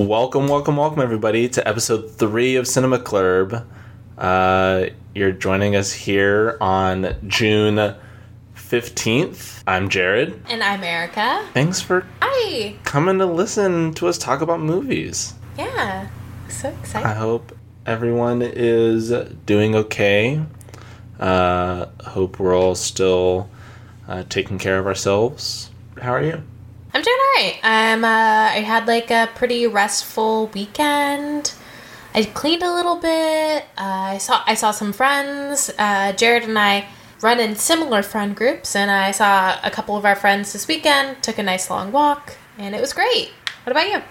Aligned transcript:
Welcome, 0.00 0.48
welcome, 0.48 0.78
welcome, 0.78 1.02
everybody, 1.02 1.46
to 1.50 1.68
episode 1.68 2.10
three 2.10 2.56
of 2.56 2.66
Cinema 2.66 2.98
Club. 3.00 3.66
Uh, 4.16 4.86
you're 5.14 5.30
joining 5.30 5.76
us 5.76 5.92
here 5.92 6.56
on 6.58 7.16
June 7.26 7.94
15th. 8.54 9.62
I'm 9.66 9.90
Jared. 9.90 10.40
And 10.48 10.62
I'm 10.62 10.82
Erica. 10.82 11.46
Thanks 11.52 11.82
for 11.82 12.06
Hi. 12.22 12.76
coming 12.82 13.18
to 13.18 13.26
listen 13.26 13.92
to 13.92 14.08
us 14.08 14.16
talk 14.16 14.40
about 14.40 14.60
movies. 14.60 15.34
Yeah. 15.58 16.08
So 16.48 16.70
excited. 16.70 17.06
I 17.06 17.12
hope 17.12 17.54
everyone 17.84 18.40
is 18.40 19.10
doing 19.44 19.74
okay. 19.74 20.40
Uh, 21.18 21.86
hope 22.04 22.40
we're 22.40 22.56
all 22.56 22.74
still 22.74 23.50
uh, 24.08 24.24
taking 24.30 24.56
care 24.56 24.78
of 24.78 24.86
ourselves. 24.86 25.70
How 26.00 26.14
are 26.14 26.22
you? 26.22 26.42
I'm 26.92 27.02
doing 27.02 27.16
alright. 27.36 27.60
I'm 27.62 28.04
uh 28.04 28.08
I 28.08 28.62
had 28.66 28.86
like 28.86 29.10
a 29.10 29.28
pretty 29.34 29.66
restful 29.66 30.48
weekend. 30.48 31.54
I 32.14 32.24
cleaned 32.24 32.64
a 32.64 32.72
little 32.72 32.96
bit. 32.96 33.62
Uh, 33.78 34.14
I 34.14 34.18
saw 34.18 34.42
I 34.46 34.54
saw 34.54 34.72
some 34.72 34.92
friends. 34.92 35.70
Uh, 35.78 36.12
Jared 36.12 36.42
and 36.42 36.58
I 36.58 36.88
run 37.20 37.38
in 37.38 37.54
similar 37.54 38.02
friend 38.02 38.34
groups, 38.34 38.74
and 38.74 38.90
I 38.90 39.12
saw 39.12 39.58
a 39.62 39.70
couple 39.70 39.96
of 39.96 40.04
our 40.04 40.16
friends 40.16 40.52
this 40.52 40.66
weekend. 40.66 41.22
Took 41.22 41.38
a 41.38 41.42
nice 41.44 41.70
long 41.70 41.92
walk, 41.92 42.36
and 42.58 42.74
it 42.74 42.80
was 42.80 42.92
great. 42.92 43.30
What 43.62 43.70
about 43.70 43.88
you? 43.88 44.02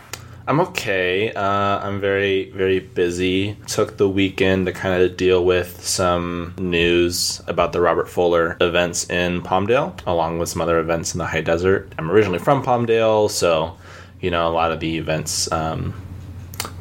I'm 0.49 0.59
okay. 0.61 1.31
Uh, 1.31 1.43
I'm 1.43 2.01
very, 2.01 2.49
very 2.49 2.79
busy. 2.79 3.55
Took 3.67 3.97
the 3.97 4.09
weekend 4.09 4.65
to 4.65 4.71
kind 4.71 4.99
of 4.99 5.15
deal 5.15 5.45
with 5.45 5.85
some 5.85 6.55
news 6.57 7.39
about 7.45 7.71
the 7.71 7.79
Robert 7.79 8.09
Fuller 8.09 8.57
events 8.59 9.07
in 9.11 9.43
Palmdale, 9.43 9.99
along 10.07 10.39
with 10.39 10.49
some 10.49 10.59
other 10.59 10.79
events 10.79 11.13
in 11.13 11.19
the 11.19 11.27
high 11.27 11.41
desert. 11.41 11.93
I'm 11.99 12.09
originally 12.09 12.39
from 12.39 12.63
Palmdale, 12.63 13.29
so, 13.29 13.77
you 14.21 14.31
know, 14.31 14.47
a 14.47 14.49
lot 14.49 14.71
of 14.71 14.79
the 14.79 14.97
events 14.97 15.51
um, 15.51 15.93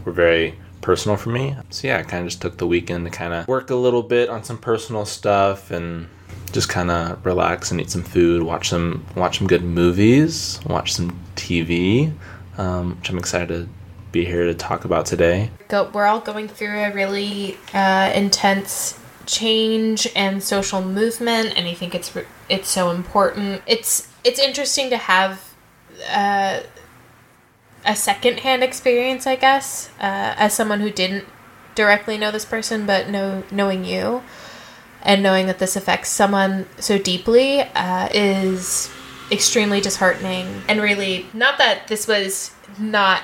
were 0.06 0.12
very 0.12 0.58
personal 0.80 1.18
for 1.18 1.28
me. 1.28 1.54
So, 1.68 1.88
yeah, 1.88 1.98
I 1.98 2.04
kind 2.04 2.22
of 2.22 2.30
just 2.30 2.40
took 2.40 2.56
the 2.56 2.66
weekend 2.66 3.04
to 3.04 3.10
kind 3.10 3.34
of 3.34 3.46
work 3.48 3.68
a 3.68 3.74
little 3.74 4.02
bit 4.02 4.30
on 4.30 4.44
some 4.44 4.56
personal 4.56 5.04
stuff 5.04 5.70
and 5.70 6.08
just 6.52 6.70
kind 6.70 6.90
of 6.90 7.26
relax 7.26 7.70
and 7.70 7.82
eat 7.82 7.90
some 7.90 8.02
food, 8.02 8.42
watch 8.42 8.70
some 8.70 9.04
watch 9.14 9.36
some 9.36 9.46
good 9.46 9.62
movies, 9.62 10.58
watch 10.64 10.94
some 10.94 11.22
TV, 11.36 12.14
um, 12.58 12.96
which 12.98 13.08
I'm 13.08 13.18
excited 13.18 13.48
to 13.48 13.68
be 14.12 14.24
here 14.24 14.44
to 14.44 14.54
talk 14.54 14.84
about 14.84 15.06
today. 15.06 15.50
go 15.68 15.90
we're 15.92 16.06
all 16.06 16.20
going 16.20 16.48
through 16.48 16.78
a 16.78 16.92
really 16.92 17.56
uh, 17.72 18.10
intense 18.14 18.98
change 19.26 20.08
and 20.16 20.42
social 20.42 20.80
movement 20.82 21.52
and 21.54 21.68
i 21.68 21.74
think 21.74 21.94
it's 21.94 22.16
it's 22.48 22.68
so 22.68 22.90
important 22.90 23.62
it's 23.66 24.08
it's 24.24 24.38
interesting 24.40 24.88
to 24.88 24.96
have 24.96 25.54
uh, 26.10 26.60
a 27.84 27.94
secondhand 27.94 28.62
experience 28.62 29.26
i 29.26 29.36
guess 29.36 29.90
uh, 30.00 30.32
as 30.38 30.54
someone 30.54 30.80
who 30.80 30.90
didn't 30.90 31.26
directly 31.74 32.16
know 32.16 32.30
this 32.30 32.46
person 32.46 32.86
but 32.86 33.10
know 33.10 33.42
knowing 33.50 33.84
you 33.84 34.22
and 35.02 35.22
knowing 35.22 35.46
that 35.46 35.58
this 35.58 35.76
affects 35.76 36.08
someone 36.08 36.66
so 36.78 36.96
deeply 36.96 37.60
uh, 37.60 38.08
is 38.14 38.90
extremely 39.30 39.80
disheartening 39.80 40.62
and 40.68 40.80
really 40.80 41.26
not 41.32 41.58
that 41.58 41.88
this 41.88 42.06
was 42.06 42.52
not 42.78 43.22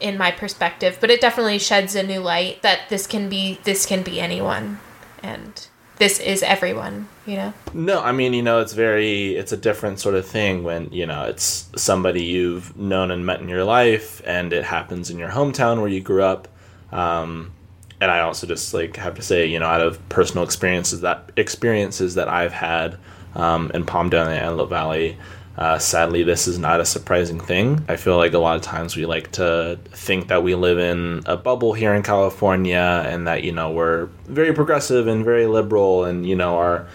in 0.00 0.18
my 0.18 0.30
perspective, 0.30 0.98
but 1.00 1.10
it 1.10 1.20
definitely 1.20 1.58
sheds 1.58 1.94
a 1.94 2.02
new 2.02 2.20
light 2.20 2.62
that 2.62 2.88
this 2.88 3.06
can 3.06 3.28
be 3.28 3.58
this 3.64 3.86
can 3.86 4.02
be 4.02 4.20
anyone 4.20 4.80
and 5.22 5.68
this 5.98 6.18
is 6.18 6.42
everyone, 6.42 7.08
you 7.26 7.36
know. 7.36 7.54
No, 7.72 8.02
I 8.02 8.10
mean, 8.10 8.34
you 8.34 8.42
know, 8.42 8.60
it's 8.60 8.72
very, 8.72 9.36
it's 9.36 9.52
a 9.52 9.56
different 9.56 10.00
sort 10.00 10.16
of 10.16 10.26
thing 10.26 10.64
when, 10.64 10.90
you 10.90 11.06
know, 11.06 11.24
it's 11.24 11.70
somebody 11.76 12.24
you've 12.24 12.76
known 12.76 13.12
and 13.12 13.24
met 13.24 13.40
in 13.40 13.48
your 13.48 13.62
life 13.62 14.20
and 14.24 14.52
it 14.52 14.64
happens 14.64 15.10
in 15.10 15.18
your 15.18 15.28
hometown 15.28 15.78
where 15.78 15.88
you 15.88 16.00
grew 16.00 16.24
up. 16.24 16.48
Um, 16.90 17.52
and 18.00 18.10
I 18.10 18.20
also 18.20 18.48
just 18.48 18.74
like 18.74 18.96
have 18.96 19.14
to 19.14 19.22
say, 19.22 19.46
you 19.46 19.60
know, 19.60 19.66
out 19.66 19.80
of 19.80 20.08
personal 20.08 20.42
experiences 20.42 21.02
that 21.02 21.30
experiences 21.36 22.16
that 22.16 22.28
I've 22.28 22.52
had 22.52 22.98
um, 23.34 23.70
in 23.74 23.84
Palmdale 23.84 24.26
and 24.26 24.34
Antelope 24.34 24.70
Valley, 24.70 25.16
uh, 25.56 25.78
sadly, 25.78 26.22
this 26.22 26.48
is 26.48 26.58
not 26.58 26.80
a 26.80 26.84
surprising 26.84 27.38
thing. 27.38 27.84
I 27.88 27.96
feel 27.96 28.16
like 28.16 28.32
a 28.32 28.38
lot 28.38 28.56
of 28.56 28.62
times 28.62 28.96
we 28.96 29.04
like 29.04 29.32
to 29.32 29.78
think 29.90 30.28
that 30.28 30.42
we 30.42 30.54
live 30.54 30.78
in 30.78 31.22
a 31.26 31.36
bubble 31.36 31.74
here 31.74 31.92
in 31.94 32.02
California 32.02 33.04
and 33.06 33.26
that, 33.26 33.44
you 33.44 33.52
know, 33.52 33.70
we're 33.70 34.06
very 34.26 34.54
progressive 34.54 35.06
and 35.06 35.24
very 35.24 35.46
liberal 35.46 36.04
and, 36.04 36.26
you 36.26 36.36
know, 36.36 36.56
our 36.56 36.86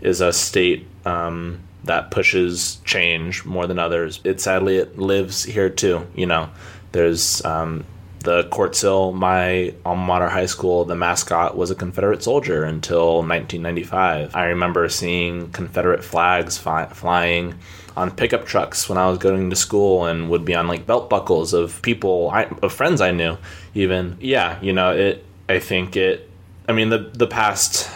is 0.00 0.20
a 0.20 0.32
state 0.32 0.86
um, 1.06 1.58
that 1.84 2.10
pushes 2.10 2.76
change 2.84 3.44
more 3.44 3.66
than 3.66 3.78
others. 3.78 4.20
It 4.22 4.40
sadly 4.40 4.76
it 4.76 4.98
lives 4.98 5.42
here 5.42 5.70
too. 5.70 6.06
You 6.14 6.26
know, 6.26 6.50
there's 6.92 7.44
um, 7.44 7.84
the 8.24 8.44
Quartz 8.44 8.80
Hill, 8.80 9.12
my 9.12 9.72
alma 9.84 10.04
mater 10.04 10.28
high 10.28 10.46
school. 10.46 10.84
The 10.84 10.96
mascot 10.96 11.56
was 11.56 11.70
a 11.70 11.74
Confederate 11.74 12.22
soldier 12.22 12.64
until 12.64 13.18
1995. 13.18 14.34
I 14.34 14.46
remember 14.46 14.88
seeing 14.88 15.50
Confederate 15.50 16.02
flags 16.02 16.58
flying 16.58 17.54
on 17.96 18.10
pickup 18.10 18.44
trucks 18.44 18.88
when 18.88 18.98
I 18.98 19.08
was 19.08 19.18
going 19.18 19.50
to 19.50 19.56
school 19.56 20.06
and 20.06 20.28
would 20.30 20.44
be 20.44 20.54
on 20.54 20.66
like 20.66 20.86
belt 20.86 21.08
buckles 21.08 21.52
of 21.52 21.80
people, 21.82 22.30
I, 22.32 22.44
of 22.62 22.72
friends 22.72 23.00
I 23.00 23.12
knew. 23.12 23.36
Even 23.74 24.16
yeah, 24.20 24.60
you 24.60 24.72
know 24.72 24.92
it. 24.92 25.24
I 25.48 25.58
think 25.58 25.96
it. 25.96 26.28
I 26.68 26.72
mean 26.72 26.88
the 26.88 27.10
the 27.12 27.26
past 27.26 27.90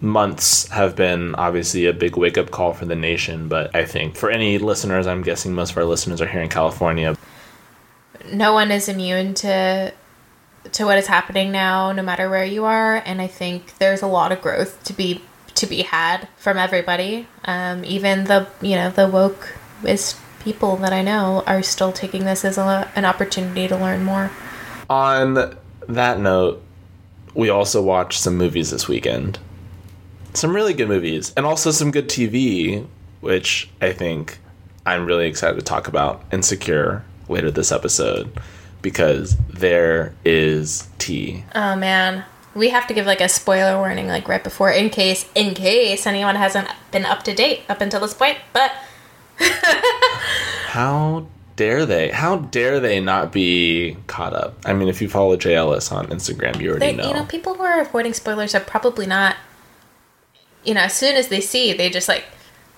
months 0.00 0.66
have 0.68 0.96
been 0.96 1.34
obviously 1.34 1.86
a 1.86 1.92
big 1.92 2.16
wake 2.16 2.38
up 2.38 2.50
call 2.50 2.72
for 2.72 2.86
the 2.86 2.96
nation, 2.96 3.48
but 3.48 3.74
I 3.74 3.84
think 3.84 4.16
for 4.16 4.30
any 4.30 4.58
listeners, 4.58 5.06
I'm 5.06 5.22
guessing 5.22 5.54
most 5.54 5.72
of 5.72 5.78
our 5.78 5.84
listeners 5.84 6.20
are 6.20 6.26
here 6.26 6.42
in 6.42 6.48
California. 6.48 7.16
No 8.32 8.52
one 8.52 8.70
is 8.70 8.88
immune 8.88 9.34
to 9.34 9.92
to 10.72 10.84
what 10.84 10.98
is 10.98 11.06
happening 11.06 11.50
now, 11.50 11.90
no 11.92 12.02
matter 12.02 12.28
where 12.28 12.44
you 12.44 12.64
are, 12.64 12.96
and 13.06 13.20
I 13.20 13.26
think 13.26 13.78
there's 13.78 14.02
a 14.02 14.06
lot 14.06 14.30
of 14.30 14.42
growth 14.42 14.82
to 14.84 14.92
be 14.92 15.22
to 15.54 15.66
be 15.66 15.82
had 15.82 16.28
from 16.36 16.56
everybody. 16.56 17.26
Um, 17.44 17.84
even 17.84 18.24
the 18.24 18.46
you 18.60 18.76
know 18.76 18.90
the 18.90 19.08
woke 19.08 19.54
is 19.84 20.18
people 20.40 20.76
that 20.76 20.92
I 20.92 21.02
know 21.02 21.42
are 21.46 21.62
still 21.62 21.92
taking 21.92 22.24
this 22.24 22.44
as 22.44 22.58
a, 22.58 22.90
an 22.96 23.04
opportunity 23.04 23.68
to 23.68 23.76
learn 23.76 24.04
more. 24.04 24.30
On 24.88 25.56
that 25.88 26.18
note, 26.18 26.62
we 27.34 27.50
also 27.50 27.82
watched 27.82 28.20
some 28.20 28.36
movies 28.36 28.70
this 28.70 28.88
weekend. 28.88 29.38
Some 30.34 30.54
really 30.54 30.74
good 30.74 30.88
movies, 30.88 31.32
and 31.36 31.44
also 31.44 31.70
some 31.70 31.90
good 31.90 32.08
TV, 32.08 32.86
which 33.20 33.68
I 33.80 33.92
think 33.92 34.38
I'm 34.86 35.04
really 35.04 35.26
excited 35.26 35.58
to 35.58 35.64
talk 35.64 35.88
about 35.88 36.22
Insecure 36.32 37.04
later 37.30 37.50
this 37.50 37.72
episode 37.72 38.30
because 38.82 39.36
there 39.48 40.14
is 40.24 40.88
tea. 40.98 41.44
Oh 41.54 41.76
man, 41.76 42.24
we 42.54 42.70
have 42.70 42.86
to 42.88 42.94
give 42.94 43.06
like 43.06 43.20
a 43.20 43.28
spoiler 43.28 43.76
warning 43.76 44.08
like 44.08 44.28
right 44.28 44.42
before 44.42 44.70
in 44.70 44.90
case 44.90 45.28
in 45.34 45.54
case 45.54 46.06
anyone 46.06 46.36
hasn't 46.36 46.68
been 46.90 47.04
up 47.04 47.22
to 47.24 47.34
date 47.34 47.62
up 47.68 47.80
until 47.80 48.00
this 48.00 48.14
point. 48.14 48.38
But 48.52 48.72
How 50.66 51.26
dare 51.56 51.86
they? 51.86 52.10
How 52.10 52.36
dare 52.36 52.80
they 52.80 53.00
not 53.00 53.32
be 53.32 53.96
caught 54.06 54.34
up? 54.34 54.56
I 54.64 54.72
mean, 54.72 54.88
if 54.88 55.02
you 55.02 55.08
follow 55.08 55.36
Jay 55.36 55.54
Ellis 55.54 55.90
on 55.92 56.06
Instagram, 56.08 56.60
you 56.60 56.70
already 56.70 56.86
they, 56.86 56.96
know. 56.96 57.08
you 57.08 57.14
know, 57.14 57.24
people 57.24 57.54
who 57.54 57.62
are 57.62 57.80
avoiding 57.80 58.14
spoilers 58.14 58.54
are 58.54 58.60
probably 58.60 59.06
not. 59.06 59.36
You 60.64 60.74
know, 60.74 60.82
as 60.82 60.94
soon 60.94 61.16
as 61.16 61.28
they 61.28 61.40
see, 61.40 61.72
they 61.72 61.88
just 61.88 62.06
like 62.08 62.24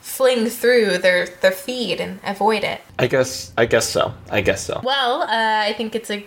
fling 0.03 0.49
through 0.49 0.99
their 0.99 1.27
their 1.41 1.53
feed 1.53 2.01
and 2.01 2.21
avoid 2.25 2.65
it. 2.65 2.81
I 2.99 3.07
guess. 3.07 3.53
I 3.57 3.67
guess 3.67 3.89
so. 3.89 4.13
I 4.31 4.43
guess 4.43 4.67
so. 4.67 4.81
Well, 4.85 5.23
uh, 5.23 5.29
I 5.69 5.73
think 5.77 5.95
it's 5.95 6.11
a 6.11 6.27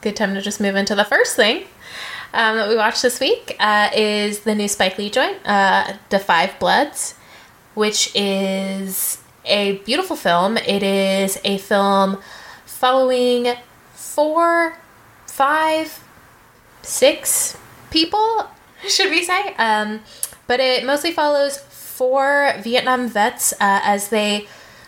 good 0.00 0.16
time 0.16 0.34
to 0.34 0.40
just 0.40 0.60
move 0.60 0.74
into 0.74 0.94
the 0.94 1.04
first 1.04 1.36
thing 1.36 1.64
um, 2.32 2.56
that 2.56 2.68
we 2.68 2.76
watched 2.76 3.02
this 3.02 3.20
week 3.20 3.56
uh, 3.60 3.90
is 3.94 4.40
the 4.40 4.54
new 4.54 4.68
Spike 4.68 4.98
Lee 4.98 5.10
joint, 5.10 5.36
uh, 5.46 5.94
"Da 6.08 6.18
5 6.18 6.58
Bloods," 6.58 7.14
which 7.74 8.10
is 8.14 9.18
a 9.44 9.76
beautiful 9.84 10.16
film. 10.16 10.56
It 10.56 10.82
is 10.82 11.38
a 11.44 11.58
film 11.58 12.20
following 12.64 13.54
four, 13.94 14.78
five, 15.26 16.02
six 16.82 17.56
people, 17.90 18.48
should 18.88 19.10
we 19.10 19.24
say? 19.24 19.54
Um, 19.58 20.00
but 20.46 20.60
it 20.60 20.84
mostly 20.86 21.12
follows 21.12 21.58
four 21.98 22.54
Vietnam 22.60 23.08
vets 23.08 23.52
uh, 23.54 23.80
as 23.82 24.10
they 24.10 24.46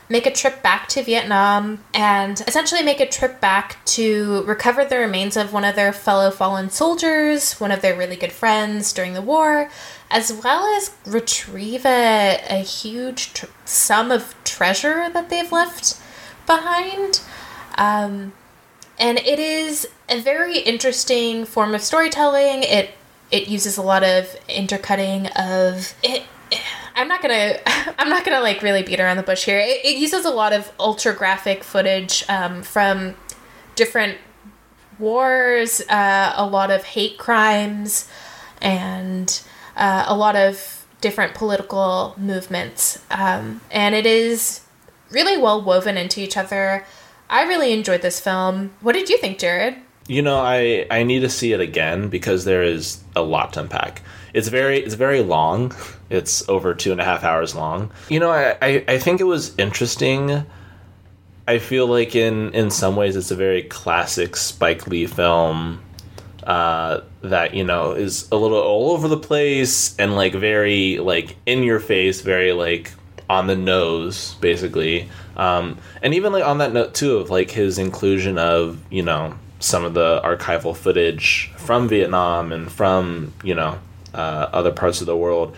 make 0.08 0.26
a 0.26 0.32
trip 0.32 0.62
back 0.62 0.88
to 0.88 1.02
Vietnam 1.02 1.82
and 1.92 2.40
essentially 2.46 2.82
make 2.82 3.00
a 3.00 3.06
trip 3.06 3.40
back 3.40 3.84
to 3.84 4.44
recover 4.44 4.84
the 4.84 4.98
remains 4.98 5.36
of 5.36 5.52
one 5.52 5.64
of 5.64 5.74
their 5.74 5.92
fellow 5.92 6.30
fallen 6.30 6.70
soldiers, 6.70 7.54
one 7.60 7.72
of 7.72 7.80
their 7.80 7.96
really 7.96 8.16
good 8.16 8.32
friends 8.32 8.92
during 8.92 9.14
the 9.14 9.22
war, 9.22 9.70
as 10.10 10.32
well 10.32 10.64
as 10.76 10.96
retrieve 11.04 11.84
a, 11.84 12.40
a 12.48 12.62
huge 12.62 13.32
tr- 13.32 13.46
sum 13.64 14.10
of 14.10 14.34
treasure 14.44 15.08
that 15.10 15.30
they've 15.30 15.52
left 15.52 16.00
behind. 16.46 17.20
Um, 17.76 18.32
and 18.98 19.18
it 19.18 19.38
is 19.38 19.88
a 20.08 20.20
very 20.20 20.58
interesting 20.58 21.44
form 21.44 21.74
of 21.74 21.82
storytelling. 21.82 22.62
It 22.62 22.90
it 23.30 23.46
uses 23.46 23.78
a 23.78 23.82
lot 23.82 24.02
of 24.02 24.36
intercutting 24.48 25.28
of 25.28 25.94
it. 26.02 26.24
I'm 26.94 27.08
not 27.08 27.22
gonna 27.22 27.58
I'm 27.98 28.08
not 28.08 28.24
gonna 28.24 28.40
like 28.40 28.62
really 28.62 28.82
beat 28.82 29.00
around 29.00 29.16
the 29.16 29.22
bush 29.22 29.44
here. 29.44 29.58
It, 29.58 29.84
it 29.84 29.96
uses 29.96 30.24
a 30.24 30.30
lot 30.30 30.52
of 30.52 30.72
ultra 30.78 31.14
graphic 31.14 31.64
footage 31.64 32.24
um, 32.28 32.62
from 32.62 33.14
different 33.76 34.18
wars, 34.98 35.80
uh, 35.88 36.32
a 36.36 36.46
lot 36.46 36.70
of 36.70 36.84
hate 36.84 37.18
crimes, 37.18 38.08
and 38.60 39.42
uh, 39.76 40.04
a 40.06 40.14
lot 40.14 40.36
of 40.36 40.86
different 41.00 41.34
political 41.34 42.14
movements. 42.18 43.02
Um, 43.10 43.62
and 43.70 43.94
it 43.94 44.06
is 44.06 44.60
really 45.10 45.38
well 45.38 45.62
woven 45.62 45.96
into 45.96 46.20
each 46.20 46.36
other. 46.36 46.84
I 47.28 47.44
really 47.44 47.72
enjoyed 47.72 48.02
this 48.02 48.20
film. 48.20 48.72
What 48.80 48.92
did 48.92 49.08
you 49.08 49.18
think, 49.18 49.38
Jared? 49.38 49.76
You 50.10 50.22
know, 50.22 50.40
I 50.40 50.86
I 50.90 51.04
need 51.04 51.20
to 51.20 51.28
see 51.28 51.52
it 51.52 51.60
again 51.60 52.08
because 52.08 52.44
there 52.44 52.64
is 52.64 52.98
a 53.14 53.22
lot 53.22 53.52
to 53.52 53.60
unpack. 53.60 54.02
It's 54.34 54.48
very 54.48 54.80
it's 54.80 54.96
very 54.96 55.22
long. 55.22 55.72
It's 56.10 56.48
over 56.48 56.74
two 56.74 56.90
and 56.90 57.00
a 57.00 57.04
half 57.04 57.22
hours 57.22 57.54
long. 57.54 57.92
You 58.08 58.18
know, 58.18 58.32
I 58.32 58.56
I, 58.60 58.84
I 58.88 58.98
think 58.98 59.20
it 59.20 59.24
was 59.24 59.56
interesting. 59.56 60.44
I 61.46 61.58
feel 61.58 61.86
like 61.86 62.16
in 62.16 62.52
in 62.52 62.72
some 62.72 62.96
ways 62.96 63.14
it's 63.14 63.30
a 63.30 63.36
very 63.36 63.62
classic 63.62 64.34
Spike 64.34 64.88
Lee 64.88 65.06
film 65.06 65.80
uh, 66.42 67.02
that 67.22 67.54
you 67.54 67.62
know 67.62 67.92
is 67.92 68.28
a 68.32 68.36
little 68.36 68.58
all 68.58 68.90
over 68.90 69.06
the 69.06 69.16
place 69.16 69.94
and 70.00 70.16
like 70.16 70.34
very 70.34 70.98
like 70.98 71.36
in 71.46 71.62
your 71.62 71.78
face, 71.78 72.20
very 72.22 72.52
like 72.52 72.92
on 73.28 73.46
the 73.46 73.54
nose, 73.54 74.34
basically. 74.40 75.08
Um, 75.36 75.78
and 76.02 76.14
even 76.14 76.32
like 76.32 76.44
on 76.44 76.58
that 76.58 76.72
note 76.72 76.94
too 76.94 77.18
of 77.18 77.30
like 77.30 77.52
his 77.52 77.78
inclusion 77.78 78.36
of 78.36 78.80
you 78.90 79.04
know 79.04 79.38
some 79.60 79.84
of 79.84 79.94
the 79.94 80.20
archival 80.24 80.76
footage 80.76 81.52
from 81.56 81.86
Vietnam 81.88 82.50
and 82.50 82.72
from 82.72 83.32
you 83.44 83.54
know 83.54 83.78
uh, 84.12 84.48
other 84.52 84.72
parts 84.72 85.00
of 85.00 85.06
the 85.06 85.16
world. 85.16 85.56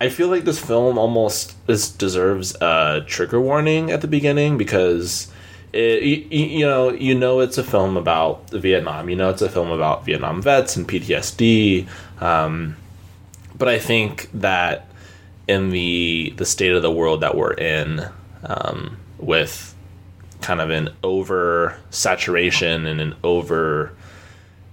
I 0.00 0.10
feel 0.10 0.28
like 0.28 0.44
this 0.44 0.60
film 0.64 0.96
almost 0.96 1.56
is, 1.68 1.90
deserves 1.90 2.54
a 2.60 3.02
trigger 3.06 3.40
warning 3.40 3.90
at 3.90 4.00
the 4.00 4.06
beginning 4.06 4.56
because 4.56 5.32
it, 5.72 6.02
you, 6.04 6.44
you 6.46 6.66
know 6.66 6.90
you 6.92 7.14
know 7.14 7.40
it's 7.40 7.58
a 7.58 7.64
film 7.64 7.96
about 7.96 8.48
Vietnam. 8.50 9.08
You 9.08 9.16
know 9.16 9.30
it's 9.30 9.42
a 9.42 9.48
film 9.48 9.70
about 9.70 10.04
Vietnam 10.04 10.40
vets 10.40 10.76
and 10.76 10.86
PTSD. 10.86 11.88
Um, 12.20 12.76
but 13.56 13.68
I 13.68 13.78
think 13.78 14.30
that 14.34 14.86
in 15.48 15.70
the 15.70 16.34
the 16.36 16.44
state 16.44 16.72
of 16.72 16.82
the 16.82 16.92
world 16.92 17.22
that 17.22 17.34
we're 17.34 17.54
in, 17.54 18.08
um, 18.44 18.98
with 19.18 19.74
kind 20.40 20.60
of 20.60 20.70
an 20.70 20.90
over 21.02 21.78
saturation 21.90 22.86
and 22.86 23.00
an 23.00 23.14
over 23.24 23.92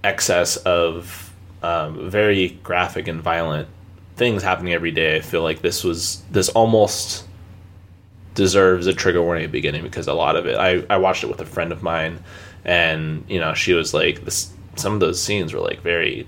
excess 0.04 0.56
of 0.58 1.34
um, 1.62 2.10
very 2.10 2.50
graphic 2.62 3.08
and 3.08 3.20
violent 3.20 3.68
things 4.16 4.42
happening 4.42 4.72
every 4.72 4.90
day. 4.90 5.16
I 5.16 5.20
feel 5.20 5.42
like 5.42 5.62
this 5.62 5.84
was 5.84 6.22
this 6.30 6.48
almost 6.50 7.24
deserves 8.34 8.86
a 8.86 8.92
trigger 8.92 9.22
warning 9.22 9.44
at 9.44 9.48
the 9.48 9.52
beginning 9.52 9.82
because 9.82 10.06
a 10.06 10.14
lot 10.14 10.36
of 10.36 10.46
it. 10.46 10.56
I 10.56 10.84
I 10.88 10.98
watched 10.98 11.24
it 11.24 11.28
with 11.28 11.40
a 11.40 11.46
friend 11.46 11.72
of 11.72 11.82
mine, 11.82 12.22
and 12.64 13.24
you 13.28 13.40
know 13.40 13.54
she 13.54 13.72
was 13.72 13.92
like 13.92 14.24
this. 14.24 14.52
Some 14.76 14.94
of 14.94 15.00
those 15.00 15.20
scenes 15.20 15.52
were 15.52 15.60
like 15.60 15.80
very 15.80 16.26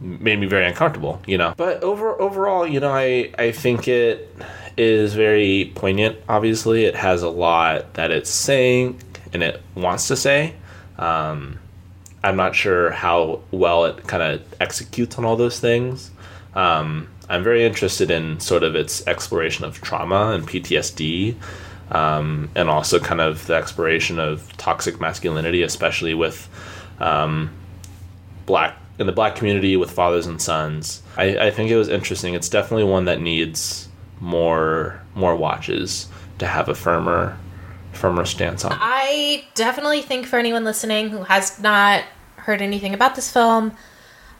made 0.00 0.38
me 0.40 0.46
very 0.46 0.66
uncomfortable, 0.66 1.20
you 1.26 1.36
know. 1.36 1.54
But 1.56 1.82
over 1.82 2.20
overall, 2.20 2.66
you 2.66 2.80
know, 2.80 2.92
I 2.92 3.32
I 3.38 3.52
think 3.52 3.86
it 3.86 4.34
is 4.76 5.14
very 5.14 5.72
poignant. 5.74 6.18
Obviously, 6.28 6.84
it 6.84 6.96
has 6.96 7.22
a 7.22 7.28
lot 7.28 7.94
that 7.94 8.10
it's 8.10 8.30
saying 8.30 9.00
and 9.32 9.42
it 9.42 9.62
wants 9.74 10.08
to 10.08 10.16
say. 10.16 10.54
Um, 10.98 11.58
I'm 12.22 12.36
not 12.36 12.54
sure 12.54 12.90
how 12.90 13.40
well 13.50 13.86
it 13.86 14.06
kind 14.06 14.22
of 14.22 14.42
executes 14.60 15.16
on 15.18 15.24
all 15.24 15.36
those 15.36 15.58
things. 15.58 16.10
Um, 16.54 17.08
I'm 17.28 17.44
very 17.44 17.64
interested 17.64 18.10
in 18.10 18.40
sort 18.40 18.62
of 18.62 18.74
its 18.74 19.06
exploration 19.06 19.64
of 19.64 19.80
trauma 19.80 20.32
and 20.32 20.46
PTSD, 20.46 21.36
um, 21.92 22.50
and 22.54 22.68
also 22.68 22.98
kind 22.98 23.20
of 23.20 23.46
the 23.46 23.54
exploration 23.54 24.18
of 24.18 24.54
toxic 24.56 25.00
masculinity, 25.00 25.62
especially 25.62 26.12
with 26.12 26.48
um, 26.98 27.50
black 28.46 28.76
in 28.98 29.06
the 29.06 29.12
black 29.12 29.34
community 29.34 29.76
with 29.78 29.90
fathers 29.90 30.26
and 30.26 30.42
sons. 30.42 31.02
I, 31.16 31.46
I 31.46 31.50
think 31.50 31.70
it 31.70 31.76
was 31.76 31.88
interesting. 31.88 32.34
It's 32.34 32.50
definitely 32.50 32.84
one 32.84 33.06
that 33.06 33.20
needs 33.20 33.88
more 34.20 35.00
more 35.14 35.34
watches 35.34 36.08
to 36.38 36.46
have 36.46 36.68
a 36.68 36.74
firmer 36.74 37.36
firmer 37.92 38.24
stance 38.24 38.64
on. 38.64 38.76
I 38.80 39.44
definitely 39.54 40.02
think 40.02 40.26
for 40.26 40.38
anyone 40.38 40.64
listening 40.64 41.10
who 41.10 41.24
has 41.24 41.58
not 41.58 42.04
heard 42.36 42.62
anything 42.62 42.94
about 42.94 43.14
this 43.16 43.30
film, 43.30 43.72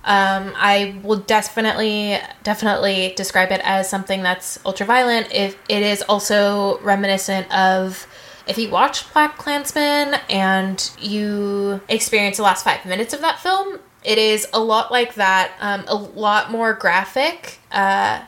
um, 0.05 0.53
I 0.57 0.99
will 1.03 1.19
definitely 1.19 2.19
definitely 2.43 3.13
describe 3.17 3.51
it 3.51 3.61
as 3.65 3.89
something 3.89 4.23
that's 4.23 4.59
ultra 4.65 4.87
violent. 4.87 5.33
If 5.33 5.57
it 5.69 5.83
is 5.83 6.03
also 6.03 6.79
reminiscent 6.81 7.53
of 7.55 8.07
if 8.47 8.59
you 8.59 8.71
watch 8.71 9.05
BlacKkKlansman 9.13 10.21
and 10.31 10.91
you 10.99 11.81
experience 11.89 12.39
the 12.39 12.43
last 12.43 12.65
five 12.65 12.85
minutes 12.87 13.13
of 13.13 13.21
that 13.21 13.39
film, 13.39 13.79
it 14.03 14.19
is 14.19 14.47
a 14.53 14.61
lot 14.61 14.91
like 14.91 15.15
that, 15.15 15.53
um, 15.61 15.85
a 15.87 15.95
lot 15.95 16.51
more 16.51 16.73
graphic, 16.73 17.59
uh, 17.71 18.25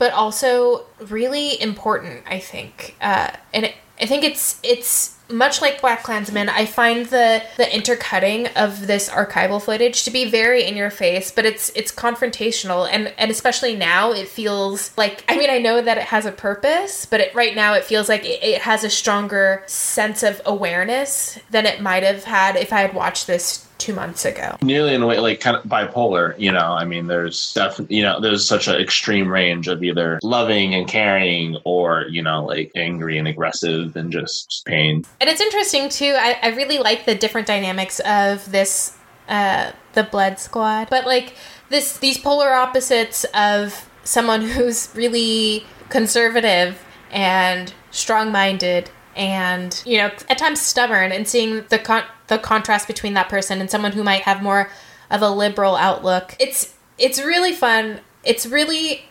but 0.00 0.14
also 0.14 0.86
really 0.98 1.60
important. 1.60 2.24
I 2.26 2.38
think, 2.40 2.96
uh, 3.02 3.30
and 3.52 3.66
it, 3.66 3.74
I 4.00 4.06
think 4.06 4.24
it's 4.24 4.58
it's 4.62 5.14
much 5.30 5.60
like 5.60 5.80
BlacKkKlansman, 5.80 6.48
I 6.48 6.66
find 6.66 7.06
the 7.06 7.42
the 7.56 7.74
intercutting 7.74 8.48
of 8.48 8.86
this 8.86 9.08
archival 9.08 9.62
footage 9.62 10.04
to 10.04 10.10
be 10.10 10.30
very 10.30 10.64
in 10.64 10.76
your 10.76 10.90
face, 10.90 11.30
but 11.30 11.44
it's 11.44 11.70
it's 11.74 11.92
confrontational, 11.92 12.88
and 12.90 13.12
and 13.18 13.30
especially 13.30 13.76
now 13.76 14.12
it 14.12 14.28
feels 14.28 14.96
like. 14.96 15.24
I 15.28 15.36
mean, 15.36 15.50
I 15.50 15.58
know 15.58 15.80
that 15.80 15.98
it 15.98 16.04
has 16.04 16.26
a 16.26 16.32
purpose, 16.32 17.06
but 17.06 17.20
it, 17.20 17.34
right 17.34 17.54
now 17.54 17.74
it 17.74 17.84
feels 17.84 18.08
like 18.08 18.24
it, 18.24 18.42
it 18.42 18.62
has 18.62 18.84
a 18.84 18.90
stronger 18.90 19.62
sense 19.66 20.22
of 20.22 20.40
awareness 20.44 21.38
than 21.50 21.66
it 21.66 21.80
might 21.80 22.02
have 22.02 22.24
had 22.24 22.56
if 22.56 22.72
I 22.72 22.80
had 22.80 22.94
watched 22.94 23.26
this 23.26 23.66
two 23.80 23.94
months 23.94 24.24
ago. 24.24 24.56
Nearly 24.62 24.94
in 24.94 25.02
a 25.02 25.06
way, 25.06 25.18
like 25.18 25.40
kind 25.40 25.56
of 25.56 25.64
bipolar. 25.64 26.38
You 26.38 26.52
know, 26.52 26.72
I 26.72 26.84
mean, 26.84 27.08
there's 27.08 27.52
definitely, 27.54 27.96
you 27.96 28.02
know, 28.02 28.20
there's 28.20 28.46
such 28.46 28.68
an 28.68 28.76
extreme 28.76 29.28
range 29.28 29.66
of 29.66 29.82
either 29.82 30.20
loving 30.22 30.74
and 30.74 30.86
caring, 30.86 31.56
or 31.64 32.06
you 32.08 32.22
know, 32.22 32.44
like 32.44 32.70
angry 32.76 33.18
and 33.18 33.26
aggressive 33.26 33.96
and 33.96 34.12
just 34.12 34.62
pain. 34.66 35.04
And 35.20 35.28
it's 35.28 35.40
interesting 35.40 35.88
too. 35.88 36.14
I, 36.16 36.38
I 36.42 36.48
really 36.48 36.78
like 36.78 37.04
the 37.04 37.14
different 37.14 37.46
dynamics 37.46 38.00
of 38.00 38.50
this, 38.50 38.96
uh, 39.28 39.72
the 39.92 40.04
Blood 40.04 40.38
Squad, 40.38 40.88
but 40.88 41.06
like 41.06 41.34
this, 41.68 41.98
these 41.98 42.18
polar 42.18 42.52
opposites 42.52 43.24
of 43.34 43.88
someone 44.02 44.40
who's 44.48 44.90
really 44.94 45.64
conservative 45.90 46.82
and 47.10 47.74
strong-minded 47.90 48.90
and 49.16 49.82
you 49.84 49.98
know 49.98 50.10
at 50.28 50.38
times 50.38 50.60
stubborn 50.60 51.10
and 51.10 51.26
seeing 51.26 51.64
the 51.68 51.78
con- 51.78 52.04
the 52.28 52.38
contrast 52.38 52.86
between 52.86 53.14
that 53.14 53.28
person 53.28 53.60
and 53.60 53.68
someone 53.68 53.90
who 53.90 54.04
might 54.04 54.22
have 54.22 54.40
more 54.40 54.70
of 55.10 55.20
a 55.20 55.28
liberal 55.28 55.74
outlook 55.74 56.36
it's 56.38 56.76
it's 56.96 57.20
really 57.20 57.52
fun 57.52 58.00
it's 58.22 58.46
really 58.46 59.02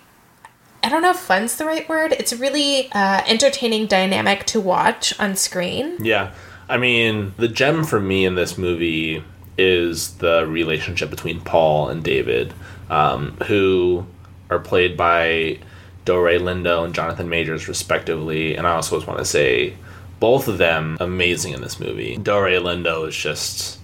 i 0.83 0.89
don't 0.89 1.01
know 1.01 1.11
if 1.11 1.17
fun's 1.19 1.55
the 1.57 1.65
right 1.65 1.87
word 1.89 2.11
it's 2.13 2.31
a 2.31 2.37
really 2.37 2.91
uh, 2.91 3.21
entertaining 3.27 3.85
dynamic 3.87 4.45
to 4.45 4.59
watch 4.59 5.17
on 5.19 5.35
screen 5.35 5.97
Yeah. 6.01 6.31
I 6.71 6.77
mean, 6.77 7.33
the 7.37 7.47
gem 7.47 7.83
for 7.83 7.99
me 7.99 8.25
in 8.25 8.35
this 8.35 8.55
movie 8.55 9.23
is 9.57 10.17
the 10.17 10.45
relationship 10.45 11.09
between 11.09 11.41
Paul 11.41 11.89
and 11.89 12.03
David, 12.03 12.53
um, 12.91 13.35
who 13.47 14.05
are 14.51 14.59
played 14.59 14.95
by 14.95 15.57
Delroy 16.05 16.39
Lindo 16.39 16.85
and 16.85 16.93
Jonathan 16.93 17.27
Majors, 17.27 17.67
respectively. 17.67 18.55
And 18.55 18.67
I 18.67 18.73
also 18.75 18.97
just 18.97 19.07
want 19.07 19.17
to 19.17 19.25
say, 19.25 19.73
both 20.19 20.47
of 20.47 20.59
them 20.59 20.95
amazing 20.99 21.53
in 21.53 21.61
this 21.61 21.79
movie. 21.79 22.17
Delroy 22.17 22.61
Lindo 22.61 23.07
is 23.07 23.15
just, 23.17 23.79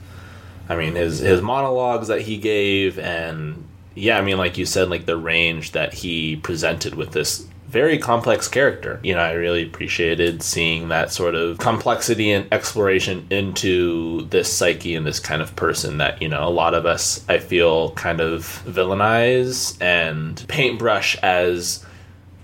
I 0.70 0.76
mean, 0.76 0.94
his 0.94 1.18
his 1.18 1.42
monologues 1.42 2.08
that 2.10 2.22
he 2.22 2.38
gave, 2.38 3.00
and 3.00 3.66
yeah, 3.96 4.18
I 4.18 4.22
mean, 4.22 4.38
like 4.38 4.58
you 4.58 4.66
said, 4.66 4.90
like 4.90 5.06
the 5.06 5.18
range 5.18 5.72
that 5.72 5.94
he 5.94 6.36
presented 6.36 6.96
with 6.96 7.12
this 7.12 7.48
very 7.68 7.98
complex 7.98 8.48
character. 8.48 9.00
You 9.04 9.16
know, 9.16 9.22
I 9.22 9.34
really 9.34 9.64
appreciated 9.64 10.44
seeing 10.44 10.90
that 10.90 11.12
sort 11.12 11.36
of 11.36 11.58
complexity 11.58 12.32
and 12.32 12.48
exploration 12.54 13.26
into 13.30 14.26
this 14.28 14.52
psyche 14.52 14.96
and 14.96 15.06
this 15.06 15.20
kind 15.20 15.42
of 15.42 15.56
person 15.56 15.98
that, 15.98 16.22
you 16.22 16.30
know, 16.30 16.48
a 16.48 16.50
lot 16.50 16.74
of 16.74 16.86
us, 16.86 17.26
I 17.28 17.40
feel, 17.40 17.92
kind 17.92 18.22
of 18.22 18.64
villainize 18.66 19.82
and 19.82 20.46
paintbrush 20.48 21.18
as 21.18 21.86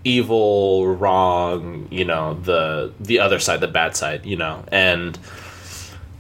evil, 0.04 0.88
wrong, 0.88 1.88
you 1.92 2.06
know, 2.06 2.34
the 2.34 2.92
the 3.00 3.20
other 3.20 3.40
side, 3.40 3.62
the 3.62 3.68
bad 3.68 3.96
side, 3.96 4.26
you 4.26 4.36
know. 4.36 4.64
And 4.72 5.18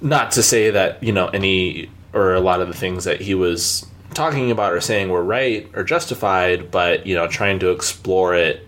not 0.01 0.31
to 0.31 0.43
say 0.43 0.69
that, 0.71 1.03
you 1.03 1.11
know, 1.11 1.27
any 1.27 1.89
or 2.13 2.33
a 2.33 2.41
lot 2.41 2.61
of 2.61 2.67
the 2.67 2.73
things 2.73 3.05
that 3.05 3.21
he 3.21 3.35
was 3.35 3.85
talking 4.13 4.51
about 4.51 4.73
or 4.73 4.81
saying 4.81 5.09
we're 5.09 5.21
right 5.21 5.69
or 5.73 5.83
justified, 5.83 6.71
but, 6.71 7.05
you 7.07 7.15
know, 7.15 7.27
trying 7.27 7.59
to 7.59 7.71
explore 7.71 8.35
it 8.35 8.67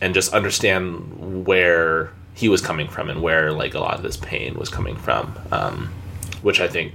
and 0.00 0.14
just 0.14 0.32
understand 0.32 1.46
where 1.46 2.10
he 2.34 2.48
was 2.48 2.60
coming 2.60 2.86
from 2.86 3.08
and 3.08 3.22
where 3.22 3.52
like 3.52 3.74
a 3.74 3.80
lot 3.80 3.94
of 3.94 4.02
this 4.02 4.16
pain 4.16 4.54
was 4.54 4.68
coming 4.68 4.96
from 4.96 5.34
um, 5.50 5.88
which 6.42 6.60
i 6.60 6.68
think 6.68 6.92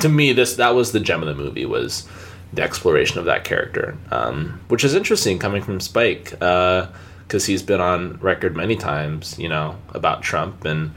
to 0.00 0.08
me 0.08 0.32
this 0.32 0.56
that 0.56 0.74
was 0.74 0.92
the 0.92 1.00
gem 1.00 1.22
of 1.22 1.28
the 1.28 1.34
movie 1.34 1.66
was 1.66 2.08
the 2.52 2.62
exploration 2.62 3.18
of 3.18 3.26
that 3.26 3.44
character 3.44 3.96
um, 4.10 4.60
which 4.68 4.84
is 4.84 4.94
interesting 4.94 5.38
coming 5.38 5.62
from 5.62 5.78
spike 5.78 6.30
because 6.30 7.46
he's 7.46 7.62
been 7.62 7.80
on 7.80 8.18
record 8.18 8.56
many 8.56 8.76
times 8.76 9.38
you 9.38 9.48
know 9.48 9.76
about 9.94 10.22
trump 10.22 10.64
and 10.64 10.92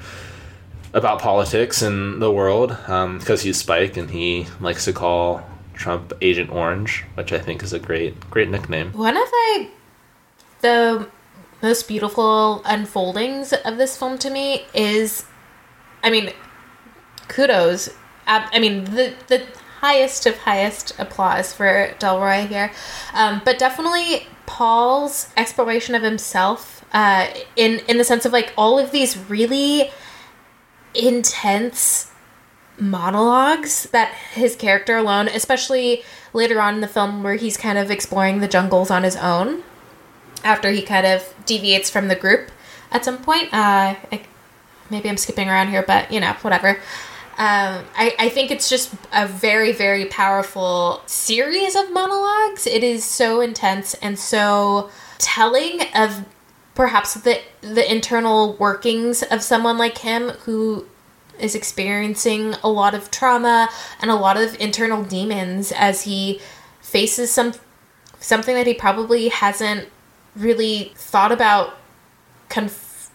about 0.93 1.19
politics 1.19 1.81
and 1.81 2.19
the 2.19 2.31
world 2.31 2.69
because 2.69 3.43
he's 3.43 3.57
Spike 3.57 3.95
and 3.95 4.09
he 4.09 4.47
likes 4.59 4.85
to 4.85 4.93
call 4.93 5.43
Trump 5.79 6.11
Agent 6.21 6.51
Orange, 6.51 7.05
which 7.15 7.31
I 7.31 7.39
think 7.39 7.63
is 7.63 7.73
a 7.73 7.79
great 7.79 8.29
great 8.29 8.49
nickname. 8.49 8.91
One 8.91 9.17
of 9.17 9.27
like 9.47 9.71
the 10.59 11.07
most 11.63 11.87
beautiful 11.87 12.61
unfoldings 12.65 13.53
of 13.53 13.77
this 13.77 13.97
film 13.97 14.17
to 14.19 14.29
me 14.29 14.65
is, 14.73 15.25
I 16.03 16.09
mean, 16.09 16.33
kudos. 17.29 17.89
I 18.27 18.59
mean, 18.59 18.83
the 18.83 19.13
the 19.27 19.43
highest 19.79 20.25
of 20.27 20.37
highest 20.39 20.99
applause 20.99 21.53
for 21.53 21.95
Delroy 21.99 22.47
here, 22.47 22.71
um, 23.13 23.41
but 23.45 23.57
definitely 23.57 24.27
Paul's 24.45 25.29
exploration 25.37 25.95
of 25.95 26.03
himself 26.03 26.85
uh, 26.91 27.27
in 27.55 27.79
in 27.87 27.97
the 27.97 28.03
sense 28.03 28.25
of 28.25 28.33
like 28.33 28.53
all 28.57 28.77
of 28.77 28.91
these 28.91 29.17
really 29.29 29.89
intense 30.93 32.08
monologues 32.79 33.83
that 33.91 34.13
his 34.33 34.55
character 34.55 34.97
alone, 34.97 35.27
especially 35.27 36.03
later 36.33 36.61
on 36.61 36.75
in 36.75 36.81
the 36.81 36.87
film 36.87 37.23
where 37.23 37.35
he's 37.35 37.57
kind 37.57 37.77
of 37.77 37.91
exploring 37.91 38.39
the 38.39 38.47
jungles 38.47 38.91
on 38.91 39.03
his 39.03 39.15
own 39.15 39.63
after 40.43 40.71
he 40.71 40.81
kind 40.81 41.05
of 41.05 41.33
deviates 41.45 41.89
from 41.89 42.07
the 42.07 42.15
group 42.15 42.51
at 42.91 43.03
some 43.03 43.17
point. 43.17 43.45
Uh, 43.53 43.95
I, 44.11 44.21
maybe 44.89 45.09
I'm 45.09 45.17
skipping 45.17 45.49
around 45.49 45.69
here, 45.69 45.83
but 45.85 46.11
you 46.11 46.19
know, 46.19 46.33
whatever. 46.41 46.79
Um, 47.37 47.85
I, 47.95 48.15
I 48.19 48.29
think 48.29 48.51
it's 48.51 48.69
just 48.69 48.93
a 49.13 49.25
very, 49.25 49.71
very 49.71 50.05
powerful 50.05 51.01
series 51.05 51.75
of 51.75 51.91
monologues. 51.93 52.67
It 52.67 52.83
is 52.83 53.05
so 53.05 53.39
intense 53.39 53.93
and 53.95 54.19
so 54.19 54.89
telling 55.19 55.81
of 55.95 56.25
perhaps 56.75 57.13
the 57.13 57.39
the 57.61 57.89
internal 57.89 58.53
workings 58.57 59.23
of 59.23 59.41
someone 59.41 59.77
like 59.77 59.99
him 59.99 60.29
who 60.45 60.85
is 61.39 61.55
experiencing 61.55 62.53
a 62.63 62.69
lot 62.69 62.93
of 62.93 63.11
trauma 63.11 63.69
and 64.01 64.11
a 64.11 64.15
lot 64.15 64.37
of 64.37 64.55
internal 64.59 65.03
demons 65.03 65.71
as 65.71 66.03
he 66.03 66.39
faces 66.81 67.31
some 67.31 67.53
something 68.19 68.55
that 68.55 68.67
he 68.67 68.73
probably 68.73 69.29
hasn't 69.29 69.87
really 70.35 70.91
thought 70.95 71.31
about 71.31 71.77
conf- 72.49 73.09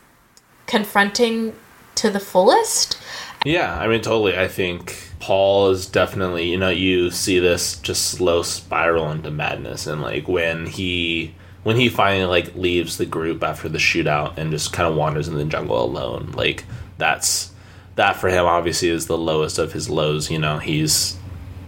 confronting 0.66 1.54
to 1.95 2.11
the 2.11 2.21
fullest. 2.21 2.99
Yeah, 3.45 3.78
I 3.78 3.87
mean, 3.87 4.00
totally. 4.00 4.38
I 4.38 4.49
think 4.49 4.97
Paul 5.21 5.71
is 5.71 5.87
definitely, 5.87 6.50
you 6.50 6.57
know, 6.57 6.71
you 6.71 7.11
see 7.11 7.38
this 7.38 7.76
just 7.78 8.11
slow 8.11 8.43
spiral 8.43 9.11
into 9.11 9.31
madness, 9.31 9.87
and 9.87 10.00
like 10.00 10.26
when 10.26 10.66
he 10.66 11.35
when 11.62 11.76
he 11.76 11.88
finally 11.88 12.25
like 12.25 12.54
leaves 12.54 12.99
the 12.99 13.07
group 13.07 13.43
after 13.43 13.69
the 13.69 13.78
shootout 13.78 14.37
and 14.37 14.50
just 14.50 14.73
kind 14.73 14.88
of 14.88 14.97
wanders 14.97 15.28
in 15.28 15.35
the 15.35 15.45
jungle 15.45 15.83
alone, 15.83 16.33
like 16.33 16.64
that's 16.99 17.52
that 17.97 18.17
for 18.17 18.29
him 18.29 18.45
obviously 18.45 18.89
is 18.89 19.07
the 19.07 19.19
lowest 19.19 19.59
of 19.59 19.73
his 19.73 19.89
lows. 19.89 20.31
You 20.31 20.39
know, 20.39 20.59
he's 20.59 21.17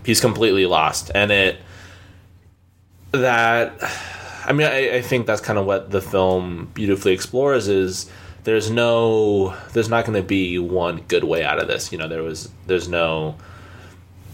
he's 0.05 0.21
completely 0.21 0.67
lost, 0.67 1.11
and 1.15 1.31
it 1.31 1.59
that 3.13 3.73
I 4.47 4.53
mean, 4.53 4.67
I, 4.67 4.97
I 4.97 5.03
think 5.03 5.27
that's 5.27 5.41
kind 5.41 5.59
of 5.59 5.67
what 5.67 5.91
the 5.91 6.01
film 6.01 6.71
beautifully 6.75 7.13
explores 7.13 7.69
is 7.69 8.11
there's 8.45 8.71
no 8.71 9.57
there's 9.73 9.89
not 9.89 10.05
going 10.05 10.21
to 10.21 10.27
be 10.27 10.59
one 10.59 11.03
good 11.09 11.25
way 11.25 11.45
out 11.45 11.61
of 11.61 11.67
this. 11.69 11.91
You 11.91 11.99
know 11.99 12.09
there 12.09 12.23
was 12.23 12.51
there's 12.67 12.89
no 12.89 13.37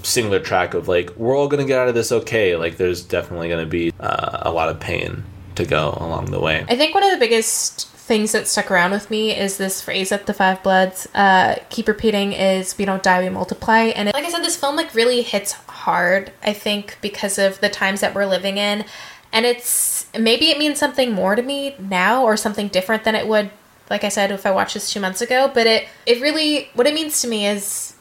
singular 0.02 0.40
track 0.40 0.74
of 0.74 0.88
like 0.88 1.10
we're 1.16 1.36
all 1.36 1.48
going 1.48 1.62
to 1.62 1.66
get 1.66 1.78
out 1.78 1.88
of 1.88 1.94
this 1.94 2.12
okay. 2.12 2.56
Like 2.56 2.76
there's 2.76 3.02
definitely 3.02 3.48
going 3.48 3.64
to 3.64 3.70
be 3.70 3.92
uh, 4.00 4.38
a 4.42 4.52
lot 4.52 4.68
of 4.68 4.78
pain 4.80 5.24
to 5.54 5.64
go 5.64 5.96
along 5.98 6.26
the 6.26 6.40
way. 6.40 6.64
I 6.68 6.76
think 6.76 6.94
one 6.94 7.04
of 7.04 7.10
the 7.10 7.18
biggest 7.18 7.88
things 8.12 8.32
that 8.32 8.46
stuck 8.46 8.70
around 8.70 8.90
with 8.90 9.10
me 9.10 9.34
is 9.34 9.56
this 9.56 9.80
phrase 9.80 10.10
that 10.10 10.26
the 10.26 10.34
Five 10.34 10.62
Bloods 10.62 11.08
uh, 11.14 11.54
keep 11.70 11.88
repeating 11.88 12.34
is 12.34 12.76
"We 12.76 12.84
don't 12.84 13.02
die, 13.02 13.22
we 13.22 13.30
multiply." 13.30 13.84
And 13.84 14.06
it, 14.06 14.14
like 14.14 14.26
I 14.26 14.30
said, 14.30 14.44
this 14.44 14.54
film 14.54 14.76
like 14.76 14.94
really 14.94 15.22
hits 15.22 15.52
hard. 15.52 16.30
I 16.42 16.52
think 16.52 16.98
because 17.00 17.38
of 17.38 17.58
the 17.60 17.70
times 17.70 18.02
that 18.02 18.14
we're 18.14 18.26
living 18.26 18.58
in, 18.58 18.84
and 19.32 19.46
it's 19.46 20.06
maybe 20.18 20.50
it 20.50 20.58
means 20.58 20.78
something 20.78 21.10
more 21.12 21.34
to 21.34 21.40
me 21.40 21.74
now 21.78 22.22
or 22.22 22.36
something 22.36 22.68
different 22.68 23.04
than 23.04 23.14
it 23.14 23.26
would, 23.26 23.50
like 23.88 24.04
I 24.04 24.10
said, 24.10 24.30
if 24.30 24.44
I 24.44 24.50
watched 24.50 24.74
this 24.74 24.92
two 24.92 25.00
months 25.00 25.22
ago. 25.22 25.50
But 25.52 25.66
it 25.66 25.88
it 26.04 26.20
really 26.20 26.68
what 26.74 26.86
it 26.86 26.92
means 26.92 27.22
to 27.22 27.28
me 27.28 27.46
is, 27.46 27.94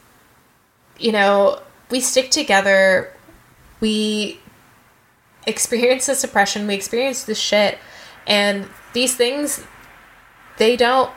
you 1.00 1.14
know, 1.14 1.62
we 1.90 2.02
stick 2.02 2.32
together, 2.32 3.14
we 3.80 4.42
experience 5.48 6.08
the 6.08 6.28
oppression. 6.28 6.68
we 6.68 6.76
experience 6.76 7.24
the 7.24 7.34
shit, 7.34 7.78
and 8.28 8.68
these 8.92 9.16
things 9.16 9.66
they 10.62 10.78
don't 10.78 11.10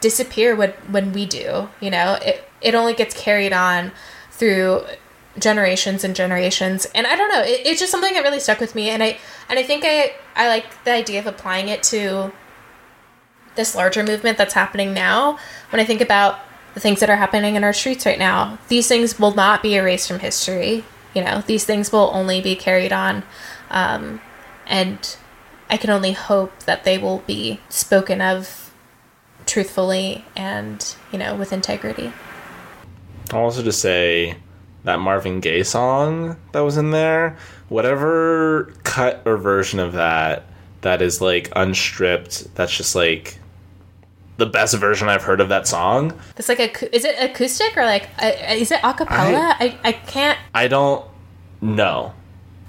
disappear 0.00 0.54
when 0.54 0.70
when 0.88 1.12
we 1.12 1.26
do 1.26 1.68
you 1.80 1.90
know? 1.90 2.18
It 2.22 2.48
it 2.60 2.74
only 2.76 2.94
gets 2.94 3.14
carried 3.20 3.52
on 3.52 3.90
through 4.30 4.84
generations 5.36 6.04
and 6.04 6.14
generations. 6.14 6.86
And 6.94 7.06
i 7.06 7.16
don't 7.16 7.28
know 7.28 7.42
it, 7.42 7.66
it's 7.66 7.80
just 7.80 7.90
something 7.90 8.14
that 8.14 8.22
really 8.22 8.38
stuck 8.38 8.60
with 8.60 8.74
me. 8.76 8.90
And 8.90 9.02
i 9.02 9.18
and 9.48 9.58
i 9.58 9.64
think 9.64 9.84
i 9.84 10.14
i 10.36 10.46
like 10.46 10.84
the 10.84 10.92
idea 10.92 11.18
of 11.18 11.26
applying 11.26 11.68
it 11.68 11.82
to 11.84 12.32
this 13.56 13.74
larger 13.74 14.02
movement 14.04 14.38
that's 14.38 14.54
happening 14.54 14.94
now. 14.94 15.36
When 15.70 15.80
i 15.80 15.84
think 15.84 16.00
about 16.00 16.38
the 16.74 16.80
things 16.80 17.00
that 17.00 17.10
are 17.10 17.16
happening 17.16 17.56
in 17.56 17.64
our 17.64 17.72
streets 17.72 18.06
right 18.06 18.18
now 18.18 18.58
these 18.68 18.88
things 18.88 19.18
will 19.18 19.34
not 19.34 19.62
be 19.62 19.74
erased 19.74 20.08
from 20.08 20.20
history 20.20 20.84
you 21.14 21.22
know? 21.22 21.42
These 21.42 21.66
things 21.66 21.92
will 21.92 22.10
only 22.14 22.40
be 22.40 22.56
carried 22.56 22.92
on 22.92 23.24
um, 23.68 24.22
and 24.66 25.16
i 25.68 25.76
can 25.76 25.90
only 25.90 26.12
hope 26.12 26.62
that 26.70 26.84
they 26.84 26.96
will 26.96 27.18
be 27.26 27.60
spoken 27.68 28.22
of 28.22 28.61
truthfully 29.46 30.24
and 30.36 30.94
you 31.12 31.18
know 31.18 31.34
with 31.34 31.52
integrity 31.52 32.12
I'll 33.30 33.40
also 33.40 33.62
just 33.62 33.80
say 33.80 34.36
that 34.84 34.98
Marvin 34.98 35.40
Gaye 35.40 35.62
song 35.62 36.36
that 36.52 36.60
was 36.60 36.76
in 36.76 36.90
there, 36.90 37.36
whatever 37.68 38.74
cut 38.84 39.22
or 39.24 39.36
version 39.38 39.78
of 39.78 39.92
that 39.94 40.44
that 40.82 41.00
is 41.00 41.20
like 41.20 41.50
unstripped, 41.56 42.54
that's 42.56 42.76
just 42.76 42.94
like 42.94 43.38
the 44.36 44.44
best 44.46 44.74
version 44.76 45.08
I've 45.08 45.22
heard 45.22 45.40
of 45.40 45.48
that 45.50 45.66
song. 45.66 46.18
it's 46.36 46.48
like 46.48 46.58
a 46.58 46.94
is 46.94 47.04
it 47.04 47.14
acoustic 47.20 47.76
or 47.76 47.84
like 47.84 48.08
uh, 48.20 48.32
is 48.50 48.70
it 48.72 48.80
a 48.82 48.92
cappella 48.92 49.54
I, 49.58 49.78
I 49.84 49.92
can't 49.92 50.38
I 50.52 50.68
don't 50.68 51.06
know. 51.60 52.12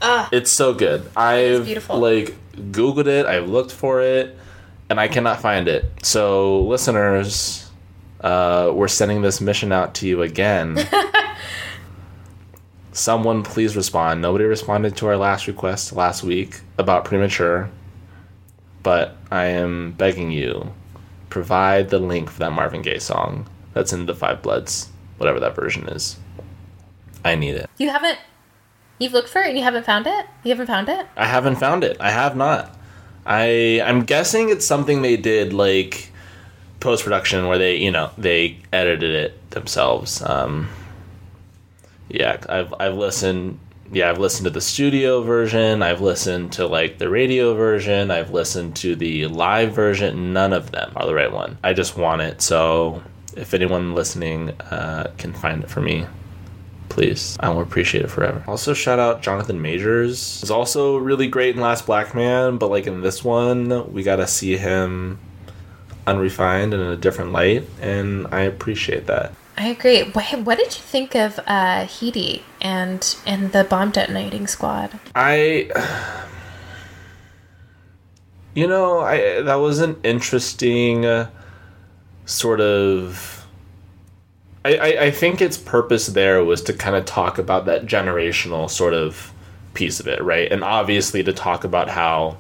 uh 0.02 0.30
It's 0.32 0.52
so 0.52 0.74
good. 0.74 1.10
I've 1.18 1.66
beautiful. 1.66 2.00
like 2.00 2.36
googled 2.56 3.08
it, 3.08 3.26
I've 3.26 3.50
looked 3.50 3.72
for 3.72 4.02
it, 4.02 4.38
and 4.90 5.00
I 5.00 5.08
cannot 5.08 5.42
find 5.42 5.68
it. 5.68 5.86
So 6.04 6.62
listeners, 6.62 7.70
uh, 8.22 8.72
we're 8.74 8.88
sending 8.88 9.22
this 9.22 9.42
mission 9.42 9.72
out 9.72 9.96
to 9.96 10.08
you 10.08 10.22
again. 10.22 10.78
Someone 12.92 13.42
please 13.44 13.76
respond. 13.76 14.22
Nobody 14.22 14.46
responded 14.46 14.96
to 14.98 15.08
our 15.08 15.18
last 15.18 15.48
request 15.48 15.94
last 15.94 16.24
week 16.24 16.62
about 16.78 17.06
premature, 17.06 17.70
but 18.84 19.18
I 19.32 19.46
am 19.46 19.94
begging 19.94 20.30
you, 20.32 20.72
provide 21.30 21.90
the 21.90 21.98
link 21.98 22.30
for 22.30 22.40
that 22.40 22.52
Marvin 22.52 22.84
Gaye 22.84 23.00
song 23.00 23.48
that's 23.74 23.94
in 23.94 24.06
the 24.06 24.14
Five 24.14 24.44
Bloods, 24.44 24.92
whatever 25.18 25.40
that 25.40 25.56
version 25.56 25.88
is. 25.90 26.18
I 27.26 27.34
need 27.36 27.56
it. 27.56 27.70
you 27.78 27.90
haven't 27.90 28.20
you've 29.00 29.14
looked 29.14 29.30
for 29.30 29.42
it 29.42 29.48
and 29.48 29.58
you 29.58 29.64
haven't 29.64 29.86
found 29.86 30.06
it 30.08 30.26
you 30.44 30.50
haven't 30.52 30.68
found 30.68 30.90
it 30.90 31.08
I 31.18 31.26
haven't 31.26 31.56
found 31.56 31.84
it. 31.84 31.98
I 32.00 32.12
have 32.12 32.36
not. 32.36 32.78
I 33.26 33.82
I'm 33.84 34.04
guessing 34.04 34.50
it's 34.50 34.66
something 34.66 35.02
they 35.02 35.18
did 35.18 35.54
like 35.54 36.12
post 36.80 37.04
production 37.04 37.48
where 37.48 37.58
they 37.58 37.78
you 37.78 37.92
know 37.92 38.12
they 38.18 38.58
edited 38.72 39.16
it 39.16 39.52
themselves. 39.52 40.22
Um, 40.22 40.70
yeah, 42.10 42.38
I've 42.50 42.74
I've 42.80 42.96
listened. 42.96 43.60
Yeah, 43.92 44.10
I've 44.10 44.18
listened 44.18 44.46
to 44.46 44.50
the 44.50 44.62
studio 44.62 45.22
version. 45.22 45.84
I've 45.84 46.02
listened 46.02 46.54
to 46.54 46.66
like 46.66 46.98
the 46.98 47.10
radio 47.10 47.54
version. 47.54 48.10
I've 48.12 48.32
listened 48.32 48.76
to 48.78 48.96
the 48.96 49.28
live 49.28 49.74
version. 49.74 50.34
None 50.34 50.52
of 50.52 50.72
them 50.72 50.92
are 50.96 51.06
the 51.06 51.14
right 51.14 51.32
one. 51.32 51.58
I 51.64 51.74
just 51.74 51.96
want 51.96 52.22
it. 52.22 52.42
So 52.42 53.04
if 53.36 53.54
anyone 53.54 53.94
listening 53.94 54.50
uh, 54.72 55.12
can 55.18 55.34
find 55.34 55.64
it 55.64 55.70
for 55.70 55.82
me, 55.82 56.08
please. 56.94 57.36
I 57.40 57.50
will 57.50 57.62
appreciate 57.62 58.04
it 58.06 58.10
forever. 58.10 58.44
Also, 58.48 58.74
shout 58.74 59.00
out 59.00 59.22
Jonathan 59.22 59.62
Majors. 59.62 60.42
He's 60.42 60.52
also 60.52 60.98
really 60.98 61.28
great 61.28 61.56
in 61.56 61.62
Last 61.62 61.86
Black 61.86 62.14
Man, 62.16 62.58
but 62.58 62.70
like 62.70 62.88
in 62.88 63.02
this 63.02 63.24
one, 63.24 63.92
we 63.92 64.04
got 64.04 64.18
to 64.18 64.28
see 64.28 64.58
him 64.58 65.20
unrefined 66.06 66.74
and 66.74 66.84
in 66.84 66.90
a 66.90 66.98
different 66.98 67.32
light, 67.32 67.68
and 67.82 68.28
I 68.32 68.42
appreciate 68.42 69.08
that. 69.08 69.34
i 69.56 69.68
agree 69.68 70.02
what, 70.12 70.26
what 70.44 70.58
did 70.58 70.76
you 70.76 70.82
think 70.82 71.16
of 71.16 71.38
uh 71.46 71.86
Hedy 71.86 72.42
and 72.60 73.16
and 73.26 73.52
the 73.52 73.64
bomb 73.64 73.92
detonating 73.92 74.48
squad 74.48 75.00
I, 75.14 75.70
you 78.56 78.68
know, 78.68 79.00
I 79.00 79.42
that 79.42 79.56
was 79.56 79.80
an 79.80 79.98
interesting 80.04 81.06
uh, 81.06 81.30
sort 82.26 82.62
of. 82.62 83.43
I, 84.66 84.98
I, 85.08 85.12
think 85.12 85.42
its 85.42 85.58
purpose 85.58 86.08
there 86.08 86.42
was 86.44 86.62
to 86.64 86.74
kind 86.74 86.96
of 86.96 87.04
talk 87.04 87.38
about 87.38 87.66
that 87.66 87.86
generational 87.86 88.70
sort 88.70 88.94
of 88.94 89.34
piece 89.74 90.00
of 90.00 90.08
it, 90.08 90.24
right? 90.24 90.50
And 90.50 90.64
obviously 90.64 91.22
to 91.24 91.34
talk 91.34 91.66
about 91.66 91.90
how, 91.90 92.38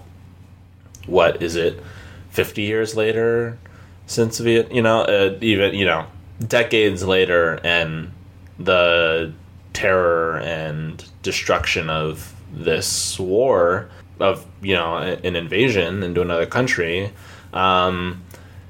what 1.05 1.43
is 1.43 1.57
it, 1.57 1.83
fifty 2.29 2.61
years 2.61 2.95
later 2.95 3.57
since 4.05 4.39
Viet, 4.39 4.71
you 4.71 4.81
know, 4.81 5.01
uh, 5.01 5.37
even 5.41 5.75
you 5.75 5.85
know, 5.85 6.05
decades 6.47 7.03
later 7.03 7.59
and 7.63 8.11
the 8.59 9.33
terror 9.73 10.37
and 10.39 11.03
destruction 11.23 11.89
of 11.89 12.33
this 12.53 13.19
war 13.19 13.89
of 14.19 14.45
you 14.61 14.75
know 14.75 14.97
an 14.97 15.35
invasion 15.35 16.03
into 16.03 16.21
another 16.21 16.45
country 16.45 17.11
um, 17.53 18.21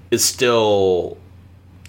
is 0.09 0.23
still 0.23 1.17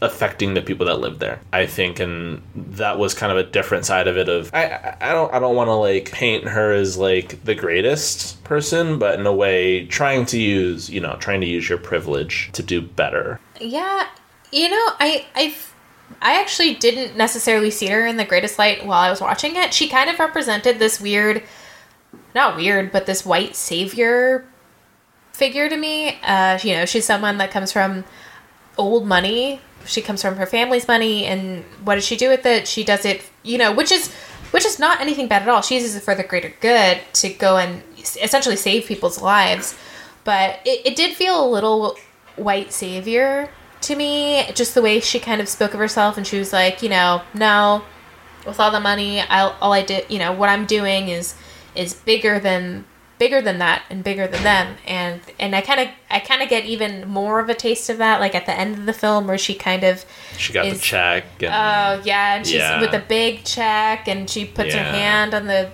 affecting 0.05 0.55
the 0.55 0.63
people 0.63 0.87
that 0.87 1.01
live 1.01 1.19
there. 1.19 1.41
I 1.53 1.67
think, 1.67 1.99
and 1.99 2.43
that 2.55 2.99
was 2.99 3.15
kind 3.15 3.33
of 3.33 3.39
a 3.39 3.43
different 3.43 3.85
side 3.87 4.07
of 4.07 4.17
it. 4.17 4.29
Of 4.29 4.55
I, 4.55 4.97
I 5.01 5.13
don't, 5.13 5.33
I 5.33 5.39
don't 5.39 5.57
want 5.57 5.69
to 5.69 5.75
like 5.75 6.13
paint 6.13 6.45
her 6.45 6.73
as 6.73 6.97
like 6.97 7.43
the 7.45 7.55
greatest 7.55 8.43
person, 8.45 8.99
but 8.99 9.19
in 9.19 9.27
a 9.27 9.33
way, 9.33 9.87
trying 9.87 10.27
to 10.27 10.39
use, 10.39 10.91
you 10.91 11.01
know, 11.01 11.17
trying 11.19 11.41
to 11.41 11.47
use 11.47 11.69
your 11.69 11.79
privilege 11.79 12.51
to 12.53 12.63
do 12.63 12.81
better. 12.81 13.41
Yeah, 13.61 14.09
you 14.53 14.69
know, 14.69 14.87
I, 15.01 15.27
I, 15.35 15.55
I 16.23 16.41
actually 16.41 16.75
didn't 16.75 17.17
necessarily 17.17 17.71
see 17.71 17.87
her 17.89 18.07
in 18.07 18.17
the 18.17 18.25
greatest 18.25 18.59
light 18.59 18.87
while 18.87 19.01
I 19.01 19.11
was 19.11 19.21
watching 19.21 19.57
it. 19.57 19.75
She 19.75 19.89
kind 19.89 20.09
of 20.09 20.19
represented 20.19 20.79
this 20.79 21.01
weird, 21.01 21.43
not 22.35 22.57
weird, 22.57 22.93
but 22.93 23.07
this 23.07 23.25
white 23.27 23.57
savior 23.57 24.47
figure 25.33 25.69
to 25.69 25.77
me. 25.77 26.19
Uh, 26.23 26.59
you 26.63 26.75
know, 26.75 26.87
she's 26.87 27.05
someone 27.05 27.39
that 27.39 27.51
comes 27.51 27.73
from 27.73 28.05
old 28.77 29.07
money 29.07 29.61
she 29.87 30.01
comes 30.01 30.23
from 30.23 30.37
her 30.37 30.47
family's 30.47 30.89
money 30.89 31.27
and 31.27 31.65
what 31.85 31.97
does 31.97 32.05
she 32.05 32.17
do 32.17 32.29
with 32.29 32.47
it? 32.47 32.67
She 32.67 32.85
does 32.85 33.05
it 33.05 33.23
you 33.43 33.59
know 33.59 33.73
which 33.73 33.93
is 33.93 34.13
which 34.51 34.65
is 34.65 34.79
not 34.79 35.01
anything 35.01 35.29
bad 35.29 35.43
at 35.43 35.49
all. 35.49 35.63
She 35.63 35.75
uses 35.75 35.97
it 35.97 36.03
for 36.03 36.15
the 36.15 36.23
greater 36.23 36.53
good 36.61 37.01
to 37.15 37.29
go 37.29 37.57
and 37.57 37.83
essentially 37.99 38.57
save 38.57 38.87
people's 38.87 39.21
lives. 39.21 39.77
But 40.23 40.61
it, 40.65 40.87
it 40.87 40.97
did 40.97 41.17
feel 41.17 41.45
a 41.45 41.49
little 41.49 41.97
white 42.37 42.73
savior 42.73 43.51
to 43.83 43.97
me 43.97 44.51
just 44.55 44.75
the 44.75 44.81
way 44.83 45.01
she 45.01 45.19
kind 45.19 45.41
of 45.41 45.49
spoke 45.49 45.75
of 45.75 45.81
herself. 45.81 46.17
And 46.17 46.27
she 46.27 46.39
was 46.39 46.53
like 46.53 46.83
you 46.83 46.89
know 46.89 47.23
no 47.35 47.83
with 48.47 48.61
all 48.61 48.71
the 48.71 48.81
money 48.81 49.21
I'll, 49.21 49.57
all 49.61 49.73
i 49.73 49.83
did 49.83 50.05
you 50.11 50.19
know 50.19 50.31
what 50.31 50.51
i'm 50.51 50.67
doing 50.67 51.09
is 51.09 51.35
is 51.75 51.95
bigger 51.95 52.39
than 52.39 52.85
bigger 53.25 53.41
than 53.41 53.57
that 53.59 53.83
and 53.89 54.05
bigger 54.05 54.27
than 54.27 54.43
them 54.43 54.77
and 54.87 55.19
and 55.39 55.57
i 55.57 55.63
kind 55.63 55.81
of 55.81 55.89
i 56.11 56.19
kind 56.19 56.43
of 56.43 56.49
get 56.51 56.67
even 56.67 57.09
more 57.09 57.41
of 57.41 57.49
a 57.49 57.55
taste 57.55 57.89
of 57.89 57.97
that 57.97 58.21
like 58.21 58.35
at 58.35 58.45
the 58.45 58.53
end 58.53 58.77
of 58.77 58.85
the 58.85 58.93
film 58.93 59.27
where 59.27 59.39
she 59.39 59.55
kind 59.55 59.83
of 59.83 60.05
she 60.37 60.53
got 60.53 60.67
is, 60.67 60.75
the 60.75 60.79
check 60.79 61.25
oh 61.41 61.47
and, 61.47 62.05
yeah 62.05 62.37
and 62.37 62.47
she's 62.47 62.57
yeah. 62.57 62.83
with 62.83 62.93
a 62.93 63.03
big 63.09 63.43
check 63.43 64.07
and 64.09 64.29
she 64.29 64.45
puts 64.45 64.75
yeah. 64.75 64.85
her 64.85 64.91
hand 64.91 65.33
on 65.33 65.47
the 65.47 65.71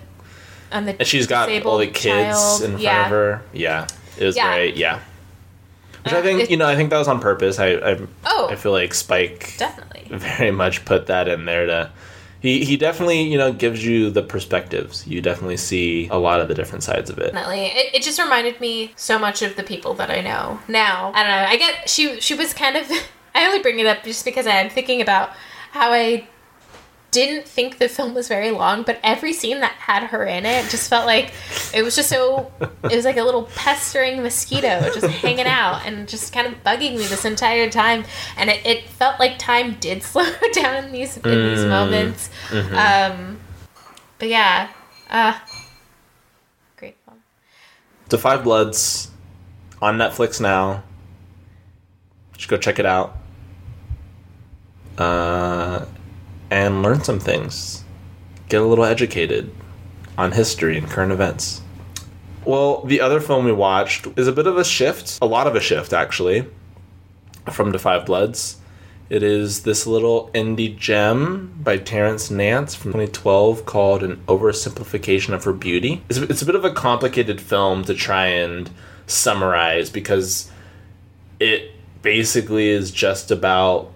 on 0.71 0.85
the 0.85 0.97
and 0.97 1.09
she's 1.09 1.27
got 1.27 1.51
all 1.67 1.79
the 1.79 1.89
kids 1.89 2.39
child. 2.39 2.63
in 2.63 2.71
front 2.71 2.83
yeah. 2.85 3.05
of 3.05 3.11
her 3.11 3.43
yeah 3.53 3.89
it 4.17 4.25
was 4.25 4.37
yeah. 4.37 4.55
great 4.55 4.77
yeah 4.77 5.01
which 6.05 6.15
uh, 6.15 6.19
I 6.19 6.23
think 6.23 6.51
you 6.51 6.57
know 6.57 6.69
I 6.69 6.77
think 6.77 6.91
that 6.91 6.99
was 6.99 7.09
on 7.09 7.19
purpose 7.19 7.59
I 7.59 7.71
I, 7.71 7.99
oh, 8.27 8.49
I 8.49 8.55
feel 8.55 8.71
like 8.71 8.95
Spike 8.95 9.55
definitely 9.59 10.07
very 10.17 10.53
much 10.53 10.85
put 10.85 11.09
that 11.09 11.27
in 11.27 11.47
there 11.47 11.67
to 11.67 11.91
he 12.41 12.65
he 12.65 12.77
definitely 12.77 13.23
you 13.23 13.39
know 13.39 13.53
gives 13.53 13.85
you 13.85 14.11
the 14.11 14.23
perspectives. 14.23 15.07
You 15.07 15.21
definitely 15.21 15.59
see 15.59 16.09
a 16.09 16.19
lot 16.19 16.41
of 16.41 16.49
the 16.49 16.55
different 16.55 16.83
sides 16.83 17.11
of 17.11 17.19
it. 17.19 17.33
Definitely, 17.33 17.67
it, 17.67 17.95
it 17.95 18.03
just 18.03 18.19
reminded 18.19 18.61
me 18.61 18.93
so 18.97 19.19
much 19.19 19.43
of 19.43 19.57
the 19.57 19.63
people 19.63 19.95
that 19.95 20.11
I 20.11 20.21
know 20.21 20.61
now. 20.69 21.13
I 21.15 21.23
don't 21.23 21.33
know. 21.33 21.47
I 21.49 21.57
get 21.57 21.89
she 21.89 22.21
she 22.21 22.35
was 22.35 22.53
kind 22.53 22.77
of. 22.77 22.91
I 23.35 23.47
only 23.47 23.61
bring 23.61 23.79
it 23.79 23.87
up 23.87 24.03
just 24.03 24.25
because 24.25 24.47
I'm 24.47 24.69
thinking 24.69 25.01
about 25.01 25.31
how 25.71 25.93
I 25.93 26.27
didn't 27.11 27.47
think 27.47 27.79
the 27.79 27.89
film 27.89 28.15
was 28.15 28.29
very 28.29 28.51
long, 28.51 28.83
but 28.83 28.99
every 29.03 29.33
scene 29.33 29.61
that 29.61 29.73
had 29.73 30.05
her 30.05 30.25
in 30.25 30.47
it 30.47 30.71
just 30.71 30.89
felt 30.89 31.07
like 31.07 31.33
it 31.75 31.83
was 31.83 31.97
just 31.97 32.09
so. 32.09 32.53
It 32.85 32.95
was 32.95 33.05
like 33.05 33.17
a 33.17 33.25
little 33.25 33.45
pestering 33.55 34.23
mosquito 34.23 34.91
just 34.95 35.07
hanging 35.23 35.47
out 35.47 35.87
and 35.87 36.09
just 36.09 36.33
kind 36.33 36.47
of 36.47 36.63
bugging 36.63 36.93
me 36.93 37.05
this 37.07 37.25
entire 37.25 37.69
time. 37.71 38.05
And 38.37 38.51
it, 38.51 38.65
it 38.65 38.85
felt 38.85 39.19
like 39.19 39.39
time 39.39 39.77
did 39.81 40.03
slow 40.05 40.31
down 40.53 40.85
in 40.85 40.93
these 40.93 41.17
in 41.17 41.23
mm. 41.23 41.55
these 41.55 41.65
moments. 41.65 42.31
Mm-hmm. 42.49 42.75
Um, 42.75 43.41
but 44.19 44.29
yeah, 44.29 44.69
uh, 45.09 45.39
great 46.77 46.97
film. 47.05 47.19
Da 48.09 48.19
5 48.19 48.45
Bloods 48.45 49.11
on 49.83 49.97
Netflix 49.97 50.41
now. 50.41 50.85
Just 52.35 52.49
go 52.49 52.57
check 52.57 52.79
it 52.79 52.87
out. 52.87 53.17
Uh, 54.97 55.87
and 56.51 56.83
learn 56.83 57.03
some 57.03 57.21
things. 57.21 57.85
Get 58.49 58.61
a 58.61 58.65
little 58.65 58.85
educated 58.85 59.53
on 60.19 60.33
history 60.33 60.77
and 60.77 60.89
current 60.89 61.13
events. 61.13 61.63
Well, 62.45 62.83
the 62.83 63.01
other 63.01 63.21
film 63.21 63.45
we 63.45 63.53
watched 63.53 64.07
is 64.17 64.27
a 64.27 64.33
bit 64.33 64.47
of 64.47 64.57
a 64.57 64.65
shift, 64.65 65.19
a 65.23 65.27
lot 65.27 65.47
of 65.47 65.55
a 65.55 65.61
shift 65.61 65.93
actually, 65.93 66.47
from 67.53 67.73
Da 67.73 67.79
5 67.79 68.07
Bloods. 68.07 68.57
It 69.11 69.25
is 69.25 69.65
this 69.65 69.89
little 69.89 70.31
indie 70.33 70.77
gem 70.77 71.53
by 71.63 71.79
Terence 71.79 72.31
Nance 72.31 72.77
from 72.77 72.93
2012 72.93 73.67
called 73.67 74.05
An 74.05 74.17
Oversimplification 74.29 75.35
of 75.35 75.43
Her 75.43 75.53
Beauty. 75.53 76.03
It's, 76.09 76.19
it's 76.19 76.43
a 76.43 76.47
bit 76.47 76.55
of 76.55 76.65
a 76.65 76.73
complicated 76.73 77.41
film 77.41 77.85
to 77.85 77.95
try 77.95 78.27
and 78.27 78.71
summarize 79.09 79.91
because 79.91 80.51
it 81.41 81.73
basically 82.03 82.69
is 82.69 82.93
just 82.93 83.33
about 83.33 83.91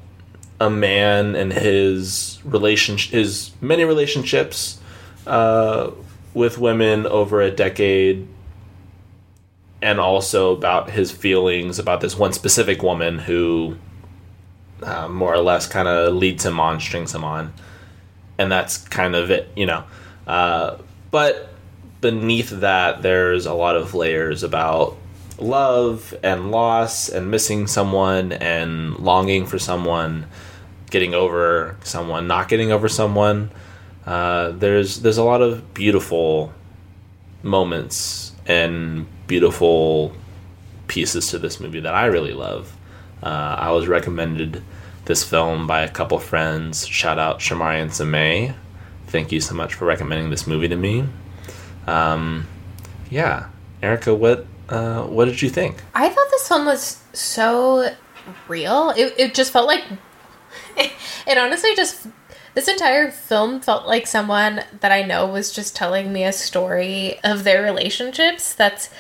a 0.61 0.71
man 0.71 1.35
and 1.35 1.53
his 1.53 2.39
relation 2.45 2.97
his 2.97 3.51
many 3.61 3.85
relationships 3.85 4.79
uh, 5.27 5.91
with 6.33 6.59
women 6.59 7.07
over 7.07 7.41
a 7.41 7.51
decade 7.51 8.29
and 9.83 10.01
also 10.01 10.53
about 10.53 10.91
his 10.91 11.11
feelings 11.11 11.79
about 11.79 12.01
this 12.01 12.17
one 12.17 12.33
specific 12.33 12.83
woman 12.83 13.19
who 13.19 13.77
uh, 14.83 15.09
more 15.09 15.33
or 15.35 15.41
less 15.41 15.67
kind 15.67 15.89
of 15.89 16.15
leads 16.15 16.45
him 16.45 16.59
on 16.61 16.81
strings 16.81 17.15
him 17.15 17.25
on. 17.25 17.53
And 18.39 18.51
that's 18.51 18.79
kind 18.89 19.15
of 19.15 19.31
it 19.31 19.51
you 19.57 19.67
know. 19.67 19.85
Uh, 20.27 20.79
but 21.11 21.51
beneath 22.01 22.51
that 22.51 23.03
there's 23.03 23.47
a 23.47 23.55
lot 23.55 23.77
of 23.77 23.95
layers 23.95 24.43
about 24.43 24.97
love 25.39 26.15
and 26.23 26.51
loss 26.51 27.09
and 27.09 27.31
missing 27.31 27.67
someone 27.67 28.33
and 28.33 28.99
longing 28.99 29.47
for 29.47 29.59
someone, 29.59 30.27
getting 30.91 31.15
over 31.15 31.77
someone, 31.83 32.27
not 32.27 32.49
getting 32.49 32.73
over 32.73 32.89
someone. 32.89 33.51
Uh, 34.07 34.51
there's 34.51 35.01
there's 35.01 35.19
a 35.19 35.25
lot 35.25 35.43
of 35.43 35.75
beautiful 35.75 36.53
moments 37.43 38.33
and 38.47 39.07
beautiful 39.27 40.15
pieces 40.89 41.29
to 41.29 41.39
this 41.39 41.61
movie 41.61 41.81
that 41.81 41.95
I 41.95 42.07
really 42.07 42.33
love. 42.33 42.77
Uh, 43.23 43.57
I 43.59 43.71
was 43.73 43.89
recommended 43.89 44.63
this 45.07 45.25
film 45.25 45.67
by 45.67 45.81
a 45.81 45.89
couple 45.89 46.19
friends. 46.19 46.87
Shout 46.87 47.19
out 47.19 47.41
Shamari 47.41 47.81
and 47.81 47.91
Samay. 47.91 48.55
Thank 49.07 49.33
you 49.33 49.41
so 49.41 49.55
much 49.55 49.75
for 49.75 49.85
recommending 49.85 50.31
this 50.31 50.47
movie 50.47 50.69
to 50.69 50.77
me. 50.77 51.05
Um, 51.87 52.47
yeah, 53.11 53.49
Erica, 53.83 54.15
what 54.15 54.47
uh, 54.69 55.03
what 55.05 55.27
did 55.27 55.43
you 55.43 55.51
think? 55.51 55.83
I 55.95 56.09
thought 56.09 56.27
this 56.31 56.49
film 56.49 56.67
was 56.67 57.03
so 57.13 57.95
real. 58.49 58.91
It, 58.97 59.15
it 59.19 59.35
just 59.35 59.53
felt 59.53 59.67
like 59.67 59.85
it, 60.77 60.93
it 61.27 61.39
honestly 61.39 61.75
just 61.77 62.07
this 62.55 62.69
entire 62.69 63.11
film 63.11 63.61
felt 63.61 63.87
like 63.87 64.07
someone 64.07 64.63
that 64.81 64.93
I 64.93 65.03
know 65.03 65.27
was 65.27 65.53
just 65.53 65.75
telling 65.75 66.13
me 66.13 66.25
a 66.25 66.33
story 66.33 67.19
of 67.25 67.43
their 67.43 67.63
relationships. 67.63 68.55
That's 68.55 68.91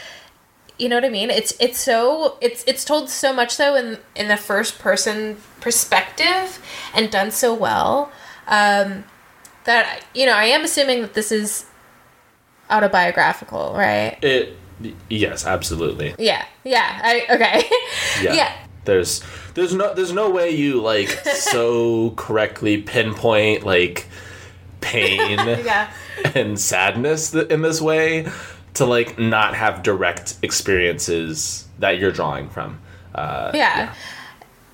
you 0.76 0.88
know 0.88 0.96
what 0.96 1.04
I 1.04 1.08
mean? 1.08 1.30
It's 1.30 1.54
it's 1.60 1.78
so 1.78 2.36
it's 2.40 2.64
it's 2.66 2.84
told 2.84 3.08
so 3.08 3.32
much 3.32 3.52
so 3.52 3.76
in 3.76 3.98
in 4.16 4.28
the 4.28 4.36
first 4.36 4.78
person 4.78 5.36
perspective 5.60 6.60
and 6.94 7.10
done 7.10 7.30
so 7.30 7.54
well 7.54 8.10
um, 8.48 9.04
that 9.64 10.04
you 10.14 10.26
know 10.26 10.34
I 10.34 10.46
am 10.46 10.64
assuming 10.64 11.02
that 11.02 11.14
this 11.14 11.30
is 11.30 11.66
autobiographical, 12.70 13.74
right? 13.76 14.18
It 14.22 14.56
Yes, 15.08 15.46
absolutely. 15.46 16.14
Yeah. 16.18 16.44
Yeah. 16.64 17.00
I 17.02 17.26
okay. 17.30 17.62
yeah. 18.22 18.34
yeah. 18.34 18.52
There's 18.84 19.22
there's 19.54 19.74
no 19.74 19.94
there's 19.94 20.12
no 20.12 20.30
way 20.30 20.50
you 20.50 20.80
like 20.80 21.08
so 21.34 22.10
correctly 22.10 22.82
pinpoint 22.82 23.64
like 23.64 24.08
pain 24.80 25.38
yeah. 25.64 25.92
and 26.34 26.58
sadness 26.58 27.34
in 27.34 27.62
this 27.62 27.80
way 27.80 28.28
to 28.74 28.84
like 28.84 29.18
not 29.18 29.54
have 29.54 29.82
direct 29.82 30.36
experiences 30.42 31.66
that 31.78 31.98
you're 31.98 32.12
drawing 32.12 32.48
from. 32.48 32.80
Uh, 33.14 33.50
yeah. 33.54 33.78
yeah. 33.78 33.94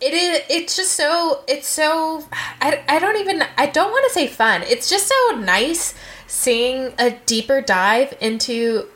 It 0.01 0.15
is. 0.15 0.41
It's 0.49 0.77
just 0.77 0.93
so. 0.93 1.45
It's 1.47 1.69
so. 1.69 2.25
I, 2.33 2.83
I 2.89 2.99
don't 2.99 3.17
even. 3.17 3.45
I 3.59 3.67
don't 3.67 3.91
want 3.91 4.07
to 4.09 4.15
say 4.15 4.27
fun. 4.27 4.63
It's 4.63 4.89
just 4.89 5.07
so 5.09 5.37
nice 5.37 5.95
seeing 6.27 6.95
a 6.99 7.11
deeper 7.27 7.61
dive 7.61 8.17
into 8.21 8.89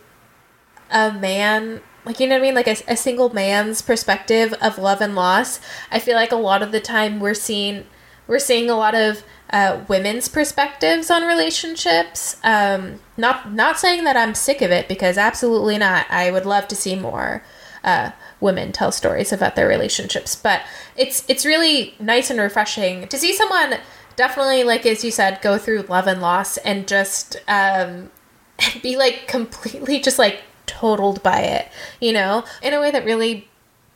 a 0.90 1.12
man 1.12 1.82
like 2.04 2.20
you 2.20 2.26
know 2.26 2.36
what 2.36 2.42
I 2.42 2.42
mean? 2.42 2.54
Like 2.54 2.68
a, 2.68 2.76
a 2.88 2.96
single 2.96 3.32
man's 3.32 3.82
perspective 3.82 4.52
of 4.60 4.78
love 4.78 5.00
and 5.00 5.14
loss. 5.14 5.60
I 5.90 5.98
feel 5.98 6.16
like 6.16 6.32
a 6.32 6.36
lot 6.36 6.62
of 6.62 6.72
the 6.72 6.80
time 6.80 7.20
we're 7.20 7.34
seeing 7.34 7.86
we're 8.26 8.38
seeing 8.38 8.70
a 8.70 8.76
lot 8.76 8.94
of 8.94 9.22
uh, 9.50 9.84
women's 9.88 10.28
perspectives 10.28 11.10
on 11.10 11.22
relationships. 11.22 12.36
Um, 12.42 13.00
not 13.16 13.52
not 13.52 13.78
saying 13.78 14.04
that 14.04 14.16
I'm 14.16 14.34
sick 14.34 14.62
of 14.62 14.70
it 14.70 14.88
because 14.88 15.18
absolutely 15.18 15.78
not. 15.78 16.06
I 16.10 16.30
would 16.30 16.46
love 16.46 16.68
to 16.68 16.76
see 16.76 16.96
more 16.96 17.42
uh, 17.82 18.10
women 18.40 18.72
tell 18.72 18.92
stories 18.92 19.32
about 19.32 19.56
their 19.56 19.68
relationships. 19.68 20.34
But 20.34 20.62
it's 20.96 21.24
it's 21.28 21.46
really 21.46 21.94
nice 21.98 22.30
and 22.30 22.40
refreshing 22.40 23.08
to 23.08 23.18
see 23.18 23.32
someone 23.32 23.78
definitely 24.16 24.62
like 24.62 24.86
as 24.86 25.02
you 25.02 25.10
said 25.10 25.40
go 25.42 25.58
through 25.58 25.82
love 25.82 26.06
and 26.06 26.20
loss 26.20 26.56
and 26.58 26.86
just 26.86 27.36
um, 27.48 28.10
be 28.82 28.96
like 28.96 29.26
completely 29.26 30.00
just 30.00 30.18
like 30.18 30.42
totaled 30.66 31.22
by 31.22 31.40
it, 31.40 31.68
you 32.00 32.12
know, 32.12 32.44
in 32.62 32.74
a 32.74 32.80
way 32.80 32.90
that 32.90 33.04
really 33.04 33.48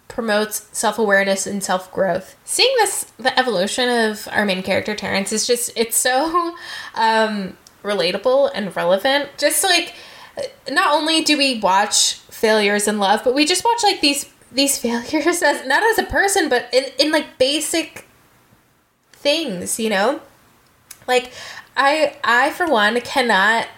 promotes 0.08 0.68
self-awareness 0.72 1.46
and 1.46 1.62
self-growth. 1.62 2.36
Seeing 2.44 2.74
this 2.76 3.04
the 3.18 3.38
evolution 3.38 3.88
of 3.88 4.26
our 4.32 4.44
main 4.44 4.62
character 4.62 4.94
Terrence 4.94 5.32
is 5.32 5.46
just 5.46 5.70
it's 5.76 5.96
so 5.96 6.56
um 6.94 7.56
relatable 7.82 8.50
and 8.54 8.74
relevant. 8.74 9.30
Just 9.38 9.62
like 9.62 9.94
not 10.70 10.92
only 10.92 11.22
do 11.22 11.36
we 11.36 11.60
watch 11.60 12.14
failures 12.14 12.88
in 12.88 12.98
love, 12.98 13.22
but 13.24 13.34
we 13.34 13.44
just 13.44 13.64
watch 13.64 13.82
like 13.82 14.00
these 14.00 14.26
these 14.50 14.78
failures 14.84 15.42
as 15.42 15.66
not 15.66 15.82
as 15.82 15.98
a 15.98 16.04
person, 16.04 16.48
but 16.48 16.68
in, 16.72 16.84
in 16.98 17.12
like 17.12 17.38
basic 17.38 18.06
things, 19.12 19.78
you 19.78 19.90
know? 19.90 20.20
Like 21.06 21.32
I 21.76 22.16
I 22.24 22.50
for 22.50 22.66
one 22.66 23.00
cannot 23.00 23.68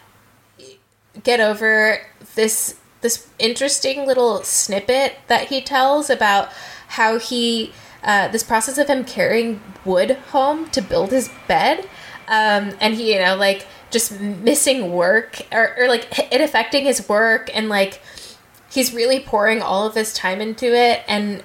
get 1.22 1.40
over 1.40 2.00
this 2.34 2.76
this 3.00 3.28
interesting 3.38 4.06
little 4.06 4.42
snippet 4.42 5.16
that 5.28 5.48
he 5.48 5.60
tells 5.60 6.10
about 6.10 6.48
how 6.88 7.18
he 7.18 7.72
uh, 8.02 8.28
this 8.28 8.42
process 8.42 8.78
of 8.78 8.88
him 8.88 9.04
carrying 9.04 9.60
wood 9.84 10.12
home 10.30 10.68
to 10.70 10.80
build 10.80 11.10
his 11.10 11.30
bed 11.46 11.86
um, 12.28 12.72
and 12.80 12.94
he 12.94 13.12
you 13.12 13.20
know 13.20 13.36
like 13.36 13.66
just 13.90 14.20
missing 14.20 14.92
work 14.92 15.42
or, 15.52 15.74
or 15.78 15.88
like 15.88 16.06
it 16.32 16.40
affecting 16.40 16.84
his 16.84 17.08
work 17.08 17.50
and 17.54 17.68
like 17.68 18.00
he's 18.70 18.94
really 18.94 19.20
pouring 19.20 19.60
all 19.60 19.86
of 19.86 19.94
his 19.94 20.14
time 20.14 20.40
into 20.40 20.66
it 20.74 21.02
and 21.08 21.42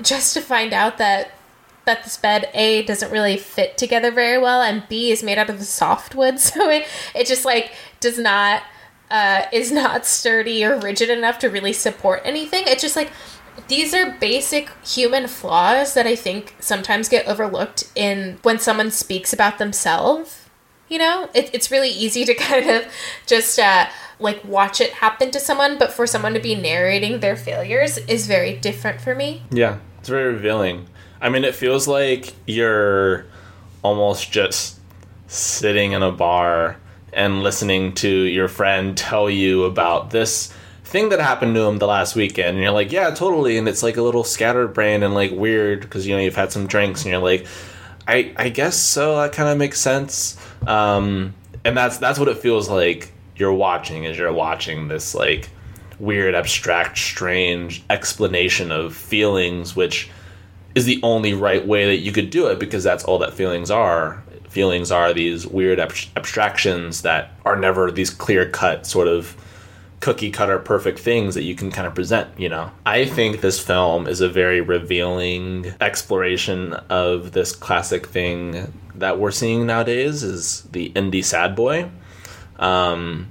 just 0.00 0.32
to 0.34 0.40
find 0.40 0.72
out 0.72 0.98
that 0.98 1.32
that 1.84 2.04
this 2.04 2.16
bed 2.16 2.48
a 2.54 2.82
doesn't 2.84 3.10
really 3.10 3.36
fit 3.36 3.76
together 3.76 4.10
very 4.10 4.38
well 4.38 4.62
and 4.62 4.88
b 4.88 5.10
is 5.10 5.22
made 5.22 5.38
out 5.38 5.50
of 5.50 5.60
softwood 5.62 6.38
so 6.40 6.70
it, 6.70 6.86
it 7.14 7.26
just 7.26 7.44
like 7.44 7.72
does 7.98 8.18
not 8.18 8.62
uh, 9.10 9.42
is 9.52 9.72
not 9.72 10.06
sturdy 10.06 10.64
or 10.64 10.78
rigid 10.78 11.10
enough 11.10 11.38
to 11.40 11.48
really 11.48 11.72
support 11.72 12.22
anything. 12.24 12.64
It's 12.66 12.82
just 12.82 12.96
like 12.96 13.10
these 13.68 13.92
are 13.92 14.16
basic 14.20 14.70
human 14.82 15.26
flaws 15.26 15.92
that 15.92 16.06
i 16.06 16.16
think 16.16 16.54
sometimes 16.60 17.10
get 17.10 17.26
overlooked 17.26 17.84
in 17.94 18.38
when 18.42 18.58
someone 18.58 18.90
speaks 18.90 19.34
about 19.34 19.58
themselves 19.58 20.40
you 20.90 20.98
know? 20.98 21.30
It, 21.32 21.48
it's 21.54 21.70
really 21.70 21.88
easy 21.88 22.26
to 22.26 22.34
kind 22.50 22.68
of 22.68 22.84
just 23.26 23.58
uh, 23.58 23.86
like 24.18 24.44
watch 24.44 24.82
it 24.82 24.92
happen 24.92 25.30
to 25.30 25.40
someone 25.40 25.78
but 25.78 25.92
for 25.92 26.06
someone 26.06 26.34
to 26.34 26.40
be 26.40 26.54
narrating 26.54 27.20
their 27.20 27.36
failures 27.36 27.96
is 27.96 28.26
very 28.26 28.58
different 28.58 29.00
for 29.00 29.14
me. 29.14 29.42
Yeah, 29.50 29.78
it's 30.00 30.10
very 30.10 30.34
revealing. 30.34 30.86
I 31.22 31.30
mean, 31.30 31.44
it 31.44 31.54
feels 31.54 31.88
like 31.88 32.34
you're 32.46 33.26
almost 33.82 34.30
just 34.30 34.78
sitting 35.26 35.92
in 35.92 36.02
a 36.02 36.10
bar 36.10 36.76
and 37.12 37.42
listening 37.42 37.94
to 37.94 38.08
your 38.08 38.48
friend 38.48 38.96
tell 38.96 39.28
you 39.28 39.64
about 39.64 40.10
this 40.10 40.52
thing 40.84 41.10
that 41.10 41.20
happened 41.20 41.54
to 41.54 41.62
him 41.62 41.78
the 41.78 41.86
last 41.86 42.16
weekend. 42.16 42.50
And 42.50 42.58
you're 42.58 42.72
like, 42.72 42.92
yeah, 42.92 43.10
totally. 43.10 43.58
And 43.58 43.68
it's 43.68 43.82
like 43.82 43.96
a 43.96 44.02
little 44.02 44.24
scatterbrained 44.24 45.04
and 45.04 45.14
like 45.14 45.30
weird 45.30 45.80
because, 45.80 46.06
you 46.06 46.14
know, 46.14 46.20
you've 46.20 46.36
had 46.36 46.52
some 46.52 46.66
drinks 46.66 47.02
and 47.02 47.12
you're 47.12 47.20
like, 47.20 47.46
I, 48.08 48.32
I 48.36 48.48
guess 48.48 48.76
so. 48.76 49.16
That 49.16 49.32
kind 49.32 49.48
of 49.48 49.56
makes 49.56 49.80
sense. 49.80 50.36
Um, 50.66 51.34
and 51.64 51.76
that's 51.76 51.98
that's 51.98 52.18
what 52.18 52.28
it 52.28 52.38
feels 52.38 52.68
like 52.68 53.12
you're 53.36 53.52
watching 53.52 54.06
as 54.06 54.18
you're 54.18 54.32
watching 54.32 54.88
this 54.88 55.14
like 55.14 55.48
weird, 56.00 56.34
abstract, 56.34 56.98
strange 56.98 57.84
explanation 57.90 58.72
of 58.72 58.96
feelings, 58.96 59.76
which 59.76 60.10
is 60.74 60.86
the 60.86 61.00
only 61.02 61.34
right 61.34 61.66
way 61.66 61.86
that 61.86 61.98
you 61.98 62.12
could 62.12 62.30
do 62.30 62.46
it 62.48 62.58
because 62.58 62.82
that's 62.82 63.04
all 63.04 63.18
that 63.18 63.34
feelings 63.34 63.70
are. 63.70 64.22
Feelings 64.50 64.90
are 64.90 65.12
these 65.12 65.46
weird 65.46 65.80
ab- 65.80 65.94
abstractions 66.16 67.02
that 67.02 67.32
are 67.44 67.56
never 67.56 67.90
these 67.90 68.10
clear 68.10 68.48
cut 68.48 68.86
sort 68.86 69.08
of 69.08 69.36
cookie 70.00 70.30
cutter 70.30 70.58
perfect 70.58 70.98
things 70.98 71.34
that 71.34 71.42
you 71.42 71.54
can 71.54 71.70
kind 71.70 71.86
of 71.86 71.94
present, 71.94 72.28
you 72.38 72.48
know. 72.48 72.70
I 72.84 73.04
think 73.04 73.40
this 73.42 73.60
film 73.60 74.06
is 74.06 74.20
a 74.20 74.28
very 74.28 74.60
revealing 74.60 75.74
exploration 75.80 76.72
of 76.88 77.32
this 77.32 77.54
classic 77.54 78.06
thing 78.06 78.72
that 78.94 79.18
we're 79.18 79.30
seeing 79.30 79.66
nowadays 79.66 80.22
is 80.22 80.62
the 80.72 80.90
indie 80.90 81.24
sad 81.24 81.54
boy. 81.54 81.90
Um, 82.58 83.28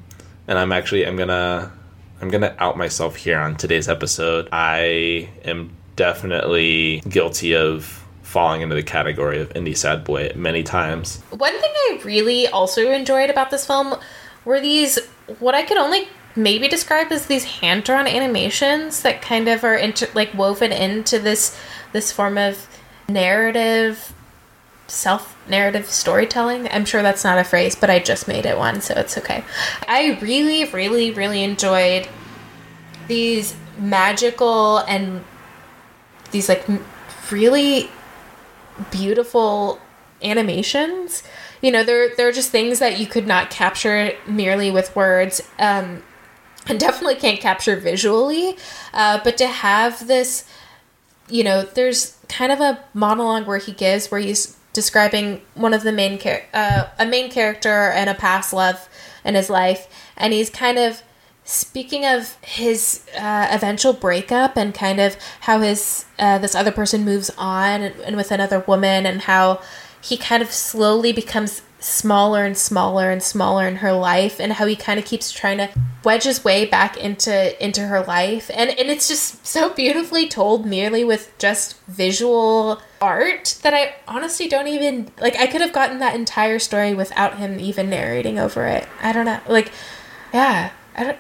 and 0.48 0.58
I'm 0.58 0.72
actually 0.72 1.06
I'm 1.06 1.16
gonna 1.16 1.72
I'm 2.22 2.30
gonna 2.30 2.56
out 2.60 2.78
myself 2.78 3.16
here 3.16 3.40
on 3.40 3.56
today's 3.56 3.88
episode. 3.88 4.50
I 4.52 5.30
am 5.44 5.76
definitely 5.96 7.02
guilty 7.08 7.56
of 7.56 8.04
falling 8.30 8.62
into 8.62 8.76
the 8.76 8.84
category 8.84 9.42
of 9.42 9.50
indie 9.54 9.76
sad 9.76 10.04
boy 10.04 10.32
many 10.36 10.62
times. 10.62 11.20
One 11.32 11.60
thing 11.60 11.72
I 11.74 12.00
really 12.06 12.48
also 12.48 12.92
enjoyed 12.92 13.32
about 13.32 13.50
this 13.50 13.66
film 13.66 13.96
were 14.46 14.62
these 14.62 15.00
what 15.40 15.56
I 15.56 15.64
could 15.64 15.78
only 15.78 16.08
maybe 16.36 16.68
describe 16.68 17.12
as 17.12 17.26
these 17.26 17.44
hand 17.44 17.86
drawn 17.86 18.06
animations 18.06 19.02
that 19.02 19.24
kind 19.24 19.48
of 19.48 19.64
are 19.64 19.76
inter- 19.76 20.10
like 20.14 20.32
woven 20.36 20.72
into 20.72 21.18
this 21.18 21.60
this 21.92 22.12
form 22.12 22.38
of 22.38 22.68
narrative 23.08 24.14
self 24.86 25.36
narrative 25.50 25.88
storytelling. 25.88 26.68
I'm 26.70 26.86
sure 26.86 27.02
that's 27.02 27.24
not 27.24 27.40
a 27.40 27.44
phrase, 27.44 27.76
but 27.76 27.90
I 27.90 27.98
just 27.98 28.28
made 28.28 28.46
it 28.46 28.60
one, 28.60 28.82
so 28.82 28.94
it's 28.94 29.18
okay. 29.18 29.44
I 29.88 30.20
really 30.22 30.66
really 30.66 31.10
really 31.10 31.44
enjoyed 31.44 32.08
these 33.08 33.56
magical 33.80 34.78
and 34.80 35.24
these 36.30 36.48
like 36.48 36.64
really 37.32 37.90
beautiful 38.92 39.80
animations. 40.24 41.24
You 41.62 41.72
know, 41.72 41.84
they're 41.84 42.16
they're 42.16 42.32
just 42.32 42.52
things 42.52 42.80
that 42.80 43.00
you 43.00 43.08
could 43.08 43.28
not 43.28 43.50
capture 43.50 44.14
merely 44.28 44.72
with 44.72 44.96
words. 44.96 45.42
Um, 45.58 46.04
and 46.68 46.80
definitely 46.80 47.16
can't 47.16 47.40
capture 47.40 47.76
visually. 47.76 48.56
Uh, 48.94 49.20
but 49.24 49.38
to 49.38 49.48
have 49.48 50.08
this, 50.08 50.46
you 51.28 51.44
know, 51.44 51.64
there's 51.64 52.18
kind 52.28 52.52
of 52.52 52.60
a 52.60 52.84
monologue 52.94 53.48
where 53.48 53.58
he 53.58 53.72
gives 53.72 54.12
where 54.12 54.22
he's 54.22 54.58
describing 54.74 55.42
one 55.56 55.74
of 55.74 55.84
the 55.84 55.92
main 55.92 56.20
char- 56.20 56.44
uh, 56.54 56.86
a 57.00 57.06
main 57.06 57.32
character 57.32 57.90
and 57.92 58.10
a 58.10 58.14
past 58.14 58.54
love 58.54 58.88
in 59.26 59.36
his 59.36 59.50
life, 59.50 59.88
and 60.16 60.32
he's 60.34 60.50
kind 60.50 60.78
of 60.78 61.02
speaking 61.50 62.06
of 62.06 62.38
his 62.42 63.04
uh, 63.18 63.48
eventual 63.50 63.92
breakup 63.92 64.56
and 64.56 64.74
kind 64.74 65.00
of 65.00 65.16
how 65.42 65.60
his 65.60 66.06
uh, 66.20 66.38
this 66.38 66.54
other 66.54 66.72
person 66.72 67.04
moves 67.04 67.32
on 67.38 67.82
and, 67.82 68.00
and 68.02 68.16
with 68.16 68.32
another 68.32 68.60
woman 68.68 69.06
and 69.08 69.22
how 69.22 69.60
he 70.00 70.16
kind 70.16 70.44
of 70.44 70.52
slowly 70.52 71.12
becomes 71.12 71.64
smaller 71.80 72.46
and 72.46 72.56
smaller 72.56 73.10
and 73.10 73.24
smaller 73.24 73.68
in 73.68 73.78
her 73.78 73.94
life 73.94 74.40
and 74.40 74.54
how 74.54 74.68
he 74.68 74.76
kind 74.76 75.00
of 75.00 75.06
keeps 75.06 75.32
trying 75.32 75.58
to 75.58 75.70
wedge 76.04 76.24
his 76.24 76.44
way 76.44 76.66
back 76.66 76.98
into 76.98 77.66
into 77.66 77.82
her 77.88 78.04
life 78.04 78.52
and 78.54 78.70
and 78.70 78.90
it's 78.90 79.08
just 79.08 79.46
so 79.48 79.74
beautifully 79.74 80.28
told 80.28 80.66
merely 80.66 81.04
with 81.04 81.36
just 81.40 81.82
visual 81.86 82.82
art 83.02 83.58
that 83.64 83.74
I 83.74 83.96
honestly 84.08 84.48
don't 84.48 84.68
even 84.68 85.10
like 85.20 85.36
I 85.38 85.48
could 85.48 85.62
have 85.62 85.74
gotten 85.74 85.98
that 86.00 86.16
entire 86.16 86.60
story 86.60 86.94
without 86.94 87.38
him 87.38 87.60
even 87.60 87.90
narrating 87.90 88.38
over 88.38 88.66
it. 88.66 88.88
I 89.02 89.14
don't 89.14 89.26
know. 89.26 89.40
Like 89.48 89.72
yeah, 90.34 90.72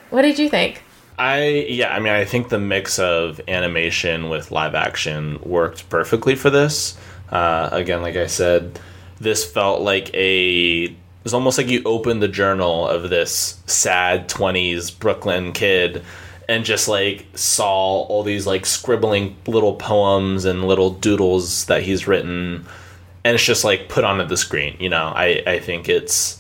what 0.09 0.21
did 0.21 0.39
you 0.39 0.49
think? 0.49 0.83
I 1.17 1.65
yeah, 1.67 1.93
I 1.93 1.99
mean 1.99 2.13
I 2.13 2.25
think 2.25 2.49
the 2.49 2.59
mix 2.59 2.97
of 2.97 3.41
animation 3.47 4.29
with 4.29 4.51
live 4.51 4.73
action 4.73 5.39
worked 5.43 5.89
perfectly 5.89 6.35
for 6.35 6.49
this. 6.49 6.97
Uh, 7.29 7.69
again, 7.71 8.01
like 8.01 8.15
I 8.15 8.27
said, 8.27 8.79
this 9.19 9.49
felt 9.49 9.81
like 9.81 10.13
a 10.13 10.85
it 10.85 10.95
was 11.23 11.33
almost 11.33 11.57
like 11.57 11.67
you 11.67 11.81
opened 11.83 12.23
the 12.23 12.29
journal 12.29 12.87
of 12.87 13.09
this 13.09 13.61
sad 13.65 14.29
20s 14.29 14.97
Brooklyn 14.97 15.51
kid 15.51 16.03
and 16.47 16.63
just 16.63 16.87
like 16.87 17.25
saw 17.35 18.03
all 18.03 18.23
these 18.23 18.47
like 18.47 18.65
scribbling 18.65 19.35
little 19.45 19.75
poems 19.75 20.45
and 20.45 20.65
little 20.65 20.91
doodles 20.91 21.65
that 21.65 21.83
he's 21.83 22.07
written 22.07 22.65
and 23.23 23.35
it's 23.35 23.43
just 23.43 23.63
like 23.63 23.89
put 23.89 24.03
onto 24.03 24.25
the 24.25 24.37
screen, 24.37 24.77
you 24.79 24.89
know. 24.89 25.11
I 25.15 25.43
I 25.45 25.59
think 25.59 25.89
it's 25.89 26.38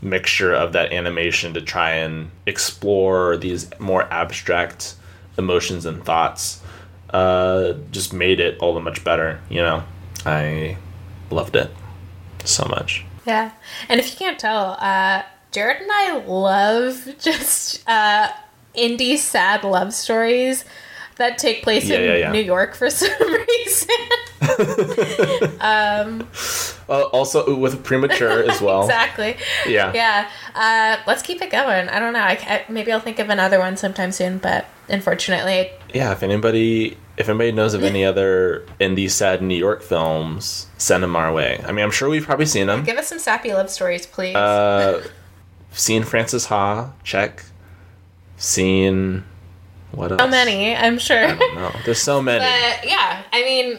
mixture 0.00 0.54
of 0.54 0.72
that 0.72 0.92
animation 0.92 1.54
to 1.54 1.60
try 1.60 1.92
and 1.92 2.30
explore 2.46 3.36
these 3.36 3.68
more 3.78 4.02
abstract 4.12 4.94
emotions 5.36 5.86
and 5.86 6.04
thoughts 6.04 6.60
uh, 7.10 7.74
just 7.90 8.12
made 8.12 8.40
it 8.40 8.58
all 8.60 8.74
the 8.74 8.80
much 8.80 9.02
better, 9.02 9.40
you 9.48 9.60
know. 9.60 9.82
I 10.26 10.76
loved 11.30 11.56
it 11.56 11.70
so 12.44 12.66
much. 12.66 13.04
Yeah. 13.26 13.52
And 13.88 14.00
if 14.00 14.10
you 14.10 14.16
can't 14.16 14.38
tell, 14.38 14.76
uh, 14.78 15.22
Jared 15.52 15.82
and 15.82 15.90
I 15.90 16.24
love 16.26 17.06
just 17.18 17.88
uh, 17.88 18.30
indie 18.74 19.16
sad 19.16 19.64
love 19.64 19.92
stories 19.94 20.64
that 21.18 21.38
take 21.38 21.62
place 21.62 21.84
Yeah, 21.88 21.98
in 21.98 22.04
yeah, 22.04 22.16
yeah. 22.16 22.32
New 22.32 22.40
York 22.40 22.74
for 22.74 22.88
some 23.02 23.10
reason. 23.20 23.88
um, 25.60 26.28
Uh, 26.88 27.02
also 27.12 27.54
with 27.54 27.84
premature 27.84 28.48
as 28.50 28.60
well. 28.66 28.82
exactly. 28.82 29.36
Yeah. 29.66 29.92
Yeah. 29.92 30.30
Uh, 30.54 30.96
let's 31.06 31.20
keep 31.22 31.42
it 31.42 31.50
going. 31.50 31.88
I 31.90 31.98
don't 31.98 32.14
know. 32.14 32.20
I, 32.20 32.64
maybe 32.68 32.90
I'll 32.92 33.00
think 33.00 33.18
of 33.18 33.28
another 33.28 33.58
one 33.58 33.76
sometime 33.76 34.10
soon, 34.10 34.38
but 34.38 34.64
unfortunately, 34.88 35.70
Yeah, 35.92 36.12
if 36.12 36.22
anybody 36.22 36.96
if 37.18 37.28
anybody 37.28 37.52
knows 37.52 37.74
of 37.74 37.82
any 37.82 38.04
other 38.04 38.64
indie 38.80 39.10
sad 39.10 39.42
New 39.42 39.56
York 39.56 39.82
films, 39.82 40.68
send 40.78 41.02
them 41.02 41.14
our 41.16 41.32
way. 41.32 41.60
I 41.66 41.72
mean, 41.72 41.84
I'm 41.84 41.90
sure 41.90 42.08
we've 42.08 42.24
probably 42.24 42.46
seen 42.46 42.68
them. 42.68 42.84
Give 42.84 42.96
us 42.96 43.08
some 43.08 43.18
sappy 43.18 43.52
love 43.52 43.68
stories, 43.70 44.06
please. 44.06 44.36
Uh, 44.36 45.02
seen 45.72 46.04
Frances 46.04 46.46
Ha, 46.46 46.92
check. 47.04 47.44
Seen 48.36 49.24
what 49.92 50.12
else? 50.12 50.20
How 50.20 50.26
many? 50.26 50.74
I'm 50.76 50.98
sure. 50.98 51.26
I 51.26 51.36
don't 51.36 51.54
know. 51.54 51.72
There's 51.84 52.00
so 52.00 52.22
many. 52.22 52.40
But 52.40 52.88
yeah, 52.88 53.22
I 53.32 53.42
mean, 53.42 53.78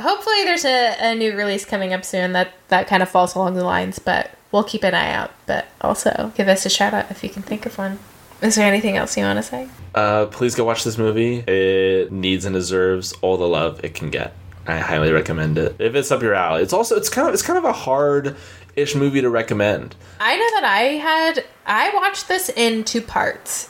hopefully 0.00 0.44
there's 0.44 0.64
a, 0.64 0.96
a 1.00 1.14
new 1.14 1.36
release 1.36 1.64
coming 1.64 1.92
up 1.92 2.04
soon 2.04 2.32
that 2.32 2.52
that 2.68 2.86
kind 2.86 3.02
of 3.02 3.08
falls 3.08 3.34
along 3.34 3.54
the 3.54 3.64
lines. 3.64 3.98
But 3.98 4.30
we'll 4.52 4.64
keep 4.64 4.84
an 4.84 4.94
eye 4.94 5.12
out. 5.12 5.30
But 5.46 5.66
also 5.80 6.32
give 6.36 6.48
us 6.48 6.66
a 6.66 6.70
shout 6.70 6.94
out 6.94 7.10
if 7.10 7.22
you 7.22 7.30
can 7.30 7.42
think 7.42 7.66
of 7.66 7.76
one. 7.78 7.98
Is 8.42 8.54
there 8.54 8.66
anything 8.66 8.96
else 8.96 9.16
you 9.16 9.24
want 9.24 9.38
to 9.38 9.42
say? 9.42 9.68
Uh, 9.94 10.26
please 10.26 10.54
go 10.54 10.64
watch 10.64 10.82
this 10.84 10.96
movie. 10.96 11.38
It 11.46 12.10
needs 12.10 12.46
and 12.46 12.54
deserves 12.54 13.12
all 13.20 13.36
the 13.36 13.46
love 13.46 13.84
it 13.84 13.94
can 13.94 14.08
get. 14.10 14.34
I 14.66 14.78
highly 14.78 15.12
recommend 15.12 15.58
it 15.58 15.76
if 15.78 15.94
it's 15.94 16.10
up 16.10 16.22
your 16.22 16.34
alley. 16.34 16.62
It's 16.62 16.72
also 16.72 16.96
it's 16.96 17.08
kind 17.08 17.28
of 17.28 17.34
it's 17.34 17.42
kind 17.42 17.58
of 17.58 17.64
a 17.64 17.72
hard 17.72 18.36
ish 18.76 18.94
movie 18.94 19.20
to 19.20 19.28
recommend. 19.28 19.94
I 20.20 20.36
know 20.36 20.60
that 20.60 20.64
I 20.64 20.80
had 20.96 21.44
I 21.66 21.92
watched 21.94 22.28
this 22.28 22.48
in 22.48 22.84
two 22.84 23.00
parts 23.02 23.68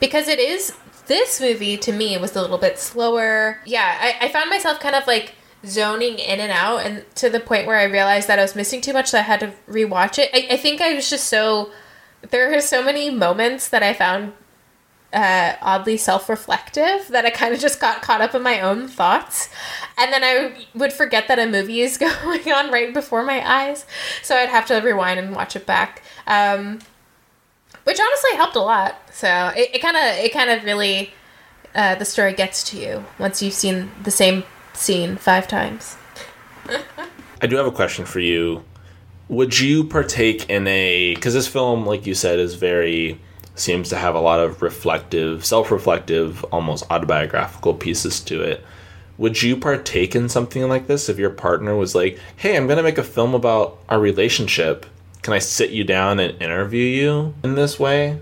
because 0.00 0.28
it 0.28 0.38
is 0.38 0.72
this 1.08 1.40
movie 1.40 1.76
to 1.78 1.92
me 1.92 2.16
was 2.16 2.36
a 2.36 2.40
little 2.40 2.58
bit 2.58 2.78
slower. 2.78 3.60
Yeah, 3.64 3.98
I, 4.00 4.26
I 4.26 4.28
found 4.28 4.48
myself 4.50 4.78
kind 4.80 4.94
of 4.94 5.06
like 5.06 5.34
zoning 5.66 6.18
in 6.18 6.38
and 6.38 6.52
out 6.52 6.86
and 6.86 7.04
to 7.16 7.28
the 7.28 7.40
point 7.40 7.66
where 7.66 7.76
I 7.76 7.84
realized 7.84 8.28
that 8.28 8.38
I 8.38 8.42
was 8.42 8.54
missing 8.54 8.80
too 8.80 8.92
much 8.92 9.08
so 9.08 9.18
I 9.18 9.22
had 9.22 9.40
to 9.40 9.52
rewatch 9.68 10.18
it. 10.18 10.30
I, 10.32 10.54
I 10.54 10.56
think 10.56 10.80
I 10.80 10.94
was 10.94 11.10
just 11.10 11.24
so 11.24 11.72
there 12.30 12.56
are 12.56 12.60
so 12.60 12.82
many 12.82 13.10
moments 13.10 13.68
that 13.68 13.82
I 13.82 13.92
found 13.92 14.32
uh, 15.12 15.54
oddly 15.60 15.96
self-reflective 15.96 17.08
that 17.08 17.24
I 17.24 17.30
kind 17.30 17.54
of 17.54 17.60
just 17.60 17.80
got 17.80 18.02
caught 18.02 18.20
up 18.20 18.34
in 18.34 18.42
my 18.42 18.60
own 18.60 18.88
thoughts, 18.88 19.48
and 19.96 20.12
then 20.12 20.22
I 20.22 20.66
would 20.74 20.92
forget 20.92 21.28
that 21.28 21.38
a 21.38 21.46
movie 21.46 21.80
is 21.80 21.96
going 21.98 22.52
on 22.52 22.70
right 22.70 22.92
before 22.92 23.22
my 23.22 23.40
eyes, 23.48 23.86
so 24.22 24.36
I'd 24.36 24.50
have 24.50 24.66
to 24.66 24.76
rewind 24.76 25.18
and 25.18 25.34
watch 25.34 25.56
it 25.56 25.64
back, 25.64 26.02
um, 26.26 26.80
which 27.88 27.98
honestly 27.98 28.36
helped 28.36 28.54
a 28.54 28.60
lot. 28.60 29.00
So 29.14 29.50
it 29.56 29.80
kind 29.80 29.96
of 29.96 30.22
it 30.22 30.30
kind 30.30 30.50
of 30.50 30.62
really 30.62 31.10
uh, 31.74 31.94
the 31.94 32.04
story 32.04 32.34
gets 32.34 32.62
to 32.64 32.78
you 32.78 33.02
once 33.18 33.42
you've 33.42 33.54
seen 33.54 33.90
the 34.02 34.10
same 34.10 34.44
scene 34.74 35.16
five 35.16 35.48
times. 35.48 35.96
I 37.40 37.46
do 37.46 37.56
have 37.56 37.66
a 37.66 37.72
question 37.72 38.04
for 38.04 38.20
you. 38.20 38.62
Would 39.30 39.58
you 39.58 39.84
partake 39.84 40.50
in 40.50 40.66
a 40.66 41.14
because 41.14 41.32
this 41.32 41.48
film, 41.48 41.86
like 41.86 42.06
you 42.06 42.12
said, 42.12 42.38
is 42.38 42.56
very 42.56 43.18
seems 43.54 43.88
to 43.88 43.96
have 43.96 44.14
a 44.14 44.20
lot 44.20 44.38
of 44.38 44.60
reflective, 44.60 45.46
self-reflective, 45.46 46.44
almost 46.44 46.84
autobiographical 46.90 47.72
pieces 47.72 48.20
to 48.20 48.42
it. 48.42 48.62
Would 49.16 49.42
you 49.42 49.56
partake 49.56 50.14
in 50.14 50.28
something 50.28 50.68
like 50.68 50.88
this 50.88 51.08
if 51.08 51.18
your 51.18 51.30
partner 51.30 51.74
was 51.74 51.94
like, 51.94 52.18
"Hey, 52.36 52.54
I'm 52.54 52.66
going 52.66 52.76
to 52.76 52.82
make 52.82 52.98
a 52.98 53.02
film 53.02 53.34
about 53.34 53.78
our 53.88 53.98
relationship. 53.98 54.84
Can 55.22 55.34
I 55.34 55.38
sit 55.40 55.70
you 55.70 55.84
down 55.84 56.18
and 56.20 56.40
interview 56.40 56.84
you 56.84 57.34
in 57.42 57.54
this 57.54 57.78
way?" 57.78 58.20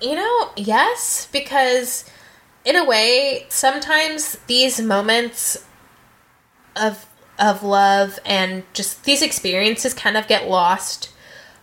You 0.00 0.16
know, 0.16 0.50
yes, 0.56 1.28
because 1.32 2.04
in 2.64 2.76
a 2.76 2.84
way, 2.84 3.46
sometimes 3.48 4.36
these 4.46 4.80
moments 4.80 5.64
of 6.76 7.06
of 7.38 7.62
love 7.64 8.18
and 8.24 8.62
just 8.74 9.04
these 9.04 9.20
experiences 9.22 9.92
kind 9.94 10.16
of 10.16 10.26
get 10.28 10.48
lost. 10.48 11.10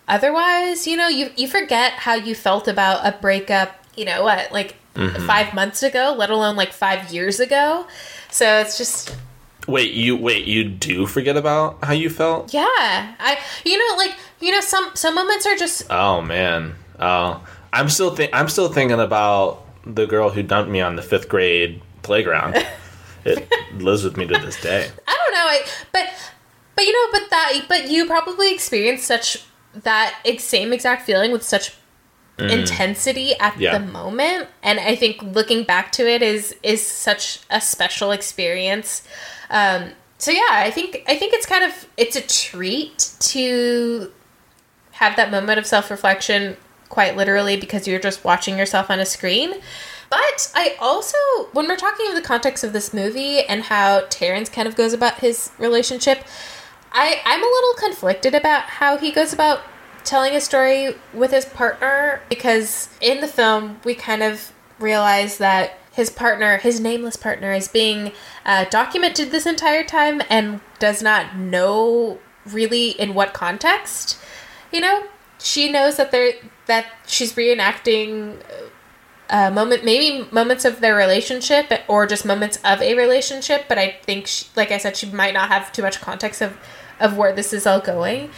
Otherwise, 0.08 0.88
you 0.88 0.98
know, 0.98 1.08
you 1.08 1.32
you 1.38 1.48
forget 1.48 1.94
how 1.94 2.14
you 2.16 2.36
felt 2.36 2.68
about 2.68 3.06
a 3.06 3.18
breakup, 3.18 3.72
you 3.96 4.06
know, 4.06 4.24
what, 4.24 4.52
like 4.52 4.76
Mm-hmm. 4.94 5.26
5 5.26 5.54
months 5.54 5.84
ago, 5.84 6.14
let 6.18 6.30
alone 6.30 6.58
like 6.58 6.74
5 6.74 7.14
years 7.14 7.40
ago. 7.40 7.86
So 8.30 8.60
it's 8.60 8.78
just 8.78 9.16
Wait, 9.68 9.92
you 9.94 10.18
wait, 10.18 10.46
you 10.46 10.64
do 10.66 11.06
forget 11.06 11.38
about 11.38 11.84
how 11.84 11.94
you 11.94 12.10
felt? 12.10 12.54
yeah, 12.54 13.16
I 13.20 13.38
you 13.64 13.78
know, 13.78 13.96
like, 13.98 14.16
you 14.42 14.52
know, 14.52 14.62
some 14.62 14.92
some 14.96 15.16
moments 15.16 15.46
are 15.46 15.56
just 15.56 15.84
Oh 15.90 16.22
man. 16.22 16.76
Oh, 17.00 17.46
I'm 17.74 17.90
still 17.90 18.16
think 18.16 18.32
I'm 18.34 18.48
still 18.50 18.70
thinking 18.70 19.00
about 19.00 19.66
the 19.86 20.06
girl 20.06 20.30
who 20.30 20.44
dumped 20.44 20.70
me 20.72 20.82
on 20.82 20.96
the 20.96 21.02
5th 21.02 21.28
grade 21.28 21.82
playground. 22.04 22.56
it 23.26 23.48
lives 23.78 24.04
with 24.04 24.18
me 24.18 24.28
to 24.28 24.34
this 24.40 24.60
day. 24.62 24.90
I 25.08 25.18
don't 25.18 25.34
know. 25.34 25.46
I, 25.48 25.62
but 25.92 26.10
but 26.76 26.86
you 26.86 26.94
know, 26.94 27.20
but 27.20 27.30
that 27.30 27.62
but 27.70 27.90
you 27.90 28.06
probably 28.06 28.54
experienced 28.54 29.06
such 29.06 29.44
that 29.84 30.16
same 30.40 30.74
exact 30.74 31.06
feeling 31.06 31.32
with 31.32 31.44
such 31.44 31.74
intensity 32.40 33.34
at 33.40 33.54
Mm. 33.54 33.60
Yeah. 33.60 33.78
the 33.78 33.86
moment, 33.86 34.48
and 34.64 34.80
I 34.80 34.96
think 34.96 35.22
looking 35.22 35.64
back 35.64 35.92
to 35.94 36.08
it 36.10 36.22
is 36.22 36.56
is 36.64 36.86
such 36.86 37.40
a 37.50 37.62
special 37.62 38.12
experience. 38.12 39.04
Um, 39.50 39.92
so 40.18 40.32
yeah, 40.32 40.48
I 40.50 40.72
think 40.72 41.04
I 41.08 41.16
think 41.16 41.34
it's 41.34 41.46
kind 41.46 41.64
of 41.64 41.88
it's 41.98 42.16
a 42.16 42.22
treat 42.22 43.12
to 43.20 44.12
have 45.02 45.16
that 45.16 45.32
moment 45.32 45.58
of 45.58 45.66
self 45.66 45.90
reflection 45.90 46.56
quite 46.88 47.18
literally 47.18 47.58
because 47.58 47.88
you're 47.88 48.00
just 48.00 48.24
watching 48.24 48.58
yourself 48.58 48.92
on 48.92 49.00
a 49.00 49.06
screen. 49.06 49.56
But 50.12 50.52
I 50.54 50.76
also, 50.80 51.18
when 51.54 51.68
we're 51.68 51.76
talking 51.76 52.06
in 52.08 52.16
the 52.16 52.22
context 52.22 52.64
of 52.64 52.72
this 52.72 52.94
movie 52.94 53.40
and 53.40 53.64
how 53.64 54.06
Terrence 54.10 54.48
kind 54.48 54.68
of 54.68 54.76
goes 54.76 54.94
about 54.94 55.20
his 55.20 55.52
relationship, 55.58 56.24
I, 56.92 57.20
I'm 57.26 57.42
a 57.42 57.46
little 57.46 57.74
conflicted 57.80 58.36
about 58.36 58.64
how 58.64 58.98
he 58.98 59.12
goes 59.12 59.34
about 59.34 59.62
telling 60.04 60.36
a 60.36 60.42
story 60.42 60.96
with 61.14 61.32
his 61.32 61.46
partner 61.46 62.22
because 62.30 62.90
in 63.00 63.22
the 63.22 63.28
film 63.28 63.80
we 63.84 63.96
kind 63.96 64.22
of 64.22 64.52
realize 64.80 65.38
that 65.40 65.80
his 65.94 66.10
partner, 66.10 66.58
his 66.58 66.80
nameless 66.80 67.16
partner, 67.16 67.54
is 67.54 67.68
being 67.68 68.12
uh, 68.46 68.66
documented 68.66 69.32
this 69.32 69.46
entire 69.46 69.84
time 69.84 70.22
and 70.30 70.62
does 70.78 71.02
not 71.02 71.36
know 71.36 72.20
really 72.46 72.90
in 72.92 73.14
what 73.14 73.34
context. 73.34 74.18
You 74.72 74.82
know, 74.82 75.04
she 75.40 75.72
knows 75.72 75.98
that 75.98 76.12
they're 76.12 76.34
that 76.68 76.86
she's 77.06 77.34
reenacting 77.34 78.42
a 79.30 79.50
moment, 79.50 79.84
maybe 79.86 80.28
moments 80.32 80.66
of 80.66 80.82
their 80.82 80.96
relationship 80.96 81.72
or 81.88 82.06
just 82.06 82.26
moments 82.26 82.58
of 82.64 82.82
a 82.82 82.96
relationship. 82.96 83.66
But 83.68 83.78
I 83.78 83.98
think, 84.04 84.28
she, 84.28 84.46
like 84.56 84.72
I 84.72 84.78
said, 84.78 84.98
she 84.98 85.10
might 85.10 85.34
not 85.34 85.50
have 85.50 85.72
too 85.72 85.82
much 85.82 86.02
context 86.02 86.42
of 86.42 86.58
of 87.00 87.18
where 87.18 87.34
this 87.34 87.52
is 87.52 87.66
all 87.66 87.80
going. 87.80 88.30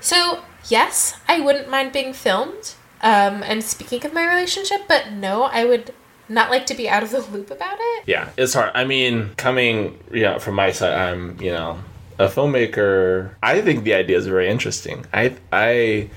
So 0.00 0.42
yes, 0.68 1.18
I 1.28 1.40
wouldn't 1.40 1.68
mind 1.68 1.92
being 1.92 2.12
filmed. 2.12 2.74
Um, 3.02 3.42
and 3.42 3.64
speaking 3.64 4.04
of 4.04 4.12
my 4.12 4.28
relationship, 4.28 4.82
but 4.86 5.12
no, 5.12 5.44
I 5.44 5.64
would 5.64 5.94
not 6.28 6.50
like 6.50 6.66
to 6.66 6.74
be 6.74 6.88
out 6.88 7.02
of 7.02 7.10
the 7.10 7.20
loop 7.20 7.50
about 7.50 7.78
it. 7.80 8.04
Yeah, 8.06 8.28
it's 8.36 8.54
hard. 8.54 8.72
I 8.74 8.84
mean, 8.84 9.30
coming 9.36 9.98
you 10.12 10.22
know, 10.22 10.38
from 10.38 10.54
my 10.54 10.70
side, 10.70 10.92
I'm, 10.92 11.40
you 11.40 11.50
know, 11.50 11.78
a 12.20 12.28
filmmaker. 12.28 13.34
I 13.42 13.60
think 13.62 13.84
the 13.84 13.94
idea 13.94 14.16
is 14.18 14.26
very 14.26 14.48
interesting. 14.48 15.06
I 15.12 15.36
I 15.50 16.10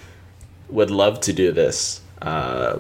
would 0.70 0.92
love 0.92 1.22
to 1.22 1.34
do 1.34 1.52
this 1.52 2.02
uh, 2.22 2.80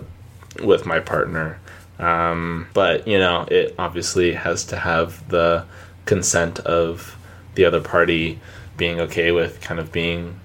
with 0.64 0.86
my 0.86 1.00
partner. 1.00 1.60
Um, 2.00 2.68
but, 2.74 3.08
you 3.08 3.20
know, 3.20 3.46
it 3.50 3.76
obviously 3.78 4.34
has 4.34 4.66
to 4.66 4.78
have 4.78 5.30
the 5.30 5.66
consent 6.06 6.60
of 6.60 7.16
the 7.56 7.66
other 7.66 7.80
party 7.80 8.40
being 8.78 9.00
okay 9.00 9.32
with 9.32 9.62
kind 9.62 9.80
of 9.80 9.92
being 9.92 10.40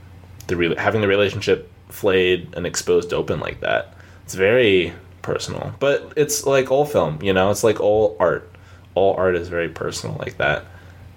the 0.47 0.57
re- 0.57 0.75
having 0.77 1.01
the 1.01 1.09
relationship 1.09 1.71
flayed 1.89 2.55
and 2.55 2.67
exposed 2.67 3.13
open 3.13 3.41
like 3.41 3.61
that. 3.61 3.95
It's 4.25 4.35
very 4.35 4.93
personal, 5.23 5.73
but 5.81 6.13
it's 6.17 6.47
like 6.47 6.71
all 6.71 6.85
film, 6.85 7.23
you 7.23 7.33
know. 7.33 7.51
It's 7.51 7.65
like 7.65 7.81
all 7.81 8.17
art. 8.21 8.49
All 8.95 9.15
art 9.15 9.35
is 9.35 9.49
very 9.49 9.69
personal 9.69 10.17
like 10.19 10.37
that, 10.37 10.67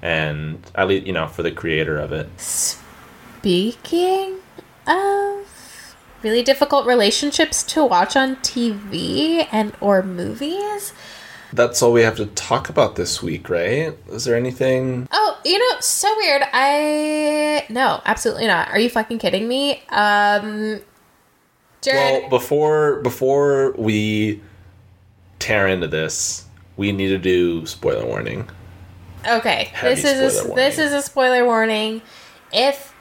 and 0.02 0.62
at 0.76 0.88
least 0.88 1.06
you 1.06 1.14
know 1.14 1.28
for 1.28 1.44
the 1.44 1.52
creator 1.52 1.98
of 1.98 2.12
it. 2.12 2.30
Speaking 2.40 4.38
of 4.88 5.96
really 6.24 6.44
difficult 6.44 6.86
relationships 6.86 7.64
to 7.64 7.84
watch 7.84 8.16
on 8.16 8.36
TV 8.38 9.48
and 9.52 9.74
or 9.82 10.04
movies. 10.04 10.94
That's 11.54 11.82
all 11.82 11.92
we 11.92 12.04
have 12.04 12.16
to 12.16 12.28
talk 12.28 12.70
about 12.70 12.96
this 12.96 13.22
week, 13.22 13.50
right? 13.50 13.98
Is 14.10 14.24
there 14.24 14.38
anything? 14.38 15.10
Oh, 15.12 15.38
you 15.44 15.60
know, 15.60 15.80
so 15.82 16.14
weird. 16.18 16.44
I 16.54 17.66
no, 17.70 18.02
absolutely 18.06 18.48
not. 18.48 18.70
Are 18.70 18.80
you 18.80 18.90
fucking 18.90 19.20
kidding 19.20 19.48
me? 19.48 19.84
Um 19.90 20.82
Jared, 21.82 22.22
Well, 22.22 22.30
before 22.30 23.02
before 23.02 23.72
we 23.74 24.42
tear 25.40 25.68
into 25.68 25.88
this, 25.88 26.46
we 26.78 26.92
need 26.92 27.10
to 27.10 27.18
do 27.18 27.66
spoiler 27.66 28.06
warning. 28.06 28.48
Okay. 29.28 29.66
heavy 29.74 29.96
This 29.96 30.06
is 30.06 30.46
a, 30.46 30.54
this 30.54 30.78
is 30.78 30.94
a 30.94 31.02
spoiler 31.02 31.46
warning. 31.46 32.02
If 32.52 32.94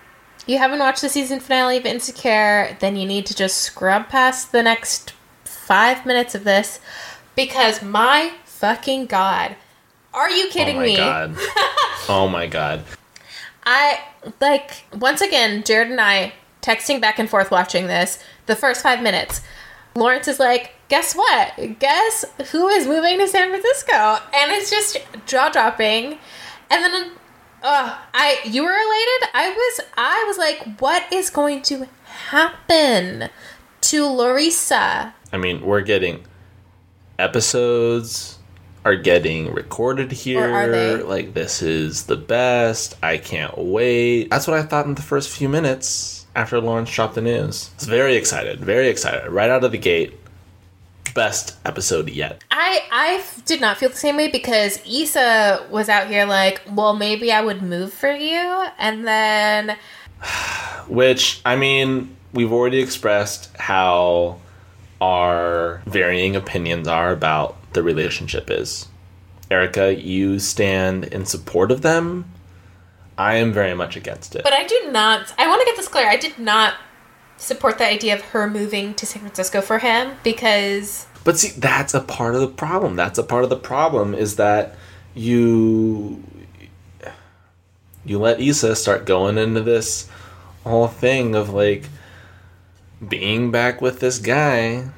you 0.47 0.59
haven't 0.59 0.79
watched 0.79 1.03
the 1.03 1.09
season 1.09 1.41
finale 1.41 1.79
of 1.79 1.87
Insecure, 1.87 2.77
then 2.81 2.97
you 2.97 3.07
need 3.07 3.27
to 3.27 3.35
just 3.35 3.59
scrub 3.59 4.09
past 4.09 4.53
the 4.53 4.63
next 4.63 5.13
5 5.45 6.07
minutes 6.07 6.35
of 6.35 6.45
this 6.45 6.81
because 7.37 7.83
my 7.83 8.33
fucking 8.45 9.07
god. 9.07 9.57
Are 10.13 10.31
you 10.31 10.49
kidding 10.49 10.77
oh 10.77 10.81
my 10.81 10.87
me? 10.87 10.97
god. 10.97 11.37
oh 12.09 12.29
my 12.31 12.47
god. 12.47 12.85
I 13.65 14.01
like 14.41 14.85
once 14.99 15.21
again, 15.21 15.63
Jared 15.63 15.91
and 15.91 16.01
I 16.01 16.33
texting 16.63 17.01
back 17.01 17.19
and 17.19 17.31
forth 17.31 17.51
watching 17.51 17.87
this. 17.87 18.23
The 18.47 18.57
first 18.57 18.83
five 18.83 19.03
minutes, 19.03 19.41
Lawrence 20.01 20.27
is 20.29 20.41
like, 20.41 20.73
guess 20.89 21.15
what? 21.15 21.79
Guess 21.79 22.25
who 22.51 22.69
is 22.69 22.87
moving 22.87 23.19
to 23.19 23.29
San 23.29 23.51
Francisco? 23.51 24.19
And 24.35 24.51
it's 24.51 24.71
just 24.71 24.99
jaw 25.27 25.51
dropping. 25.51 26.19
And 26.71 26.85
then, 26.85 27.13
uh, 27.63 27.99
I 28.15 28.39
you 28.45 28.63
were 28.63 28.71
elated. 28.71 29.29
I 29.35 29.51
was. 29.51 29.81
I 29.97 30.25
was 30.27 30.39
like, 30.39 30.81
what 30.81 31.13
is 31.13 31.29
going 31.29 31.61
to 31.63 31.87
happen 32.05 33.29
to 33.83 34.03
Lawrissa? 34.05 35.13
I 35.33 35.37
mean, 35.37 35.61
we're 35.61 35.83
getting 35.83 36.25
episodes 37.19 38.39
are 38.85 38.97
getting 38.97 39.53
recorded 39.53 40.11
here. 40.11 41.03
Like 41.05 41.35
this 41.35 41.61
is 41.61 42.07
the 42.07 42.17
best. 42.17 42.97
I 43.03 43.19
can't 43.19 43.59
wait. 43.59 44.31
That's 44.31 44.47
what 44.47 44.59
I 44.59 44.63
thought 44.63 44.87
in 44.87 44.95
the 44.95 45.03
first 45.03 45.29
few 45.29 45.51
minutes 45.51 46.20
after 46.35 46.61
Lawrence 46.61 46.91
dropped 46.91 47.15
the 47.15 47.21
news. 47.21 47.71
I 47.73 47.77
was 47.77 47.89
very 47.89 48.17
excited. 48.17 48.61
Very 48.61 48.89
excited. 48.89 49.31
Right 49.31 49.51
out 49.51 49.65
of 49.65 49.73
the 49.73 49.79
gate. 49.79 50.17
Best 51.15 51.57
episode 51.65 52.09
yet. 52.09 52.45
I 52.53 52.83
I 52.93 53.25
did 53.45 53.61
not 53.61 53.79
feel 53.79 53.89
the 53.89 53.97
same 53.97 54.17
way 54.17 54.29
because 54.29 54.81
Issa 54.87 55.67
was 55.69 55.89
out 55.89 56.07
here 56.07 56.25
like, 56.25 56.63
well, 56.71 56.95
maybe 56.95 57.33
I 57.33 57.41
would 57.41 57.63
move 57.63 57.93
for 57.93 58.13
you, 58.13 58.67
and 58.79 59.07
then 59.07 59.77
Which, 60.89 61.41
I 61.45 61.57
mean, 61.57 62.17
we've 62.33 62.53
already 62.53 62.81
expressed 62.81 63.55
how 63.57 64.39
our 65.01 65.83
varying 65.87 66.37
opinions 66.37 66.89
are 66.89 67.11
about 67.11 67.57
the 67.73 67.83
relationship 67.83 68.51
is. 68.51 68.87
Erica, 69.51 69.95
you 69.95 70.39
stand 70.39 71.05
in 71.07 71.25
support 71.25 71.73
of 71.73 71.83
them. 71.83 72.31
I 73.21 73.35
am 73.35 73.53
very 73.53 73.75
much 73.75 73.97
against 73.97 74.35
it. 74.37 74.43
But 74.45 74.53
I 74.55 74.65
do 74.67 74.79
not. 74.91 75.33
I 75.39 75.47
want 75.49 75.61
to 75.61 75.67
get 75.67 75.77
this 75.77 75.89
clear. 75.89 76.09
I 76.09 76.17
did 76.17 76.39
not 76.39 76.75
support 77.37 77.79
the 77.79 77.87
idea 77.87 78.15
of 78.15 78.21
her 78.33 78.49
moving 78.49 78.95
to 78.95 79.05
San 79.07 79.21
Francisco 79.23 79.61
for 79.61 79.79
him 79.79 80.17
because 80.25 81.07
But 81.25 81.39
see, 81.39 81.51
that's 81.59 81.93
a 81.95 82.01
part 82.01 82.35
of 82.35 82.41
the 82.41 82.49
problem. 82.49 82.97
That's 82.97 83.19
a 83.19 83.23
part 83.23 83.45
of 83.45 83.51
the 83.51 83.57
problem 83.57 84.15
is 84.15 84.37
that 84.37 84.75
you 85.15 86.23
you 88.05 88.19
let 88.19 88.41
Issa 88.41 88.75
start 88.77 89.05
going 89.05 89.37
into 89.39 89.61
this 89.61 90.09
whole 90.65 90.89
thing 90.89 91.35
of 91.35 91.51
like 91.51 91.85
being 93.07 93.51
back 93.51 93.81
with 93.81 94.01
this 94.01 94.19
guy 94.19 94.89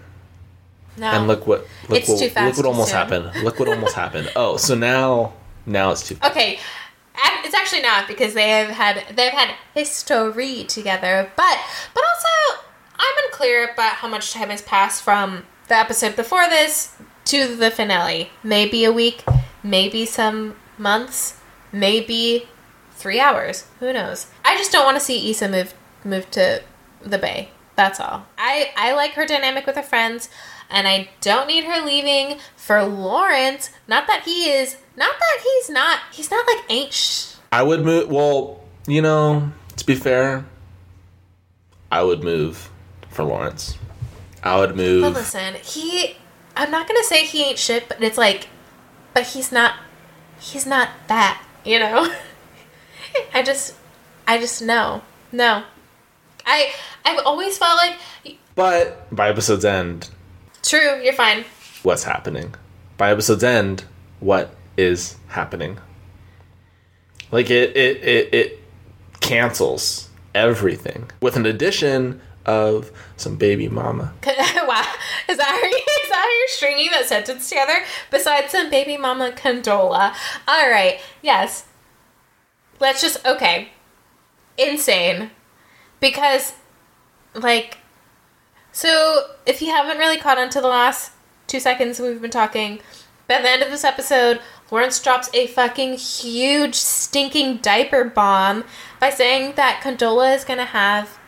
no. 0.97 1.07
and 1.07 1.27
look 1.27 1.47
what 1.47 1.67
look 1.89 1.99
It's 2.01 2.09
what, 2.09 2.31
fast, 2.33 2.47
look 2.47 2.65
what 2.65 2.67
almost 2.73 2.91
soon. 2.91 2.99
happened. 2.99 3.45
Look 3.45 3.59
what 3.59 3.69
almost 3.69 3.95
happened. 4.05 4.31
Oh, 4.37 4.57
so 4.57 4.75
now 4.75 5.33
now 5.67 5.91
it's 5.93 6.07
too 6.09 6.17
Okay, 6.25 6.55
ac- 6.55 6.63
it's 7.45 7.55
actually 7.55 7.83
not 7.83 8.09
because 8.09 8.35
they 8.35 8.51
have 8.51 8.71
had 8.71 9.17
they've 9.17 9.33
had 9.33 9.55
history 9.75 10.65
together, 10.65 11.31
but 11.37 11.59
but 11.95 12.05
also 12.05 12.65
I'm 12.95 13.25
unclear 13.27 13.71
about 13.73 13.95
how 13.95 14.09
much 14.09 14.33
time 14.33 14.51
has 14.51 14.63
passed 14.63 15.03
from 15.03 15.45
the 15.69 15.77
episode 15.77 16.17
before 16.17 16.49
this 16.49 16.95
to 17.27 17.55
the 17.55 17.71
finale. 17.71 18.31
Maybe 18.43 18.85
a 18.85 18.93
week, 18.93 19.25
maybe 19.63 20.07
some 20.07 20.57
months, 20.79 21.41
maybe 21.73 22.49
three 22.93 23.21
hours. 23.21 23.67
Who 23.81 23.93
knows? 23.93 24.27
I 24.45 24.57
just 24.57 24.73
don't 24.73 24.85
want 24.85 24.99
to 24.99 25.05
see 25.05 25.31
Issa 25.31 25.49
move 25.49 25.75
move 26.05 26.31
to 26.33 26.63
the 27.03 27.19
Bay. 27.19 27.51
That's 27.77 28.01
all. 28.01 28.27
I 28.39 28.73
I 28.77 28.93
like 28.95 29.13
her 29.13 29.27
dynamic 29.27 29.67
with 29.67 29.77
her 29.77 29.83
friends. 29.83 30.29
And 30.75 30.89
I 30.89 31.11
don't 31.21 31.49
need 31.49 31.65
her 31.65 31.85
leaving 31.85 32.39
for 32.57 32.83
Lawrence. 32.83 33.69
Not 33.87 34.07
that 34.07 34.23
he 34.25 34.51
is, 34.51 34.79
not 34.97 35.15
that 35.19 35.39
he's 35.43 35.71
not, 35.71 35.99
he's 36.13 36.31
not 36.31 36.47
like 36.47 36.65
ain't 36.71 36.93
sh- 36.93 37.35
I 37.51 37.63
would 37.63 37.85
move. 37.85 38.09
Well, 38.11 38.61
you 38.87 39.03
know, 39.03 39.51
to 39.77 39.85
be 39.87 39.95
fair, 39.95 40.45
I 41.91 42.03
would 42.03 42.23
move 42.25 42.71
for 43.11 43.25
Lawrence. 43.25 43.77
I 44.43 44.59
would 44.59 44.71
But 44.71 44.77
move. 44.77 45.15
listen, 45.15 45.55
he, 45.63 46.17
I'm 46.57 46.71
not 46.71 46.89
gonna 46.89 47.05
say 47.05 47.25
he 47.27 47.45
ain't 47.45 47.59
shit, 47.59 47.89
but 47.89 48.03
it's 48.03 48.19
like, 48.19 48.49
but 49.15 49.25
he's 49.25 49.53
not, 49.53 49.75
he's 50.41 50.67
not 50.67 50.89
that, 51.09 51.45
you 51.65 51.79
know? 51.79 52.13
I 53.35 53.43
just, 53.43 53.75
I 54.27 54.39
just 54.39 54.63
know. 54.63 55.03
No. 55.31 55.65
I, 56.47 56.73
I've 57.05 57.25
always 57.27 57.57
felt 57.59 57.77
like, 57.77 58.39
But 58.55 59.15
by 59.15 59.29
episode's 59.29 59.65
end, 59.65 60.09
true, 60.63 61.01
you're 61.03 61.13
fine. 61.13 61.45
what's 61.83 62.05
happening? 62.05 62.55
By 62.97 63.11
episode's 63.13 63.45
end, 63.45 63.85
what 64.21 64.55
is 64.77 65.17
happening? 65.29 65.79
Like 67.31 67.51
it, 67.51 67.77
it, 67.77 68.05
it, 68.05 68.35
it 68.35 68.61
cancels 69.21 70.11
everything 70.35 71.11
with 71.21 71.37
an 71.37 71.47
addition 71.47 72.21
of 72.45 72.91
some 73.17 73.37
baby 73.37 73.69
mama. 73.69 74.13
wow. 74.27 74.95
Is 75.29 75.39
that 75.39 75.49
how 75.49 75.63
you, 75.63 75.77
is 75.77 76.09
that 76.09 76.23
how 76.23 76.39
you're 76.39 76.49
stringing 76.49 76.91
that 76.91 77.07
sentence 77.07 77.49
together? 77.49 77.85
Besides 78.11 78.53
some 78.53 78.71
baby 78.71 78.97
mama 78.97 79.33
condola. 79.33 80.15
All 80.49 80.71
right. 80.71 81.01
Yes. 81.23 81.67
Let's 82.81 83.01
just 83.01 83.25
okay. 83.25 83.69
Insane. 84.59 85.31
Because 86.01 86.55
like 87.35 87.79
so 88.73 89.29
if 89.47 89.63
you 89.63 89.69
haven't 89.69 89.99
really 89.99 90.19
caught 90.19 90.39
on 90.39 90.51
to 90.51 90.61
the 90.61 90.69
last 90.69 91.13
2 91.49 91.61
seconds 91.61 92.01
we've 92.01 92.21
been 92.21 92.31
talking, 92.31 92.81
by 93.29 93.41
the 93.41 93.51
end 93.51 93.63
of 93.63 93.71
this 93.71 93.85
episode, 93.85 94.41
Lawrence 94.73 94.99
drops 95.01 95.29
a 95.35 95.49
fucking 95.49 95.99
huge 95.99 96.75
stinking 96.75 97.59
diaper 97.59 98.05
bomb 98.05 98.65
by 98.99 99.11
saying 99.11 99.53
that 99.57 99.83
Condola 99.83 100.35
is 100.35 100.47
to 100.59 100.65
have 100.65 101.19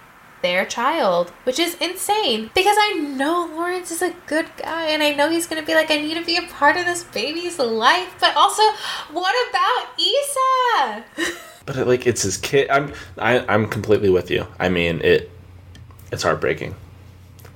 their 0.40 0.64
child, 0.64 1.28
which 1.44 1.59
is 1.59 1.74
insane 1.74 2.50
because 2.54 2.76
I 2.80 2.94
know 2.94 3.50
Lawrence 3.54 3.90
is 3.90 4.00
a 4.00 4.14
good 4.26 4.46
guy 4.57 4.87
and 4.87 5.02
I 5.02 5.12
know 5.12 5.28
he's 5.28 5.46
to 5.61 5.66
be 5.66 5.74
like, 5.74 5.90
I 5.90 5.98
need 5.98 6.14
to 6.14 6.24
be 6.24 6.38
a 6.38 6.42
part 6.42 6.78
of 6.78 6.87
this 6.87 7.04
baby's 7.04 7.59
life, 7.59 8.14
but 8.18 8.35
also, 8.35 8.62
what 9.12 9.35
about 9.50 10.00
Issa? 10.00 11.40
But 11.66 11.76
it, 11.78 11.87
like 11.87 12.07
it's 12.07 12.20
his 12.20 12.37
kid. 12.37 12.68
I'm 12.68 12.92
I, 13.16 13.38
I'm 13.46 13.68
completely 13.68 14.11
with 14.11 14.30
you. 14.30 14.46
I 14.59 14.68
mean 14.68 15.00
it. 15.00 15.30
It's 16.12 16.22
heartbreaking, 16.22 16.74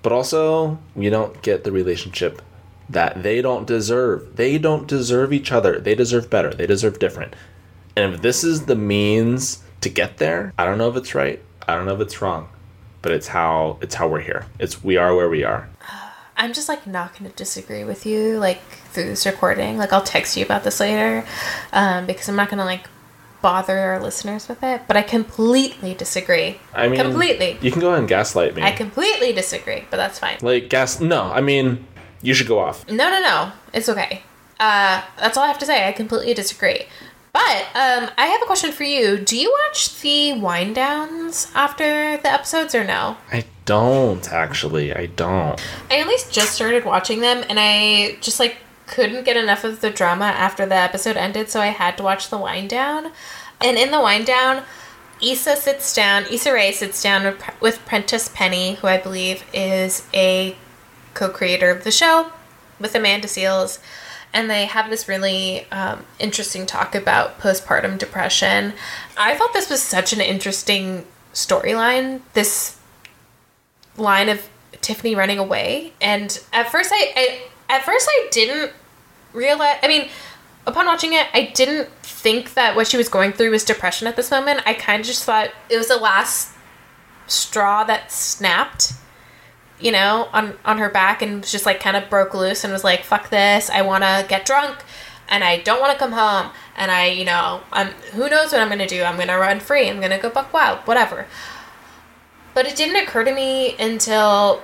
but 0.01 0.13
also 0.13 0.79
we 0.95 1.11
don't 1.11 1.43
get 1.43 1.65
the 1.65 1.73
relationship 1.73 2.41
that 2.89 3.23
they 3.23 3.43
don't 3.43 3.67
deserve. 3.67 4.37
They 4.37 4.59
don't 4.59 4.87
deserve 4.87 5.33
each 5.33 5.53
other. 5.53 5.79
They 5.79 5.95
deserve 5.95 6.31
better. 6.31 6.53
They 6.53 6.67
deserve 6.67 6.99
different. 6.99 7.35
And 7.97 8.15
if 8.15 8.23
this 8.23 8.45
is 8.45 8.67
the 8.67 8.77
means 8.77 9.63
to 9.81 9.89
get 9.89 10.19
there, 10.19 10.53
I 10.59 10.65
don't 10.65 10.79
know 10.79 10.89
if 10.89 10.97
it's 10.97 11.15
right. 11.15 11.43
I 11.67 11.75
don't 11.75 11.85
know 11.87 11.95
if 11.95 12.01
it's 12.01 12.23
wrong, 12.23 12.49
but 13.03 13.13
it's 13.13 13.29
how 13.29 13.79
it's 13.81 13.95
how 13.95 14.09
we're 14.09 14.21
here. 14.21 14.47
It's 14.59 14.83
we 14.83 14.97
are 14.97 15.15
where 15.15 15.29
we 15.29 15.45
are. 15.45 15.69
I'm 16.37 16.53
just 16.53 16.69
like 16.69 16.87
not 16.87 17.19
going 17.19 17.29
to 17.29 17.37
disagree 17.37 17.83
with 17.83 18.07
you 18.07 18.39
like 18.39 18.63
through 18.93 19.07
this 19.07 19.27
recording. 19.27 19.77
Like 19.77 19.93
I'll 19.93 20.03
text 20.03 20.37
you 20.37 20.45
about 20.45 20.63
this 20.63 20.79
later 20.79 21.27
um, 21.73 22.07
because 22.07 22.29
I'm 22.29 22.37
not 22.37 22.49
going 22.49 22.59
to 22.59 22.65
like 22.65 22.87
bother 23.43 23.77
our 23.77 24.01
listeners 24.01 24.49
with 24.49 24.63
it. 24.63 24.83
But 24.87 24.97
I 24.97 25.03
completely 25.03 25.95
disagree. 25.95 26.61
I 26.73 26.87
mean, 26.89 27.01
completely. 27.01 27.59
You 27.61 27.73
can 27.73 27.81
go 27.81 27.89
ahead 27.89 28.01
and 28.01 28.09
gaslight 28.09 28.55
me. 28.55 28.63
I 28.63 28.71
completely 28.71 29.33
disagree, 29.33 29.85
but 29.91 29.97
that's 29.97 30.21
fine. 30.21 30.39
like 30.41 30.69
gas. 30.69 31.01
No, 31.01 31.25
I 31.25 31.41
mean 31.41 31.87
you 32.23 32.35
should 32.35 32.49
go 32.49 32.59
off. 32.59 32.87
No, 32.89 33.11
no, 33.11 33.21
no. 33.21 33.53
It's 33.73 33.89
okay. 33.89 34.23
Uh, 34.59 35.03
that's 35.19 35.37
all 35.37 35.45
I 35.45 35.49
have 35.49 35.59
to 35.59 35.67
say. 35.67 35.89
I 35.89 35.93
completely 35.93 36.35
disagree. 36.35 36.87
But 37.33 37.67
um, 37.75 38.11
I 38.19 38.27
have 38.27 38.43
a 38.43 38.47
question 38.47 38.73
for 38.73 38.85
you. 38.85 39.19
Do 39.19 39.39
you 39.39 39.55
watch 39.65 40.01
the 40.01 40.33
wind 40.33 40.75
downs 40.75 41.53
after 41.55 42.17
the 42.17 42.33
episodes 42.33 42.75
or 42.75 42.85
no? 42.85 43.17
I 43.31 43.45
don't 43.65 44.33
actually. 44.33 44.93
I 44.95 45.07
don't. 45.07 45.61
I 45.91 46.01
at 46.01 46.09
least 46.09 46.33
just 46.33 46.53
started 46.53 46.85
watching 46.85 47.21
them 47.21 47.45
and 47.49 47.59
I 47.61 48.17
just 48.21 48.41
like 48.41 48.57
couldn't 48.87 49.25
get 49.25 49.37
enough 49.37 49.65
of 49.65 49.81
the 49.81 49.91
drama 49.91 50.25
after 50.25 50.67
the 50.67 50.75
episode 50.75 51.17
ended, 51.17 51.51
so 51.51 51.61
I 51.61 51.67
had 51.67 51.97
to 51.99 52.03
watch 52.03 52.31
the 52.31 52.39
wind 52.39 52.71
down. 52.71 53.13
And 53.61 53.77
in 53.77 53.91
the 53.91 54.01
wind 54.01 54.27
down, 54.27 54.65
Issa 55.23 55.57
sits 55.57 55.95
down, 55.95 56.25
Issa 56.31 56.53
Rae 56.53 56.73
sits 56.73 57.03
down 57.03 57.25
with, 57.25 57.61
with 57.61 57.87
Prentice 57.87 58.31
Penny, 58.35 58.77
who 58.77 58.87
I 58.87 58.99
believe 58.99 59.45
is 59.53 60.07
a 60.15 60.57
co 61.19 61.29
creator 61.29 61.71
of 61.71 61.85
the 61.85 61.91
show, 61.91 62.31
with 62.81 62.95
Amanda 62.95 63.29
Seales. 63.29 63.79
And 64.33 64.51
they 64.51 64.67
have 64.67 64.91
this 64.91 65.09
really 65.09 65.67
um, 65.73 66.05
interesting 66.19 66.67
talk 66.67 66.95
about 66.95 67.41
postpartum 67.41 67.99
depression. 67.99 68.75
I 69.17 69.35
thought 69.35 69.53
this 69.55 69.71
was 69.71 69.83
such 69.83 70.13
an 70.13 70.21
interesting 70.21 71.07
storyline. 71.33 72.21
This 72.35 72.79
line 73.97 74.29
of 74.29 74.49
Tiffany 74.81 75.15
running 75.15 75.39
away, 75.39 75.93
and 76.01 76.41
at 76.53 76.71
first 76.71 76.91
I, 76.93 77.13
I 77.17 77.75
at 77.75 77.85
first 77.85 78.09
I 78.09 78.29
didn't 78.31 78.73
realize. 79.33 79.79
I 79.83 79.89
mean, 79.89 80.09
upon 80.67 80.87
watching 80.87 81.15
it, 81.15 81.27
I 81.33 81.53
didn't 81.55 81.89
think 82.03 82.55
that 82.55 82.77
what 82.77 82.87
she 82.87 82.97
was 82.97 83.09
going 83.09 83.33
through 83.33 83.51
was 83.51 83.65
depression 83.65 84.07
at 84.07 84.17
this 84.17 84.31
moment. 84.31 84.61
I 84.67 84.75
kind 84.75 85.01
of 85.01 85.07
just 85.07 85.25
thought 85.25 85.51
it 85.71 85.77
was 85.79 85.89
the 85.89 85.97
last 85.97 86.55
straw 87.27 87.85
that 87.85 88.13
snapped, 88.13 88.93
you 89.81 89.93
know, 89.93 90.29
on 90.33 90.55
on 90.65 90.79
her 90.79 90.89
back, 90.89 91.23
and 91.23 91.47
just 91.47 91.67
like 91.67 91.81
kind 91.81 91.97
of 91.97 92.11
broke 92.11 92.35
loose 92.35 92.65
and 92.65 92.73
was 92.73 92.85
like, 92.85 93.05
"Fuck 93.05 93.31
this! 93.31 93.71
I 93.71 93.83
want 93.83 94.05
to 94.05 94.27
get 94.29 94.45
drunk." 94.47 94.79
And 95.31 95.45
I 95.45 95.59
don't 95.59 95.81
want 95.81 95.93
to 95.93 95.99
come 95.99 96.13
home, 96.13 96.53
and 96.75 96.91
I, 96.91 97.07
you 97.07 97.25
know, 97.25 97.61
I'm 97.73 97.89
who 98.15 98.31
knows 98.31 98.53
what 98.53 98.61
I'm 98.61 98.69
gonna 98.69 98.87
do. 98.87 99.03
I'm 99.03 99.19
gonna 99.19 99.39
run 99.39 99.61
free. 99.61 99.89
I'm 99.89 100.01
gonna 100.01 100.19
go 100.19 100.31
buck 100.31 100.53
wild, 100.53 100.79
whatever. 100.81 101.27
But 102.55 102.67
it 102.67 102.77
didn't 102.77 102.97
occur 102.97 103.25
to 103.25 103.35
me 103.35 103.77
until 103.79 104.63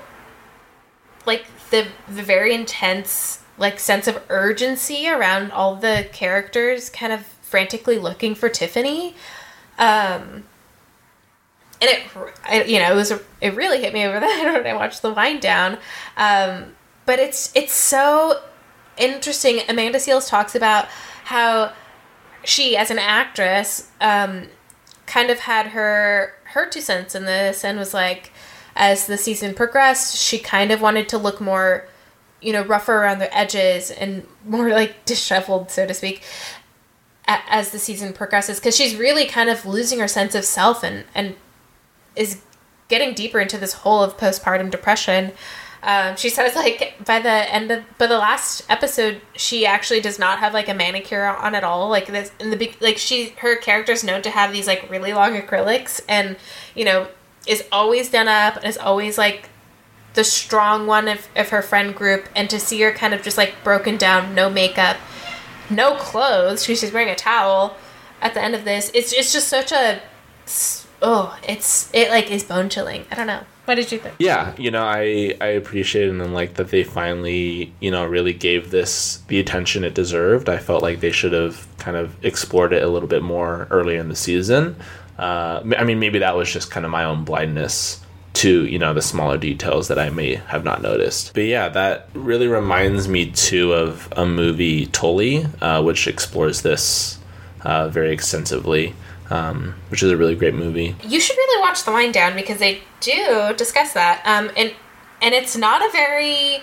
like 1.27 1.47
the 1.71 1.87
the 2.09 2.23
very 2.23 2.55
intense 2.55 3.41
like 3.59 3.79
sense 3.79 4.09
of 4.09 4.23
urgency 4.29 5.09
around 5.09 5.53
all 5.53 5.77
the 5.77 6.09
characters 6.13 6.91
kind 6.91 7.13
of 7.13 7.25
frantically 7.43 7.99
looking 7.99 8.35
for 8.35 8.49
Tiffany. 8.49 9.15
Um, 9.79 10.45
and 11.85 11.99
it, 11.99 12.35
I, 12.45 12.65
you 12.65 12.79
know, 12.79 12.93
it 12.93 12.95
was 12.95 13.13
it 13.41 13.55
really 13.55 13.81
hit 13.81 13.93
me 13.93 14.05
over 14.05 14.19
the 14.21 14.27
head 14.33 14.53
when 14.53 14.67
I 14.67 14.75
watched 14.75 15.03
the 15.03 15.13
wind 15.13 15.41
down. 15.41 15.79
Um, 16.17 16.75
but 17.07 17.19
it's 17.19 17.53
it's 17.55 17.75
so 17.75 18.41
interesting. 18.97 19.61
Amanda 19.69 19.99
Seales 19.99 20.29
talks 20.29 20.55
about 20.55 20.87
how 21.25 21.73
she, 22.45 22.77
as 22.77 22.91
an 22.91 22.99
actress, 22.99 23.91
um, 24.01 24.49
kind 25.07 25.31
of 25.31 25.41
had 25.41 25.69
her 25.69 26.35
her 26.45 26.69
two 26.69 26.81
cents 26.81 27.15
in 27.15 27.25
this, 27.25 27.65
and 27.65 27.79
was 27.79 27.93
like, 27.93 28.33
as 28.75 29.07
the 29.07 29.19
season 29.19 29.55
progressed, 29.55 30.17
she 30.17 30.39
kind 30.39 30.71
of 30.71 30.81
wanted 30.81 31.09
to 31.11 31.19
look 31.19 31.41
more, 31.41 31.87
you 32.41 32.53
know, 32.53 32.63
rougher 32.63 32.95
around 32.95 33.19
the 33.19 33.37
edges 33.37 33.91
and 33.91 34.27
more 34.47 34.71
like 34.71 35.05
disheveled, 35.05 35.71
so 35.71 35.87
to 35.87 35.95
speak 35.95 36.23
as 37.27 37.71
the 37.71 37.79
season 37.79 38.13
progresses 38.13 38.61
because 38.61 38.77
she's 38.77 38.95
really 38.97 39.25
kind 39.25 39.49
of 39.49 39.65
losing 39.65 39.99
her 39.99 40.07
sense 40.07 40.35
of 40.35 40.45
self 40.45 40.83
and 40.83 41.05
and 41.15 41.35
is 42.17 42.41
getting 42.89 43.15
deeper 43.15 43.41
into 43.41 43.59
this 43.59 43.73
hole 43.73 44.03
of 44.03 44.17
postpartum 44.17 44.71
depression. 44.71 45.33
Um, 45.83 46.17
she 46.17 46.31
says 46.31 46.55
like 46.55 46.95
by 47.05 47.21
the 47.21 47.53
end 47.53 47.71
of 47.71 47.85
by 47.99 48.07
the 48.07 48.19
last 48.19 48.65
episode, 48.71 49.21
she 49.37 49.67
actually 49.67 50.01
does 50.01 50.19
not 50.19 50.39
have 50.39 50.55
like 50.55 50.69
a 50.69 50.75
manicure 50.75 51.25
on 51.25 51.55
at 51.55 51.63
all. 51.65 51.89
Like 51.89 52.07
this 52.07 52.33
in 52.41 52.51
the 52.51 52.75
like 52.81 52.97
she 52.97 53.31
her 53.39 53.57
character 53.57 53.93
is 53.93 54.03
known 54.03 54.23
to 54.23 54.31
have 54.31 54.53
these 54.53 54.67
like 54.67 54.91
really 54.91 55.13
long 55.13 55.35
acrylics 55.35 56.01
and 56.09 56.37
you 56.75 56.85
know 56.85 57.09
is 57.47 57.65
always 57.71 58.11
done 58.11 58.29
up 58.29 58.57
and 58.57 58.65
is 58.65 58.79
always 58.79 59.19
like 59.19 59.51
the 60.15 60.25
strong 60.25 60.87
one 60.87 61.09
of, 61.09 61.29
of 61.37 61.51
her 61.51 61.61
friend 61.61 61.95
group 61.95 62.29
and 62.35 62.49
to 62.49 62.59
see 62.59 62.81
her 62.81 62.93
kind 62.93 63.13
of 63.13 63.23
just 63.23 63.37
like 63.37 63.55
broken 63.63 63.97
down 63.97 64.35
no 64.35 64.49
makeup 64.49 64.97
no 65.69 65.97
clothes 65.97 66.65
she's 66.65 66.93
wearing 66.93 67.09
a 67.09 67.15
towel 67.15 67.77
at 68.23 68.33
the 68.33 68.41
end 68.41 68.55
of 68.55 68.65
this 68.65 68.91
it's, 68.95 69.13
it's 69.13 69.33
just 69.33 69.49
such 69.49 69.73
a 69.73 70.01
oh, 71.05 71.39
it's 71.47 71.91
it 71.93 72.09
like 72.11 72.31
is 72.31 72.43
bone 72.43 72.69
chilling. 72.69 73.05
I 73.11 73.15
don't 73.15 73.27
know. 73.27 73.41
What 73.67 73.77
did 73.77 73.93
you 73.93 73.99
think? 73.99 74.17
Yeah, 74.19 74.55
you 74.59 74.71
know, 74.71 74.83
I 74.83 75.37
I 75.41 75.49
appreciate 75.49 76.09
and 76.09 76.35
like 76.35 76.55
that 76.55 76.69
they 76.69 76.83
finally, 76.83 77.73
you 77.81 77.91
know, 77.91 78.05
really 78.05 78.33
gave 78.33 78.71
this 78.71 79.19
the 79.29 79.39
attention 79.39 79.85
it 79.85 79.95
deserved. 79.95 80.49
I 80.49 80.59
felt 80.59 80.83
like 80.83 81.01
they 81.01 81.13
should 81.13 81.33
have 81.33 81.67
kind 81.79 81.97
of 81.97 82.23
explored 82.25 82.73
it 82.73 82.83
a 82.83 82.89
little 82.89 83.09
bit 83.09 83.23
more 83.23 83.69
earlier 83.71 84.01
in 84.01 84.09
the 84.09 84.17
season. 84.17 84.77
Uh, 85.19 85.63
I 85.79 85.85
mean, 85.85 86.01
maybe 86.01 86.19
that 86.19 86.37
was 86.37 86.53
just 86.53 86.71
kind 86.71 86.85
of 86.85 86.91
my 86.91 87.05
own 87.05 87.25
blindness 87.25 88.01
to 88.35 88.67
you 88.67 88.81
know 88.81 88.93
the 88.93 89.03
smaller 89.03 89.39
details 89.39 89.89
that 89.89 89.99
I 89.99 90.11
may 90.11 90.35
have 90.35 90.65
not 90.65 90.83
noticed. 90.83 91.35
But 91.35 91.45
yeah, 91.45 91.69
that 91.69 92.09
really 92.15 92.49
reminds 92.49 93.09
me 93.09 93.31
too 93.31 93.73
of 93.73 94.13
a 94.17 94.27
movie 94.27 94.87
Tully, 94.87 95.47
uh, 95.61 95.83
which 95.83 96.09
explores 96.09 96.63
this 96.63 97.19
uh, 97.63 97.89
very 97.89 98.13
extensively 98.13 98.95
um, 99.31 99.75
which 99.89 100.03
is 100.03 100.11
a 100.11 100.17
really 100.17 100.35
great 100.35 100.55
movie. 100.55 100.97
You 101.03 101.21
should 101.21 101.37
really 101.37 101.61
watch 101.61 101.85
The 101.85 101.93
Wind 101.93 102.15
Down 102.15 102.35
because 102.35 102.59
they 102.59 102.83
do 103.01 103.55
discuss 103.57 103.93
that, 103.93 104.23
um, 104.25 104.51
and 104.57 104.75
and 105.23 105.35
it's 105.35 105.57
not 105.57 105.83
a 105.83 105.91
very 105.91 106.63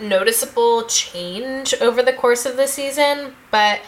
noticeable 0.00 0.84
change 0.84 1.74
over 1.80 2.02
the 2.02 2.12
course 2.12 2.46
of 2.46 2.56
the 2.56 2.66
season, 2.66 3.34
but 3.50 3.80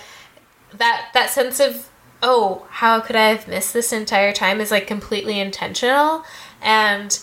that 0.72 1.10
that 1.14 1.30
sense 1.30 1.60
of 1.60 1.88
oh 2.22 2.66
how 2.70 3.00
could 3.00 3.16
I 3.16 3.28
have 3.28 3.46
missed 3.46 3.72
this 3.72 3.92
entire 3.92 4.32
time 4.32 4.60
is 4.60 4.70
like 4.70 4.86
completely 4.86 5.38
intentional, 5.38 6.24
and 6.60 7.18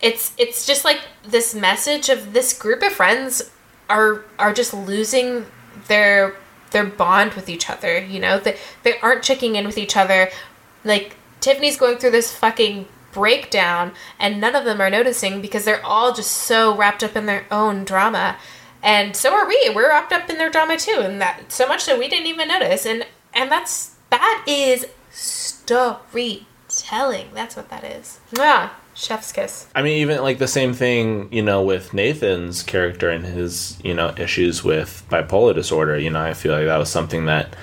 it's 0.00 0.32
it's 0.38 0.66
just 0.66 0.84
like 0.84 1.00
this 1.22 1.54
message 1.54 2.08
of 2.08 2.32
this 2.32 2.56
group 2.58 2.82
of 2.82 2.92
friends 2.92 3.50
are 3.88 4.24
are 4.38 4.52
just 4.52 4.72
losing 4.74 5.46
their 5.88 6.36
their 6.70 6.84
bond 6.84 7.34
with 7.34 7.48
each 7.48 7.70
other, 7.70 7.98
you 7.98 8.20
know? 8.20 8.38
They, 8.38 8.58
they 8.82 8.98
aren't 9.00 9.22
checking 9.22 9.56
in 9.56 9.66
with 9.66 9.78
each 9.78 9.96
other. 9.96 10.30
Like, 10.84 11.16
Tiffany's 11.40 11.76
going 11.76 11.98
through 11.98 12.10
this 12.12 12.34
fucking 12.34 12.86
breakdown, 13.12 13.92
and 14.18 14.40
none 14.40 14.54
of 14.54 14.64
them 14.64 14.80
are 14.80 14.90
noticing 14.90 15.40
because 15.40 15.64
they're 15.64 15.84
all 15.84 16.12
just 16.12 16.30
so 16.30 16.76
wrapped 16.76 17.02
up 17.02 17.16
in 17.16 17.24
their 17.26 17.46
own 17.50 17.84
drama. 17.84 18.36
And 18.82 19.16
so 19.16 19.32
are 19.32 19.48
we. 19.48 19.72
We're 19.74 19.88
wrapped 19.88 20.12
up 20.12 20.28
in 20.28 20.36
their 20.36 20.50
drama 20.50 20.76
too, 20.76 21.00
and 21.00 21.20
that 21.20 21.50
so 21.50 21.66
much 21.66 21.86
that 21.86 21.98
we 21.98 22.08
didn't 22.08 22.26
even 22.26 22.48
notice. 22.48 22.84
And 22.84 23.06
and 23.32 23.50
that's 23.50 23.96
that 24.10 24.44
is 24.46 24.86
storytelling. 25.10 26.46
That's 27.32 27.56
what 27.56 27.70
that 27.70 27.84
is. 27.84 28.20
Yeah. 28.36 28.68
Chef's 28.96 29.30
kiss. 29.30 29.68
I 29.74 29.82
mean, 29.82 29.98
even 29.98 30.22
like 30.22 30.38
the 30.38 30.48
same 30.48 30.72
thing, 30.72 31.28
you 31.30 31.42
know, 31.42 31.62
with 31.62 31.92
Nathan's 31.92 32.62
character 32.62 33.10
and 33.10 33.26
his, 33.26 33.78
you 33.84 33.92
know, 33.92 34.14
issues 34.16 34.64
with 34.64 35.04
bipolar 35.10 35.54
disorder. 35.54 35.98
You 35.98 36.08
know, 36.08 36.22
I 36.22 36.32
feel 36.32 36.52
like 36.52 36.64
that 36.64 36.78
was 36.78 36.88
something 36.88 37.26
that 37.26 37.54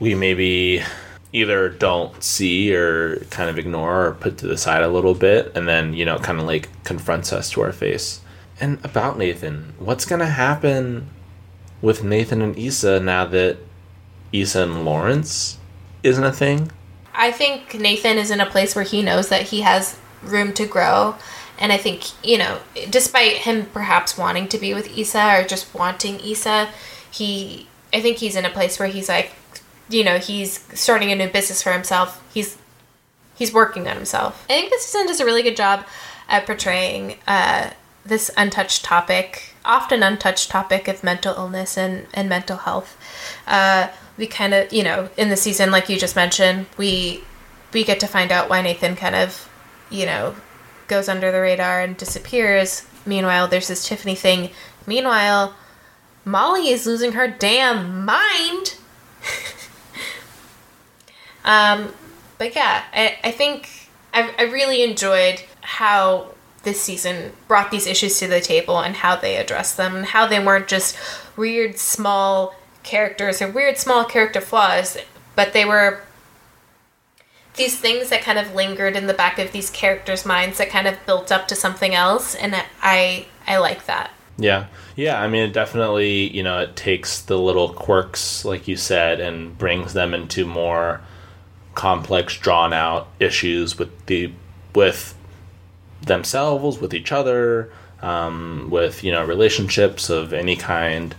we 0.00 0.14
maybe 0.14 0.82
either 1.34 1.68
don't 1.68 2.22
see 2.22 2.74
or 2.74 3.16
kind 3.30 3.50
of 3.50 3.58
ignore 3.58 4.06
or 4.06 4.12
put 4.14 4.38
to 4.38 4.46
the 4.46 4.56
side 4.56 4.82
a 4.82 4.88
little 4.88 5.14
bit, 5.14 5.52
and 5.54 5.68
then, 5.68 5.92
you 5.92 6.06
know, 6.06 6.18
kind 6.18 6.40
of 6.40 6.46
like 6.46 6.70
confronts 6.82 7.30
us 7.30 7.50
to 7.50 7.60
our 7.60 7.72
face. 7.72 8.22
And 8.58 8.82
about 8.82 9.18
Nathan, 9.18 9.74
what's 9.78 10.06
going 10.06 10.20
to 10.20 10.26
happen 10.26 11.10
with 11.82 12.02
Nathan 12.02 12.40
and 12.40 12.56
Issa 12.56 13.00
now 13.00 13.26
that 13.26 13.58
Issa 14.32 14.62
and 14.62 14.84
Lawrence 14.86 15.58
isn't 16.02 16.24
a 16.24 16.32
thing? 16.32 16.72
I 17.12 17.32
think 17.32 17.78
Nathan 17.78 18.16
is 18.16 18.30
in 18.30 18.40
a 18.40 18.46
place 18.46 18.74
where 18.74 18.84
he 18.84 19.02
knows 19.02 19.28
that 19.28 19.42
he 19.42 19.60
has 19.60 19.98
room 20.26 20.52
to 20.54 20.66
grow. 20.66 21.16
And 21.58 21.72
I 21.72 21.78
think, 21.78 22.04
you 22.22 22.36
know, 22.38 22.58
despite 22.90 23.38
him 23.38 23.66
perhaps 23.72 24.18
wanting 24.18 24.48
to 24.48 24.58
be 24.58 24.74
with 24.74 24.96
Issa 24.96 25.40
or 25.40 25.44
just 25.44 25.74
wanting 25.74 26.20
Issa, 26.20 26.68
he, 27.10 27.68
I 27.94 28.00
think 28.00 28.18
he's 28.18 28.36
in 28.36 28.44
a 28.44 28.50
place 28.50 28.78
where 28.78 28.88
he's 28.88 29.08
like, 29.08 29.32
you 29.88 30.04
know, 30.04 30.18
he's 30.18 30.60
starting 30.78 31.12
a 31.12 31.14
new 31.14 31.28
business 31.28 31.62
for 31.62 31.72
himself. 31.72 32.22
He's, 32.34 32.58
he's 33.36 33.52
working 33.52 33.88
on 33.88 33.96
himself. 33.96 34.44
I 34.50 34.54
think 34.54 34.70
this 34.70 34.86
season 34.86 35.06
does 35.06 35.20
a 35.20 35.24
really 35.24 35.42
good 35.42 35.56
job 35.56 35.86
at 36.28 36.44
portraying 36.44 37.16
uh, 37.26 37.70
this 38.04 38.30
untouched 38.36 38.84
topic, 38.84 39.54
often 39.64 40.02
untouched 40.02 40.50
topic 40.50 40.88
of 40.88 41.02
mental 41.02 41.34
illness 41.34 41.78
and, 41.78 42.06
and 42.12 42.28
mental 42.28 42.58
health. 42.58 42.98
Uh, 43.46 43.88
we 44.18 44.26
kind 44.26 44.54
of, 44.54 44.72
you 44.72 44.82
know, 44.82 45.08
in 45.16 45.28
the 45.28 45.36
season, 45.36 45.70
like 45.70 45.88
you 45.88 45.98
just 45.98 46.16
mentioned, 46.16 46.66
we 46.76 47.22
we 47.72 47.84
get 47.84 48.00
to 48.00 48.06
find 48.06 48.32
out 48.32 48.48
why 48.48 48.62
Nathan 48.62 48.96
kind 48.96 49.14
of 49.14 49.48
you 49.90 50.06
know, 50.06 50.34
goes 50.88 51.08
under 51.08 51.32
the 51.32 51.40
radar 51.40 51.80
and 51.80 51.96
disappears. 51.96 52.86
Meanwhile, 53.04 53.48
there's 53.48 53.68
this 53.68 53.86
Tiffany 53.86 54.14
thing. 54.14 54.50
Meanwhile, 54.86 55.54
Molly 56.24 56.68
is 56.68 56.86
losing 56.86 57.12
her 57.12 57.28
damn 57.28 58.04
mind. 58.04 58.76
um, 61.44 61.92
but 62.38 62.54
yeah, 62.54 62.84
I, 62.92 63.18
I 63.24 63.30
think 63.30 63.88
I, 64.12 64.32
I 64.38 64.42
really 64.44 64.82
enjoyed 64.82 65.42
how 65.60 66.32
this 66.62 66.80
season 66.80 67.32
brought 67.46 67.70
these 67.70 67.86
issues 67.86 68.18
to 68.18 68.26
the 68.26 68.40
table 68.40 68.80
and 68.80 68.96
how 68.96 69.14
they 69.14 69.36
addressed 69.36 69.76
them 69.76 69.94
and 69.94 70.06
how 70.06 70.26
they 70.26 70.44
weren't 70.44 70.66
just 70.66 70.98
weird 71.36 71.78
small 71.78 72.56
characters 72.82 73.40
or 73.40 73.48
weird 73.48 73.78
small 73.78 74.04
character 74.04 74.40
flaws, 74.40 74.98
but 75.36 75.52
they 75.52 75.64
were 75.64 76.02
these 77.56 77.78
things 77.78 78.10
that 78.10 78.22
kind 78.22 78.38
of 78.38 78.54
lingered 78.54 78.96
in 78.96 79.06
the 79.06 79.14
back 79.14 79.38
of 79.38 79.52
these 79.52 79.70
characters' 79.70 80.24
minds 80.24 80.58
that 80.58 80.70
kind 80.70 80.86
of 80.86 81.04
built 81.06 81.32
up 81.32 81.48
to 81.48 81.54
something 81.54 81.94
else, 81.94 82.34
and 82.34 82.54
I 82.82 83.26
I 83.46 83.58
like 83.58 83.86
that. 83.86 84.10
Yeah, 84.38 84.66
yeah. 84.94 85.20
I 85.20 85.28
mean, 85.28 85.48
it 85.48 85.52
definitely 85.52 86.34
you 86.34 86.42
know 86.42 86.60
it 86.60 86.76
takes 86.76 87.20
the 87.22 87.38
little 87.38 87.72
quirks, 87.72 88.44
like 88.44 88.68
you 88.68 88.76
said, 88.76 89.20
and 89.20 89.56
brings 89.56 89.92
them 89.92 90.14
into 90.14 90.46
more 90.46 91.00
complex, 91.74 92.36
drawn 92.38 92.72
out 92.72 93.08
issues 93.20 93.78
with 93.78 94.06
the 94.06 94.32
with 94.74 95.14
themselves, 96.02 96.78
with 96.78 96.92
each 96.92 97.12
other, 97.12 97.70
um, 98.02 98.68
with 98.70 99.02
you 99.02 99.12
know 99.12 99.24
relationships 99.24 100.10
of 100.10 100.32
any 100.32 100.56
kind. 100.56 101.14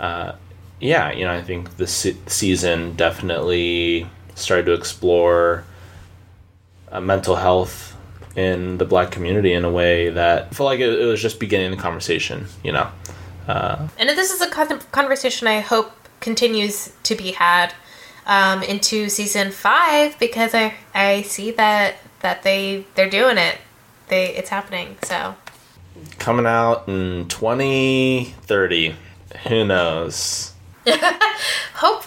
Uh, 0.00 0.32
yeah, 0.80 1.10
you 1.12 1.24
know, 1.24 1.32
I 1.32 1.42
think 1.42 1.76
this 1.76 1.92
se- 1.92 2.16
season 2.26 2.94
definitely 2.96 4.06
started 4.34 4.66
to 4.66 4.74
explore 4.74 5.64
uh, 6.90 7.00
mental 7.00 7.36
health 7.36 7.96
in 8.36 8.78
the 8.78 8.84
black 8.84 9.10
community 9.10 9.52
in 9.52 9.64
a 9.64 9.70
way 9.70 10.10
that 10.10 10.54
felt 10.54 10.66
like 10.66 10.80
it, 10.80 11.00
it 11.00 11.06
was 11.06 11.20
just 11.20 11.40
beginning 11.40 11.70
the 11.70 11.76
conversation, 11.76 12.46
you 12.62 12.72
know. 12.72 12.88
Uh, 13.48 13.88
and 13.98 14.08
this 14.10 14.30
is 14.30 14.40
a 14.40 14.48
conversation 14.48 15.46
I 15.46 15.60
hope 15.60 15.92
continues 16.20 16.92
to 17.04 17.14
be 17.14 17.32
had 17.32 17.74
um, 18.26 18.62
into 18.62 19.08
season 19.08 19.50
five 19.50 20.18
because 20.18 20.54
I 20.54 20.74
I 20.94 21.22
see 21.22 21.50
that 21.52 21.96
that 22.20 22.42
they 22.42 22.86
they're 22.94 23.10
doing 23.10 23.38
it. 23.38 23.58
They 24.08 24.34
it's 24.34 24.50
happening. 24.50 24.96
So 25.02 25.34
coming 26.18 26.46
out 26.46 26.88
in 26.88 27.28
twenty 27.28 28.34
thirty. 28.42 28.96
Who 29.48 29.64
knows? 29.64 30.52
Hopefully, 30.86 32.06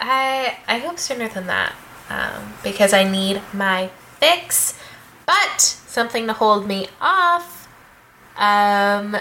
I 0.00 0.58
I 0.66 0.78
hope 0.78 0.98
sooner 0.98 1.28
than 1.28 1.46
that 1.46 1.74
um, 2.08 2.54
because 2.62 2.92
I 2.92 3.04
need 3.04 3.42
my 3.52 3.90
fix. 4.18 4.78
But 5.26 5.60
something 5.60 6.26
to 6.26 6.32
hold 6.32 6.66
me 6.66 6.88
off 7.00 7.68
Um, 8.38 9.16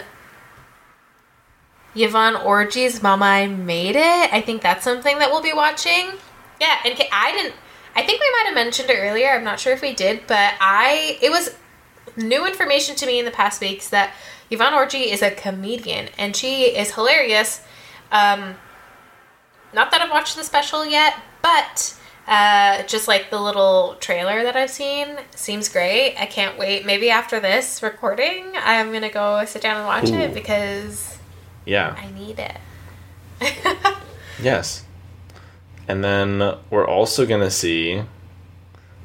Yvonne 1.95 2.35
Orji's 2.35 3.01
Mama 3.01 3.25
I 3.25 3.47
Made 3.47 3.95
It. 3.95 4.31
I 4.31 4.41
think 4.41 4.61
that's 4.61 4.83
something 4.83 5.17
that 5.17 5.31
we'll 5.31 5.41
be 5.41 5.53
watching. 5.53 6.11
Yeah, 6.61 6.77
and 6.85 6.93
I 7.11 7.31
didn't. 7.31 7.55
I 7.95 8.03
think 8.03 8.21
we 8.21 8.31
might 8.31 8.45
have 8.45 8.53
mentioned 8.55 8.89
it 8.91 8.97
earlier. 8.99 9.29
I'm 9.31 9.43
not 9.43 9.59
sure 9.59 9.73
if 9.73 9.81
we 9.81 9.93
did, 9.93 10.27
but 10.27 10.53
I 10.61 11.17
it 11.21 11.31
was 11.31 11.55
new 12.15 12.45
information 12.45 12.95
to 12.97 13.07
me 13.07 13.17
in 13.19 13.25
the 13.25 13.31
past 13.31 13.59
weeks 13.59 13.89
that 13.89 14.13
Yvonne 14.51 14.73
Orji 14.73 15.11
is 15.11 15.21
a 15.23 15.31
comedian 15.31 16.09
and 16.17 16.35
she 16.35 16.65
is 16.65 16.93
hilarious. 16.93 17.61
Um, 18.11 18.55
not 19.73 19.89
that 19.91 20.01
I've 20.01 20.11
watched 20.11 20.35
the 20.35 20.43
special 20.43 20.85
yet, 20.85 21.15
but 21.41 21.96
uh, 22.27 22.83
just 22.83 23.07
like 23.07 23.29
the 23.29 23.39
little 23.39 23.95
trailer 23.99 24.43
that 24.43 24.55
I've 24.55 24.69
seen 24.69 25.07
seems 25.35 25.69
great. 25.69 26.15
I 26.17 26.25
can't 26.25 26.57
wait. 26.57 26.85
Maybe 26.85 27.09
after 27.09 27.39
this 27.39 27.81
recording, 27.81 28.45
I'm 28.55 28.91
gonna 28.91 29.09
go 29.09 29.43
sit 29.45 29.61
down 29.61 29.77
and 29.77 29.85
watch 29.85 30.09
it 30.09 30.33
because 30.33 31.17
Yeah. 31.65 31.95
I 31.97 32.11
need 32.11 32.39
it. 32.39 32.57
Yes. 34.41 34.83
And 35.87 36.03
then 36.03 36.57
we're 36.69 36.87
also 36.87 37.25
going 37.25 37.41
to 37.41 37.49
see 37.49 38.03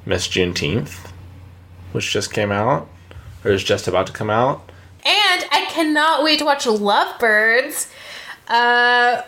Miss 0.04 0.28
Juneteenth, 0.28 1.10
which 1.92 2.10
just 2.12 2.32
came 2.34 2.52
out, 2.52 2.88
or 3.44 3.52
is 3.52 3.64
just 3.64 3.88
about 3.88 4.06
to 4.08 4.12
come 4.12 4.28
out. 4.30 4.70
And 5.04 5.44
I 5.50 5.66
cannot 5.70 6.22
wait 6.22 6.38
to 6.40 6.44
watch 6.44 6.64
Lovebirds. 6.66 7.88
Uh, 8.48 9.22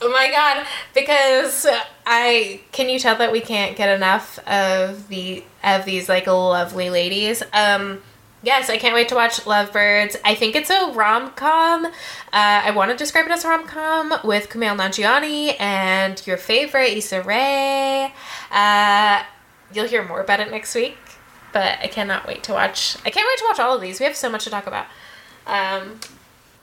oh 0.00 0.10
my 0.10 0.30
god! 0.30 0.66
Because 0.94 1.66
I 2.12 2.60
can 2.72 2.88
you 2.88 2.98
tell 2.98 3.14
that 3.18 3.30
we 3.30 3.40
can't 3.40 3.76
get 3.76 3.88
enough 3.88 4.40
of 4.40 5.06
the 5.06 5.44
of 5.62 5.84
these 5.84 6.08
like 6.08 6.26
lovely 6.26 6.90
ladies. 6.90 7.40
Um, 7.52 8.02
yes, 8.42 8.68
I 8.68 8.78
can't 8.78 8.96
wait 8.96 9.08
to 9.10 9.14
watch 9.14 9.46
Lovebirds. 9.46 10.16
I 10.24 10.34
think 10.34 10.56
it's 10.56 10.70
a 10.70 10.90
rom 10.90 11.30
com. 11.36 11.86
Uh, 11.86 11.90
I 12.32 12.72
want 12.72 12.90
to 12.90 12.96
describe 12.96 13.26
it 13.26 13.30
as 13.30 13.44
a 13.44 13.48
rom 13.48 13.64
com 13.64 14.12
with 14.24 14.48
Kumail 14.48 14.76
Nanjiani 14.76 15.54
and 15.60 16.20
your 16.26 16.36
favorite 16.36 16.90
Issa 16.94 17.22
Rae. 17.22 18.12
Uh, 18.50 19.22
you'll 19.72 19.86
hear 19.86 20.04
more 20.04 20.20
about 20.20 20.40
it 20.40 20.50
next 20.50 20.74
week. 20.74 20.98
But 21.52 21.78
I 21.80 21.86
cannot 21.86 22.26
wait 22.26 22.42
to 22.44 22.52
watch. 22.52 22.96
I 23.06 23.10
can't 23.10 23.26
wait 23.28 23.38
to 23.38 23.44
watch 23.48 23.60
all 23.60 23.76
of 23.76 23.80
these. 23.80 24.00
We 24.00 24.06
have 24.06 24.16
so 24.16 24.28
much 24.28 24.44
to 24.44 24.50
talk 24.50 24.66
about. 24.66 24.86
Um, 25.46 26.00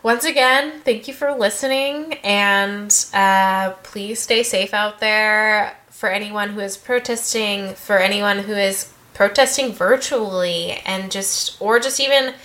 once 0.03 0.25
again, 0.25 0.81
thank 0.81 1.07
you 1.07 1.13
for 1.13 1.33
listening, 1.33 2.13
and 2.23 3.05
uh, 3.13 3.71
please 3.83 4.19
stay 4.19 4.43
safe 4.43 4.73
out 4.73 4.99
there. 4.99 5.77
For 5.89 6.09
anyone 6.09 6.49
who 6.49 6.59
is 6.59 6.77
protesting, 6.77 7.73
for 7.73 7.97
anyone 7.97 8.39
who 8.39 8.53
is 8.53 8.93
protesting 9.15 9.73
virtually, 9.73 10.73
and 10.85 11.11
just 11.11 11.59
or 11.59 11.79
just 11.79 11.99
even, 11.99 12.35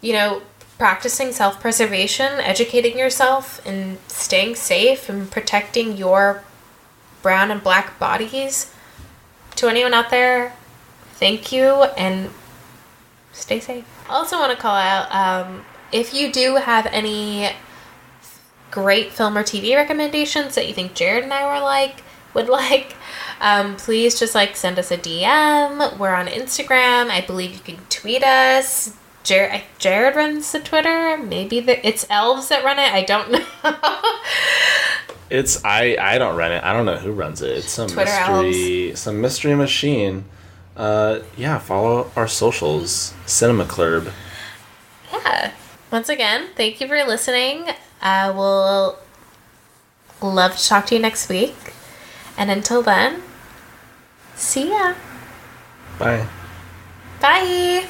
you 0.00 0.14
know, 0.14 0.40
practicing 0.78 1.32
self 1.32 1.60
preservation, 1.60 2.40
educating 2.40 2.98
yourself, 2.98 3.64
and 3.66 3.98
staying 4.08 4.54
safe 4.54 5.08
and 5.10 5.30
protecting 5.30 5.96
your 5.96 6.42
brown 7.22 7.50
and 7.50 7.62
black 7.62 7.98
bodies. 7.98 8.72
To 9.56 9.68
anyone 9.68 9.94
out 9.94 10.10
there, 10.10 10.54
thank 11.14 11.52
you 11.52 11.84
and 11.96 12.30
stay 13.32 13.60
safe. 13.60 13.84
I 14.08 14.14
also 14.14 14.38
want 14.38 14.52
to 14.52 14.58
call 14.58 14.76
out 14.76 15.12
um, 15.12 15.64
if 15.96 16.12
you 16.12 16.30
do 16.30 16.56
have 16.56 16.86
any 16.86 17.50
great 18.70 19.12
film 19.12 19.36
or 19.38 19.42
TV 19.42 19.74
recommendations 19.74 20.54
that 20.54 20.68
you 20.68 20.74
think 20.74 20.94
Jared 20.94 21.24
and 21.24 21.32
I 21.32 21.46
were 21.46 21.62
like 21.64 22.02
would 22.34 22.48
like, 22.60 22.94
um, 23.40 23.76
please 23.76 24.18
just 24.18 24.34
like 24.34 24.56
send 24.56 24.78
us 24.78 24.90
a 24.90 24.98
DM. 24.98 25.98
We're 25.98 26.14
on 26.14 26.26
Instagram. 26.26 27.08
I 27.10 27.22
believe 27.26 27.52
you 27.54 27.60
can 27.60 27.78
tweet 27.88 28.22
us. 28.22 28.94
Jared, 29.24 29.62
Jared 29.78 30.14
runs 30.14 30.52
the 30.52 30.60
Twitter. 30.60 31.16
Maybe 31.16 31.58
the, 31.60 31.84
it's 31.86 32.06
elves 32.10 32.48
that 32.48 32.62
run 32.62 32.78
it. 32.78 32.92
I 32.92 33.02
don't 33.02 33.32
know. 33.32 33.42
It's 35.28 35.64
I 35.64 35.96
I 36.00 36.18
don't 36.18 36.36
run 36.36 36.52
it. 36.52 36.62
I 36.62 36.72
don't 36.72 36.86
know 36.86 36.98
who 36.98 37.10
runs 37.10 37.42
it. 37.42 37.56
It's 37.56 37.70
some 37.70 37.88
Twitter 37.88 38.12
mystery 38.42 38.94
some 38.94 39.20
mystery 39.20 39.54
machine. 39.56 40.24
Uh 40.76 41.20
yeah, 41.36 41.58
follow 41.58 42.12
our 42.14 42.28
socials. 42.28 43.14
Cinema 43.26 43.64
Clurb. 43.64 44.12
yeah. 45.12 45.52
Once 45.90 46.08
again, 46.08 46.48
thank 46.56 46.80
you 46.80 46.88
for 46.88 47.02
listening. 47.04 47.70
Uh, 48.02 48.32
we'll 48.34 48.98
love 50.20 50.56
to 50.56 50.68
talk 50.68 50.86
to 50.86 50.94
you 50.94 51.00
next 51.00 51.28
week. 51.28 51.54
And 52.36 52.50
until 52.50 52.82
then, 52.82 53.22
see 54.34 54.70
ya. 54.70 54.94
Bye. 55.98 56.26
Bye. 57.20 57.86